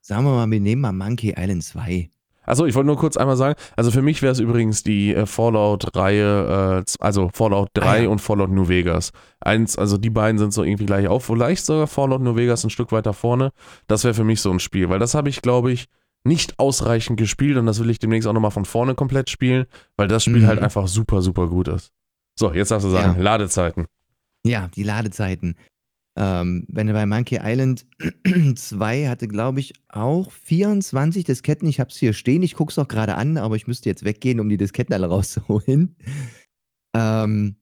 sagen 0.00 0.24
wir 0.24 0.32
mal, 0.34 0.50
wir 0.50 0.60
nehmen 0.60 0.82
mal 0.82 0.92
Monkey 0.92 1.34
Island 1.36 1.62
2. 1.64 2.10
Achso, 2.46 2.66
ich 2.66 2.74
wollte 2.74 2.88
nur 2.88 2.98
kurz 2.98 3.16
einmal 3.16 3.36
sagen, 3.38 3.58
also 3.74 3.90
für 3.90 4.02
mich 4.02 4.20
wäre 4.20 4.32
es 4.32 4.38
übrigens 4.38 4.82
die 4.82 5.14
äh, 5.14 5.24
Fallout-Reihe, 5.24 6.82
äh, 6.86 6.92
also 7.00 7.30
Fallout 7.32 7.68
3 7.74 7.86
Ah, 7.86 7.96
ja. 8.02 8.08
und 8.08 8.20
Fallout 8.20 8.50
New 8.50 8.68
Vegas. 8.68 9.12
Eins, 9.40 9.78
also 9.78 9.96
die 9.98 10.10
beiden 10.10 10.38
sind 10.38 10.52
so 10.52 10.62
irgendwie 10.62 10.86
gleich 10.86 11.08
auf, 11.08 11.24
vielleicht 11.24 11.64
sogar 11.64 11.86
Fallout 11.86 12.20
New 12.20 12.36
Vegas 12.36 12.64
ein 12.64 12.70
Stück 12.70 12.92
weiter 12.92 13.12
vorne. 13.14 13.50
Das 13.86 14.04
wäre 14.04 14.14
für 14.14 14.24
mich 14.24 14.40
so 14.42 14.50
ein 14.50 14.60
Spiel, 14.60 14.88
weil 14.90 14.98
das 14.98 15.14
habe 15.14 15.28
ich, 15.30 15.40
glaube 15.42 15.72
ich, 15.72 15.86
nicht 16.24 16.58
ausreichend 16.58 17.18
gespielt 17.18 17.56
und 17.58 17.66
das 17.66 17.80
will 17.80 17.90
ich 17.90 17.98
demnächst 17.98 18.26
auch 18.28 18.32
nochmal 18.32 18.50
von 18.50 18.64
vorne 18.64 18.94
komplett 18.94 19.28
spielen, 19.30 19.66
weil 19.96 20.08
das 20.08 20.24
Spiel 20.24 20.42
Mhm. 20.42 20.46
halt 20.46 20.60
einfach 20.60 20.86
super, 20.88 21.22
super 21.22 21.48
gut 21.48 21.68
ist. 21.68 21.92
So, 22.38 22.52
jetzt 22.52 22.70
darfst 22.70 22.86
du 22.86 22.90
sagen, 22.90 23.16
Ja. 23.16 23.22
Ladezeiten. 23.22 23.86
Ja, 24.46 24.68
die 24.68 24.82
Ladezeiten. 24.82 25.56
Ähm, 26.16 26.64
wenn 26.68 26.86
du 26.86 26.92
bei 26.92 27.06
Monkey 27.06 27.40
Island 27.42 27.86
2 28.54 29.08
hatte, 29.08 29.26
glaube 29.26 29.60
ich, 29.60 29.74
auch 29.88 30.30
24 30.30 31.24
Disketten. 31.24 31.68
Ich 31.68 31.80
habe 31.80 31.90
es 31.90 31.96
hier 31.96 32.12
stehen, 32.12 32.42
ich 32.42 32.54
gucke 32.54 32.70
es 32.70 32.78
auch 32.78 32.86
gerade 32.86 33.16
an, 33.16 33.36
aber 33.36 33.56
ich 33.56 33.66
müsste 33.66 33.88
jetzt 33.88 34.04
weggehen, 34.04 34.38
um 34.38 34.48
die 34.48 34.56
Disketten 34.56 34.94
alle 34.94 35.06
rauszuholen. 35.08 35.96
Ähm, 36.94 37.56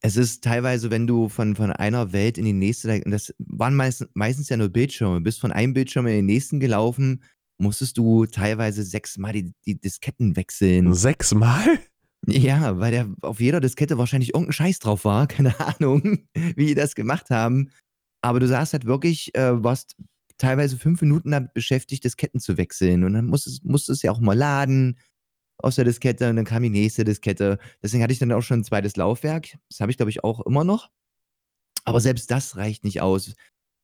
es 0.00 0.16
ist 0.16 0.44
teilweise, 0.44 0.90
wenn 0.90 1.06
du 1.06 1.28
von, 1.28 1.56
von 1.56 1.72
einer 1.72 2.12
Welt 2.12 2.38
in 2.38 2.44
die 2.44 2.52
nächste, 2.52 3.02
und 3.04 3.10
das 3.10 3.34
waren 3.38 3.74
meist, 3.74 4.06
meistens 4.14 4.48
ja 4.48 4.56
nur 4.56 4.68
Bildschirme, 4.68 5.20
bist 5.20 5.40
von 5.40 5.52
einem 5.52 5.74
Bildschirm 5.74 6.06
in 6.06 6.14
den 6.14 6.26
nächsten 6.26 6.60
gelaufen, 6.60 7.22
musstest 7.58 7.98
du 7.98 8.24
teilweise 8.26 8.84
sechsmal 8.84 9.32
die, 9.32 9.52
die 9.66 9.78
Disketten 9.78 10.36
wechseln. 10.36 10.94
Sechsmal? 10.94 11.80
Ja, 12.26 12.78
weil 12.78 12.90
der 12.90 13.08
auf 13.22 13.40
jeder 13.40 13.60
Diskette 13.60 13.98
wahrscheinlich 13.98 14.34
irgendein 14.34 14.52
Scheiß 14.52 14.78
drauf 14.80 15.04
war. 15.04 15.26
Keine 15.28 15.58
Ahnung, 15.60 16.18
wie 16.34 16.66
die 16.66 16.74
das 16.74 16.94
gemacht 16.94 17.30
haben. 17.30 17.70
Aber 18.22 18.40
du 18.40 18.48
saßt 18.48 18.72
halt 18.72 18.84
wirklich, 18.84 19.34
äh, 19.34 19.62
warst 19.62 19.96
teilweise 20.38 20.78
fünf 20.78 21.00
Minuten 21.02 21.30
damit 21.30 21.54
beschäftigt, 21.54 22.04
Disketten 22.04 22.40
zu 22.40 22.56
wechseln. 22.56 23.04
Und 23.04 23.14
dann 23.14 23.26
musstest, 23.26 23.64
musstest 23.64 24.02
du 24.02 24.08
ja 24.08 24.12
auch 24.12 24.20
mal 24.20 24.36
laden 24.36 24.98
aus 25.58 25.76
der 25.76 25.84
Diskette 25.84 26.30
und 26.30 26.36
dann 26.36 26.44
kam 26.44 26.62
die 26.62 26.70
nächste 26.70 27.04
Diskette. 27.04 27.58
Deswegen 27.82 28.02
hatte 28.02 28.12
ich 28.12 28.20
dann 28.20 28.32
auch 28.32 28.42
schon 28.42 28.60
ein 28.60 28.64
zweites 28.64 28.96
Laufwerk. 28.96 29.58
Das 29.68 29.80
habe 29.80 29.90
ich, 29.90 29.96
glaube 29.96 30.10
ich, 30.10 30.22
auch 30.24 30.40
immer 30.46 30.64
noch. 30.64 30.90
Aber 31.84 32.00
selbst 32.00 32.30
das 32.30 32.56
reicht 32.56 32.84
nicht 32.84 33.00
aus. 33.00 33.34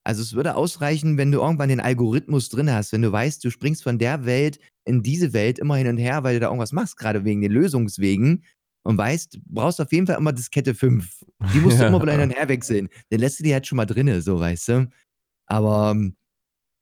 Also 0.04 0.22
es 0.22 0.34
würde 0.34 0.54
ausreichen, 0.54 1.16
wenn 1.16 1.32
du 1.32 1.40
irgendwann 1.40 1.70
den 1.70 1.80
Algorithmus 1.80 2.50
drin 2.50 2.70
hast, 2.70 2.92
wenn 2.92 3.02
du 3.02 3.10
weißt, 3.10 3.42
du 3.42 3.50
springst 3.50 3.82
von 3.82 3.98
der 3.98 4.26
Welt 4.26 4.58
in 4.84 5.02
diese 5.02 5.32
Welt 5.32 5.58
immer 5.58 5.76
hin 5.76 5.88
und 5.88 5.96
her, 5.96 6.22
weil 6.22 6.34
du 6.34 6.40
da 6.40 6.46
irgendwas 6.46 6.72
machst, 6.72 6.98
gerade 6.98 7.24
wegen 7.24 7.40
den 7.40 7.52
Lösungswegen 7.52 8.44
und 8.84 8.98
weißt, 8.98 9.34
du 9.34 9.38
brauchst 9.46 9.80
auf 9.80 9.90
jeden 9.92 10.06
Fall 10.06 10.18
immer 10.18 10.32
Diskette 10.32 10.74
5. 10.74 11.24
Die 11.54 11.58
musst 11.58 11.80
du 11.80 11.84
immer 11.86 12.00
wieder 12.02 12.12
hin 12.12 12.20
und 12.20 12.36
her 12.36 12.48
wechseln. 12.48 12.88
Dann 13.08 13.20
lässt 13.20 13.38
du 13.38 13.44
die 13.44 13.52
halt 13.52 13.66
schon 13.66 13.76
mal 13.76 13.86
drinne, 13.86 14.20
so 14.20 14.38
weißt 14.38 14.68
du. 14.68 14.90
Aber 15.46 15.92
ähm, 15.92 16.16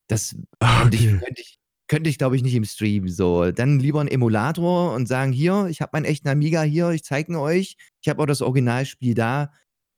das 0.09 0.37
könnte 0.61 0.97
ich, 0.97 1.07
könnte 1.07 1.41
ich, 1.41 1.59
könnte 1.87 2.11
ich 2.11 2.18
glaube 2.18 2.35
ich, 2.35 2.43
nicht 2.43 2.57
im 2.57 2.64
Stream. 2.64 3.09
So, 3.09 3.53
dann 3.53 3.79
lieber 3.79 4.01
einen 4.01 4.11
Emulator 4.11 4.95
und 4.95 5.07
sagen, 5.07 5.33
hier, 5.33 5.66
ich 5.70 5.81
habe 5.81 5.91
meinen 5.95 6.05
echten 6.07 6.29
Amiga 6.29 6.62
hier, 6.62 6.91
ich 6.91 7.05
zeige 7.05 7.33
ihn 7.33 7.37
euch. 7.37 7.77
Ich 8.03 8.09
habe 8.09 8.20
auch 8.20 8.27
das 8.27 8.43
Originalspiel 8.43 9.14
da. 9.14 9.53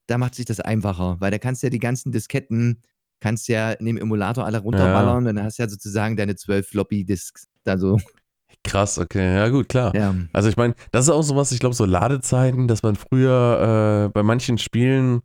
Da 0.06 0.18
macht 0.18 0.34
sich 0.34 0.44
das 0.44 0.60
einfacher, 0.60 1.16
weil 1.20 1.30
da 1.30 1.38
kannst 1.38 1.62
du 1.62 1.68
ja 1.68 1.70
die 1.70 1.78
ganzen 1.78 2.12
Disketten, 2.12 2.82
kannst 3.24 3.48
ja 3.48 3.72
in 3.72 3.86
dem 3.86 3.96
Emulator 3.96 4.44
alle 4.44 4.58
runterballern 4.58 5.16
und 5.16 5.24
dann 5.24 5.42
hast 5.42 5.58
du 5.58 5.62
ja 5.62 5.68
sozusagen 5.68 6.14
deine 6.16 6.36
12 6.36 6.68
Floppy-Disks. 6.68 7.46
Also, 7.64 7.98
Krass, 8.62 8.98
okay, 8.98 9.34
ja 9.36 9.48
gut, 9.48 9.68
klar. 9.68 9.94
ja. 9.94 10.14
Also 10.32 10.48
ich 10.50 10.56
meine, 10.56 10.74
das 10.92 11.06
ist 11.06 11.10
auch 11.10 11.22
sowas, 11.22 11.52
ich 11.52 11.58
glaube, 11.58 11.74
so 11.74 11.84
Ladezeiten, 11.86 12.68
dass 12.68 12.82
man 12.82 12.96
früher 12.96 14.06
äh, 14.06 14.12
bei 14.12 14.22
manchen 14.22 14.58
Spielen 14.58 15.20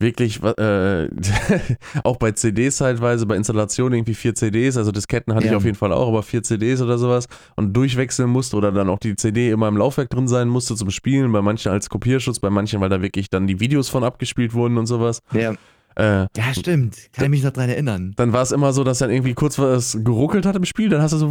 wirklich, 0.00 0.42
äh, 0.42 1.08
auch 2.04 2.16
bei 2.16 2.32
CDs 2.32 2.78
teilweise, 2.78 3.26
bei 3.26 3.36
Installationen 3.36 3.98
irgendwie 3.98 4.14
vier 4.14 4.34
CDs, 4.34 4.76
also 4.76 4.90
Disketten 4.92 5.34
hatte 5.34 5.46
ich 5.46 5.52
Ja. 5.52 5.56
auf 5.56 5.64
jeden 5.64 5.76
Fall 5.76 5.92
auch, 5.92 6.08
aber 6.08 6.22
vier 6.24 6.42
CDs 6.42 6.82
oder 6.82 6.98
sowas 6.98 7.26
und 7.56 7.72
durchwechseln 7.74 8.28
musste 8.28 8.56
oder 8.56 8.70
dann 8.72 8.88
auch 8.88 8.98
die 8.98 9.14
CD 9.16 9.50
immer 9.50 9.68
im 9.68 9.76
Laufwerk 9.76 10.10
drin 10.10 10.26
sein 10.28 10.48
musste 10.48 10.74
zum 10.74 10.90
Spielen, 10.90 11.32
bei 11.32 11.42
manchen 11.42 11.70
als 11.72 11.88
Kopierschutz, 11.88 12.38
bei 12.40 12.50
manchen, 12.50 12.80
weil 12.80 12.88
da 12.90 13.00
wirklich 13.02 13.30
dann 13.30 13.46
die 13.46 13.60
Videos 13.60 13.88
von 13.88 14.04
abgespielt 14.04 14.52
wurden 14.52 14.78
und 14.78 14.86
sowas. 14.86 15.20
ja. 15.32 15.54
Äh, 15.96 16.26
Ja, 16.36 16.52
stimmt. 16.58 16.96
Kann 17.12 17.24
ich 17.26 17.30
mich 17.30 17.42
noch 17.44 17.52
dran 17.52 17.68
erinnern. 17.70 18.12
dann 18.16 18.32
war 18.32 18.42
es 18.42 18.50
immer 18.52 18.72
so, 18.72 18.82
dass 18.84 18.98
dann 18.98 19.10
irgendwie 19.10 19.34
kurz 19.34 19.58
was 19.58 19.96
geruckelt 20.02 20.44
hat 20.46 20.56
im 20.56 20.64
Spiel, 20.64 20.88
dann 20.88 21.00
hast 21.02 21.12
du 21.12 21.18
so 21.18 21.26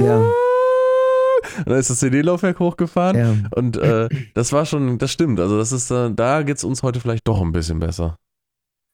Ja. 0.00 0.18
und 1.58 1.66
dann 1.68 1.78
ist 1.78 1.88
das 1.90 2.00
CD-Laufwerk 2.00 2.58
hochgefahren 2.58 3.16
Ja. 3.16 3.34
und 3.56 3.76
äh, 3.76 4.08
das 4.34 4.52
war 4.52 4.66
schon, 4.66 4.98
das 4.98 5.12
stimmt. 5.12 5.38
Also 5.40 5.56
das 5.56 5.70
ist, 5.72 5.90
äh, 5.90 6.10
da 6.12 6.42
geht's 6.42 6.64
uns 6.64 6.82
heute 6.82 7.00
vielleicht 7.00 7.26
doch 7.28 7.40
ein 7.40 7.52
bisschen 7.52 7.78
besser. 7.78 8.16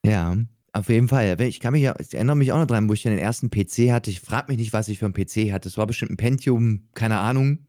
Ja, 0.04 0.36
auf 0.72 0.88
jeden 0.90 1.08
Fall. 1.08 1.40
Ich 1.40 1.60
kann 1.60 1.72
mich 1.72 1.82
ja, 1.82 1.94
ich 1.98 2.12
erinnere 2.12 2.36
mich 2.36 2.52
auch 2.52 2.58
noch 2.58 2.66
dran, 2.66 2.88
wo 2.88 2.92
ich 2.92 3.02
den 3.02 3.16
ersten 3.16 3.48
PC 3.48 3.92
hatte. 3.92 4.10
Ich 4.10 4.20
frage 4.20 4.48
mich 4.52 4.58
nicht, 4.58 4.72
was 4.74 4.88
ich 4.88 4.98
für 4.98 5.06
einen 5.06 5.14
PC 5.14 5.52
hatte. 5.52 5.68
Das 5.68 5.78
war 5.78 5.86
bestimmt 5.86 6.10
ein 6.10 6.16
Pentium, 6.18 6.88
keine 6.94 7.18
Ahnung. 7.20 7.66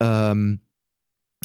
Ähm, 0.00 0.60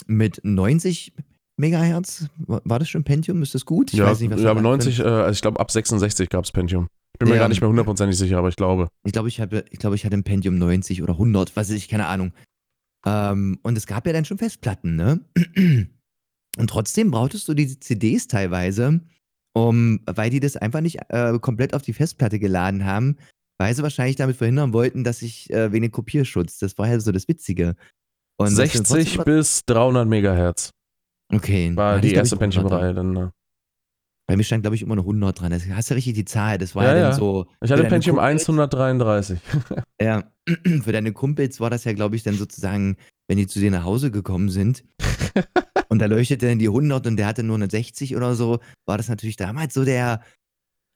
mit 0.07 0.39
90 0.43 1.13
Megahertz. 1.59 2.27
War 2.47 2.79
das 2.79 2.89
schon 2.89 3.03
Pentium? 3.03 3.41
Ist 3.43 3.53
das 3.53 3.65
gut? 3.65 3.91
Ich 3.93 3.99
ja, 3.99 4.05
weiß 4.05 4.19
nicht, 4.21 4.31
was 4.31 4.41
ja, 4.41 4.49
aber 4.51 4.63
war. 4.63 4.71
90, 4.71 4.99
äh, 4.99 5.03
also 5.03 5.31
ich 5.31 5.41
glaube 5.41 5.59
ab 5.59 5.69
66 5.71 6.29
gab's 6.29 6.51
Pentium. 6.51 6.87
Ich 7.15 7.19
bin 7.19 7.29
mir 7.29 7.35
Ja. 7.35 7.41
gar 7.41 7.49
nicht 7.49 7.59
mehr 7.61 7.69
hundertprozentig 7.69 8.17
sicher, 8.17 8.37
aber 8.37 8.47
ich 8.49 8.55
glaube. 8.55 8.87
Ich 9.03 9.11
glaube, 9.11 9.27
ich, 9.27 9.39
hatte- 9.41 9.65
ich, 9.69 9.79
glaube, 9.79 9.95
ich 9.95 10.05
hatte 10.05 10.15
ein 10.15 10.23
Pentium 10.23 10.57
90 10.57 11.03
oder 11.03 11.13
100, 11.17 11.55
was 11.55 11.69
weiß 11.69 11.75
ich, 11.75 11.89
keine 11.89 12.07
Ahnung. 12.07 12.31
Ähm, 13.05 13.59
und 13.63 13.77
es 13.77 13.87
gab 13.87 14.05
ja 14.07 14.13
dann 14.13 14.25
schon 14.25 14.37
Festplatten, 14.37 14.95
ne? 14.95 15.19
Und 16.57 16.69
trotzdem 16.69 17.11
brauchtest 17.11 17.47
du 17.47 17.53
diese 17.53 17.79
CDs 17.79 18.27
teilweise, 18.27 19.01
um, 19.53 19.99
weil 20.05 20.29
die 20.29 20.39
das 20.39 20.55
einfach 20.57 20.81
nicht 20.81 20.99
äh, 21.09 21.37
komplett 21.39 21.73
auf 21.73 21.81
die 21.81 21.93
Festplatte 21.93 22.39
geladen 22.39 22.85
haben, 22.85 23.17
weil 23.57 23.73
sie 23.75 23.83
wahrscheinlich 23.83 24.15
damit 24.15 24.35
verhindern 24.37 24.73
wollten, 24.73 25.03
dass 25.03 25.21
ich 25.21 25.49
äh, 25.51 25.71
wegen 25.71 25.83
dem 25.83 25.91
Kopierschutz, 25.91 26.57
das 26.59 26.77
war 26.77 26.87
ja 26.87 26.99
so 26.99 27.11
das 27.11 27.27
Witzige. 27.27 27.75
Und 28.37 28.47
was 28.47 28.55
dann 28.55 28.67
60 28.85 29.15
trotzdem- 29.15 29.23
bis 29.35 29.65
300 29.65 30.07
Megahertz 30.07 30.71
okay, 31.33 31.75
war 31.75 31.99
die 31.99 32.09
ich, 32.09 32.13
erste 32.15 32.35
ich, 32.35 32.41
100 32.41 32.53
Pentium-Reihe. 32.69 32.93
Dann, 32.93 33.15
äh. 33.15 33.29
Bei 34.27 34.37
mir 34.37 34.43
stand, 34.43 34.61
glaube 34.63 34.75
ich, 34.75 34.83
immer 34.83 34.93
eine 34.93 35.01
100 35.01 35.39
dran. 35.39 35.51
Das 35.51 35.67
hast 35.69 35.89
ja 35.89 35.95
richtig 35.95 36.13
die 36.13 36.25
Zahl. 36.25 36.57
Das 36.59 36.75
war 36.75 36.83
Ja, 36.83 36.91
ja, 36.91 36.97
ja. 36.97 37.09
dann 37.09 37.17
so. 37.19 37.47
Ich 37.63 37.71
hatte 37.71 37.83
Pentium 37.85 38.17
geguckt 38.17 38.29
1 38.29 38.47
wird- 38.47 38.73
133. 38.75 39.39
Ja, 40.01 40.31
für 40.83 40.91
deine 40.91 41.13
Kumpels 41.13 41.59
war 41.59 41.69
das 41.71 41.83
ja, 41.83 41.93
glaube 41.93 42.15
ich, 42.15 42.23
dann 42.23 42.35
sozusagen, 42.35 42.97
wenn 43.27 43.37
die 43.37 43.47
zu 43.47 43.59
dir 43.59 43.71
nach 43.71 43.83
Hause 43.85 44.11
gekommen 44.11 44.49
sind 44.49 44.83
und 45.89 45.99
da 45.99 46.05
leuchtete 46.05 46.47
dann 46.47 46.59
die 46.59 46.67
100 46.67 47.07
und 47.07 47.17
der 47.17 47.25
hatte 47.25 47.41
nur 47.43 47.55
eine 47.55 47.69
60 47.69 48.15
oder 48.15 48.35
so, 48.35 48.59
war 48.85 48.97
das 48.97 49.09
natürlich 49.09 49.35
damals 49.35 49.73
so 49.73 49.83
der, 49.83 50.21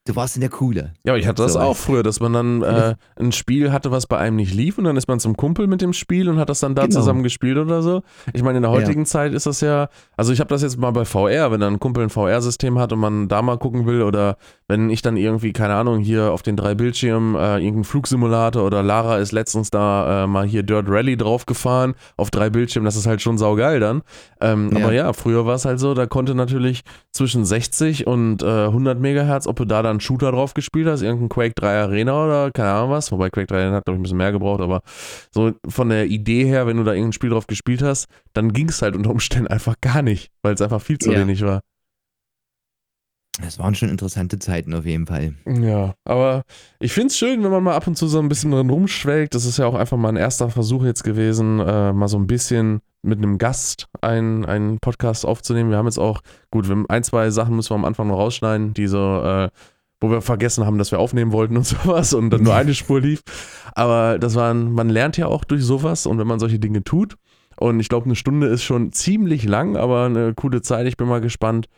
Du 0.06 0.18
warst 0.18 0.36
in 0.36 0.42
der 0.42 0.50
Coole. 0.50 0.92
Ja, 1.06 1.14
aber 1.14 1.20
ich 1.20 1.28
hatte 1.28 1.44
das 1.44 1.54
So, 1.54 1.60
auch 1.62 1.78
früher, 1.78 2.04
dass 2.04 2.20
man 2.20 2.34
dann 2.34 2.62
äh, 2.62 2.96
ein 3.18 3.32
Spiel 3.32 3.72
hatte, 3.72 3.90
was 3.90 4.06
bei 4.06 4.18
einem 4.18 4.36
nicht 4.36 4.54
lief 4.54 4.78
und 4.78 4.84
dann 4.84 4.98
ist 4.98 5.08
man 5.08 5.22
zum 5.22 5.38
Kumpel 5.38 5.66
mit 5.68 5.80
dem 5.82 5.94
Spiel 5.94 6.28
und 6.28 6.40
hat 6.40 6.50
das 6.50 6.60
dann 6.60 6.76
da 6.76 6.82
Genau. 6.88 6.96
zusammen 7.00 7.24
gespielt 7.24 7.58
oder 7.58 7.82
so. 7.82 8.02
Ich 8.34 8.44
meine, 8.44 8.58
in 8.58 8.64
der 8.64 8.72
heutigen 8.72 9.06
Zeit 9.06 9.34
ist 9.34 9.46
das 9.46 9.62
ja, 9.62 9.88
also 10.18 10.34
ich 10.34 10.42
habe 10.42 10.50
das 10.50 10.62
jetzt 10.62 10.78
mal 10.78 10.92
bei 10.92 11.06
VR, 11.06 11.54
wenn 11.54 11.62
dann 11.62 11.76
ein 11.76 11.80
Kumpel 11.80 12.04
ein 12.04 12.10
VR-System 12.10 12.80
hat 12.80 12.92
und 12.92 13.00
man 13.00 13.30
da 13.30 13.42
mal 13.42 13.58
gucken 13.58 13.86
will 13.86 14.02
oder 14.02 14.36
wenn 14.68 14.90
ich 14.90 15.02
dann 15.02 15.16
irgendwie, 15.16 15.54
keine 15.54 15.76
Ahnung, 15.76 16.00
hier 16.00 16.34
auf 16.34 16.42
den 16.42 16.58
drei 16.58 16.76
Bildschirmen 16.76 17.36
äh, 17.36 17.54
irgendeinen 17.60 17.86
Flugsimulator 17.86 18.64
oder 18.66 18.84
Lara 18.84 19.20
ist 19.20 19.32
letztens 19.32 19.70
da 19.72 20.26
äh, 20.26 20.28
mal 20.28 20.46
hier 20.46 20.64
Dirt 20.64 20.88
Rally 20.90 21.16
draufgefahren 21.16 21.94
auf 22.18 22.30
drei 22.30 22.50
Bildschirmen, 22.50 22.84
das 22.86 22.98
ist 22.98 23.08
halt 23.08 23.22
schon 23.22 23.38
saugeil 23.38 23.80
dann. 23.80 24.02
Ähm, 24.42 24.70
Ja. 24.76 24.84
Aber 24.84 24.94
ja, 24.94 25.14
früher 25.14 25.46
war 25.46 25.56
es 25.56 25.64
halt 25.64 25.80
so, 25.80 25.94
da 25.94 26.08
konnte 26.08 26.36
natürlich 26.36 26.84
zwischen 27.14 27.46
60 27.46 28.06
und 28.06 28.44
äh, 28.44 28.66
100 28.66 29.00
Megahertz, 29.00 29.48
ob 29.48 29.56
du 29.56 29.64
da 29.66 29.82
dann 29.82 29.93
Shooter 30.00 30.32
drauf 30.32 30.54
gespielt 30.54 30.88
hast, 30.88 31.02
irgendein 31.02 31.30
Quake 31.30 31.54
3 31.56 31.82
Arena 31.82 32.26
oder 32.26 32.52
keine 32.52 32.72
Ahnung 32.72 32.92
was, 32.92 33.12
wobei 33.12 33.30
Quake 33.30 33.48
3 33.48 33.56
Arena 33.62 33.76
hat, 33.78 33.86
glaube 33.86 33.96
ich, 33.98 34.00
ein 34.00 34.04
bisschen 34.04 34.18
mehr 34.18 34.32
gebraucht, 34.32 34.62
aber 34.62 34.82
so 35.34 35.52
von 35.68 35.90
der 35.90 36.06
Idee 36.08 36.46
her, 36.46 36.68
wenn 36.68 36.78
du 36.78 36.84
da 36.84 36.92
irgendein 36.94 37.14
Spiel 37.14 37.30
drauf 37.30 37.48
gespielt 37.48 37.82
hast, 37.82 38.08
dann 38.34 38.54
ging 38.54 38.70
es 38.70 38.82
halt 38.82 38.96
unter 38.96 39.10
Umständen 39.12 39.48
einfach 39.50 39.76
gar 39.82 40.02
nicht, 40.02 40.30
weil 40.42 40.54
es 40.54 40.62
einfach 40.62 40.82
viel 40.82 40.98
zu 40.98 41.12
Ja. 41.12 41.20
wenig 41.20 41.44
war. 41.44 41.62
Das 43.42 43.58
waren 43.58 43.74
schon 43.74 43.90
interessante 43.90 44.38
Zeiten 44.38 44.76
auf 44.76 44.86
jeden 44.86 45.08
Fall. 45.08 45.34
Ja, 45.48 45.96
aber 46.06 46.44
ich 46.80 46.94
finde 46.94 47.08
es 47.08 47.18
schön, 47.18 47.44
wenn 47.44 47.50
man 47.50 47.64
mal 47.64 47.76
ab 47.76 47.88
und 47.88 47.98
zu 47.98 48.08
so 48.08 48.20
ein 48.20 48.30
bisschen 48.30 48.52
drin 48.52 48.70
rumschwelgt. 48.70 49.34
Das 49.34 49.46
ist 49.46 49.58
ja 49.58 49.66
auch 49.66 49.74
einfach 49.74 49.98
mal 49.98 50.10
ein 50.10 50.18
erster 50.18 50.52
Versuch 50.52 50.84
jetzt 50.84 51.04
gewesen, 51.04 51.60
äh, 51.60 51.94
mal 51.94 52.08
so 52.08 52.18
ein 52.20 52.28
bisschen 52.28 52.82
mit 53.02 53.18
einem 53.18 53.40
Gast 53.40 53.88
einen, 54.02 54.46
einen 54.46 54.78
Podcast 54.80 55.26
aufzunehmen. 55.26 55.72
Wir 55.72 55.78
haben 55.78 55.88
jetzt 55.88 55.98
auch, 55.98 56.22
gut, 56.52 56.68
ein, 56.90 57.04
zwei 57.04 57.32
Sachen 57.32 57.56
müssen 57.56 57.72
wir 57.72 57.76
am 57.76 57.86
Anfang 57.86 58.08
noch 58.08 58.18
rausschneiden, 58.18 58.76
die 58.76 58.86
so, 58.86 59.24
äh, 59.24 59.50
wo 60.04 60.12
wir 60.12 60.22
vergessen 60.22 60.66
haben, 60.66 60.78
dass 60.78 60.92
wir 60.92 61.00
aufnehmen 61.00 61.32
wollten 61.32 61.56
und 61.56 61.64
sowas 61.66 62.14
und 62.14 62.30
dann 62.30 62.44
nur 62.44 62.54
eine 62.54 62.74
Spur 62.74 63.00
lief. 63.00 63.24
Aber 63.74 64.20
das 64.20 64.36
war, 64.36 64.54
ein, 64.54 64.74
man 64.74 64.90
lernt 64.90 65.16
ja 65.16 65.28
auch 65.28 65.46
durch 65.46 65.64
sowas 65.64 66.06
und 66.06 66.20
wenn 66.20 66.28
man 66.28 66.40
solche 66.40 66.60
Dinge 66.60 66.84
tut. 66.84 67.16
Und 67.56 67.80
ich 67.80 67.88
glaube, 67.88 68.06
eine 68.06 68.18
Stunde 68.18 68.48
ist 68.48 68.64
schon 68.64 68.92
ziemlich 68.92 69.46
lang, 69.46 69.78
aber 69.78 70.06
eine 70.06 70.34
coole 70.34 70.62
Zeit. 70.62 70.88
Ich 70.88 70.98
bin 70.98 71.08
mal 71.08 71.22
gespannt, 71.22 71.70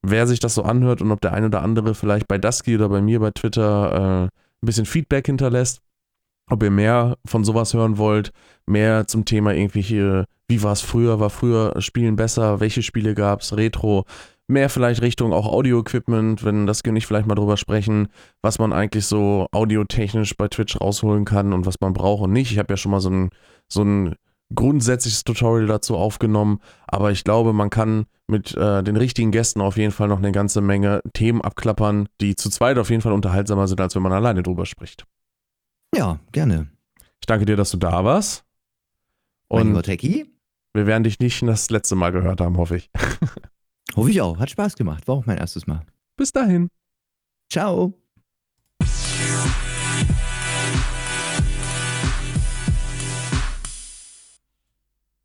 wer 0.00 0.26
sich 0.26 0.40
das 0.40 0.54
so 0.54 0.62
anhört 0.62 1.02
und 1.02 1.12
ob 1.12 1.20
der 1.20 1.34
ein 1.34 1.44
oder 1.44 1.60
andere 1.60 1.94
vielleicht 1.94 2.26
bei 2.28 2.38
Dusky 2.38 2.76
oder 2.76 2.88
bei 2.88 3.02
mir 3.02 3.20
bei 3.20 3.30
Twitter 3.30 3.92
äh, 3.92 4.24
ein 4.24 4.66
bisschen 4.66 4.86
Feedback 4.86 5.26
hinterlässt. 5.26 5.82
Ob 6.48 6.62
ihr 6.62 6.70
mehr 6.70 7.18
von 7.26 7.44
sowas 7.44 7.74
hören 7.74 7.98
wollt, 7.98 8.30
mehr 8.64 9.06
zum 9.06 9.26
Thema 9.26 9.52
irgendwie 9.52 9.82
hier, 9.82 10.24
wie 10.48 10.62
war 10.62 10.72
es 10.72 10.80
früher, 10.80 11.20
war 11.20 11.30
früher 11.30 11.78
Spielen 11.82 12.16
besser, 12.16 12.58
welche 12.58 12.82
Spiele 12.82 13.14
gab 13.14 13.42
es, 13.42 13.54
Retro, 13.54 14.06
mehr 14.50 14.68
vielleicht 14.68 15.00
Richtung 15.02 15.32
auch 15.32 15.46
Audio-Equipment, 15.46 16.44
wenn 16.44 16.66
das 16.66 16.82
nicht 16.84 17.06
vielleicht 17.06 17.26
mal 17.26 17.34
drüber 17.34 17.56
sprechen, 17.56 18.08
was 18.42 18.58
man 18.58 18.72
eigentlich 18.72 19.06
so 19.06 19.46
audiotechnisch 19.52 20.36
bei 20.36 20.48
Twitch 20.48 20.80
rausholen 20.80 21.24
kann 21.24 21.52
und 21.52 21.66
was 21.66 21.80
man 21.80 21.92
braucht 21.92 22.22
und 22.22 22.32
nicht. 22.32 22.52
Ich 22.52 22.58
habe 22.58 22.72
ja 22.72 22.76
schon 22.76 22.90
mal 22.90 23.00
so 23.00 23.10
ein, 23.10 23.30
so 23.68 23.82
ein 23.82 24.14
grundsätzliches 24.54 25.24
Tutorial 25.24 25.66
dazu 25.66 25.96
aufgenommen, 25.96 26.58
aber 26.86 27.12
ich 27.12 27.24
glaube, 27.24 27.52
man 27.52 27.70
kann 27.70 28.06
mit 28.26 28.56
äh, 28.56 28.82
den 28.82 28.96
richtigen 28.96 29.30
Gästen 29.30 29.60
auf 29.60 29.76
jeden 29.76 29.92
Fall 29.92 30.08
noch 30.08 30.18
eine 30.18 30.32
ganze 30.32 30.60
Menge 30.60 31.00
Themen 31.12 31.40
abklappern, 31.40 32.08
die 32.20 32.34
zu 32.34 32.50
zweit 32.50 32.78
auf 32.78 32.90
jeden 32.90 33.02
Fall 33.02 33.12
unterhaltsamer 33.12 33.68
sind, 33.68 33.80
als 33.80 33.94
wenn 33.94 34.02
man 34.02 34.12
alleine 34.12 34.42
drüber 34.42 34.66
spricht. 34.66 35.06
Ja, 35.94 36.18
gerne. 36.32 36.68
Ich 37.20 37.26
danke 37.26 37.44
dir, 37.44 37.56
dass 37.56 37.70
du 37.70 37.76
da 37.76 38.04
warst. 38.04 38.44
Mein 39.48 39.68
lieber 39.68 39.78
Und 39.78 39.84
Techie, 39.84 40.26
wir 40.72 40.86
werden 40.86 41.04
dich 41.04 41.18
nicht 41.18 41.42
das 41.42 41.70
letzte 41.70 41.96
Mal 41.96 42.12
gehört 42.12 42.40
haben, 42.40 42.56
hoffe 42.56 42.76
ich. 42.76 42.90
hoffe 43.96 44.10
ich 44.10 44.20
auch. 44.20 44.38
Hat 44.38 44.50
Spaß 44.50 44.76
gemacht. 44.76 45.06
War 45.08 45.16
auch 45.16 45.26
mein 45.26 45.38
erstes 45.38 45.66
Mal. 45.66 45.82
Bis 46.16 46.32
dahin. 46.32 46.68
Ciao. 47.50 47.94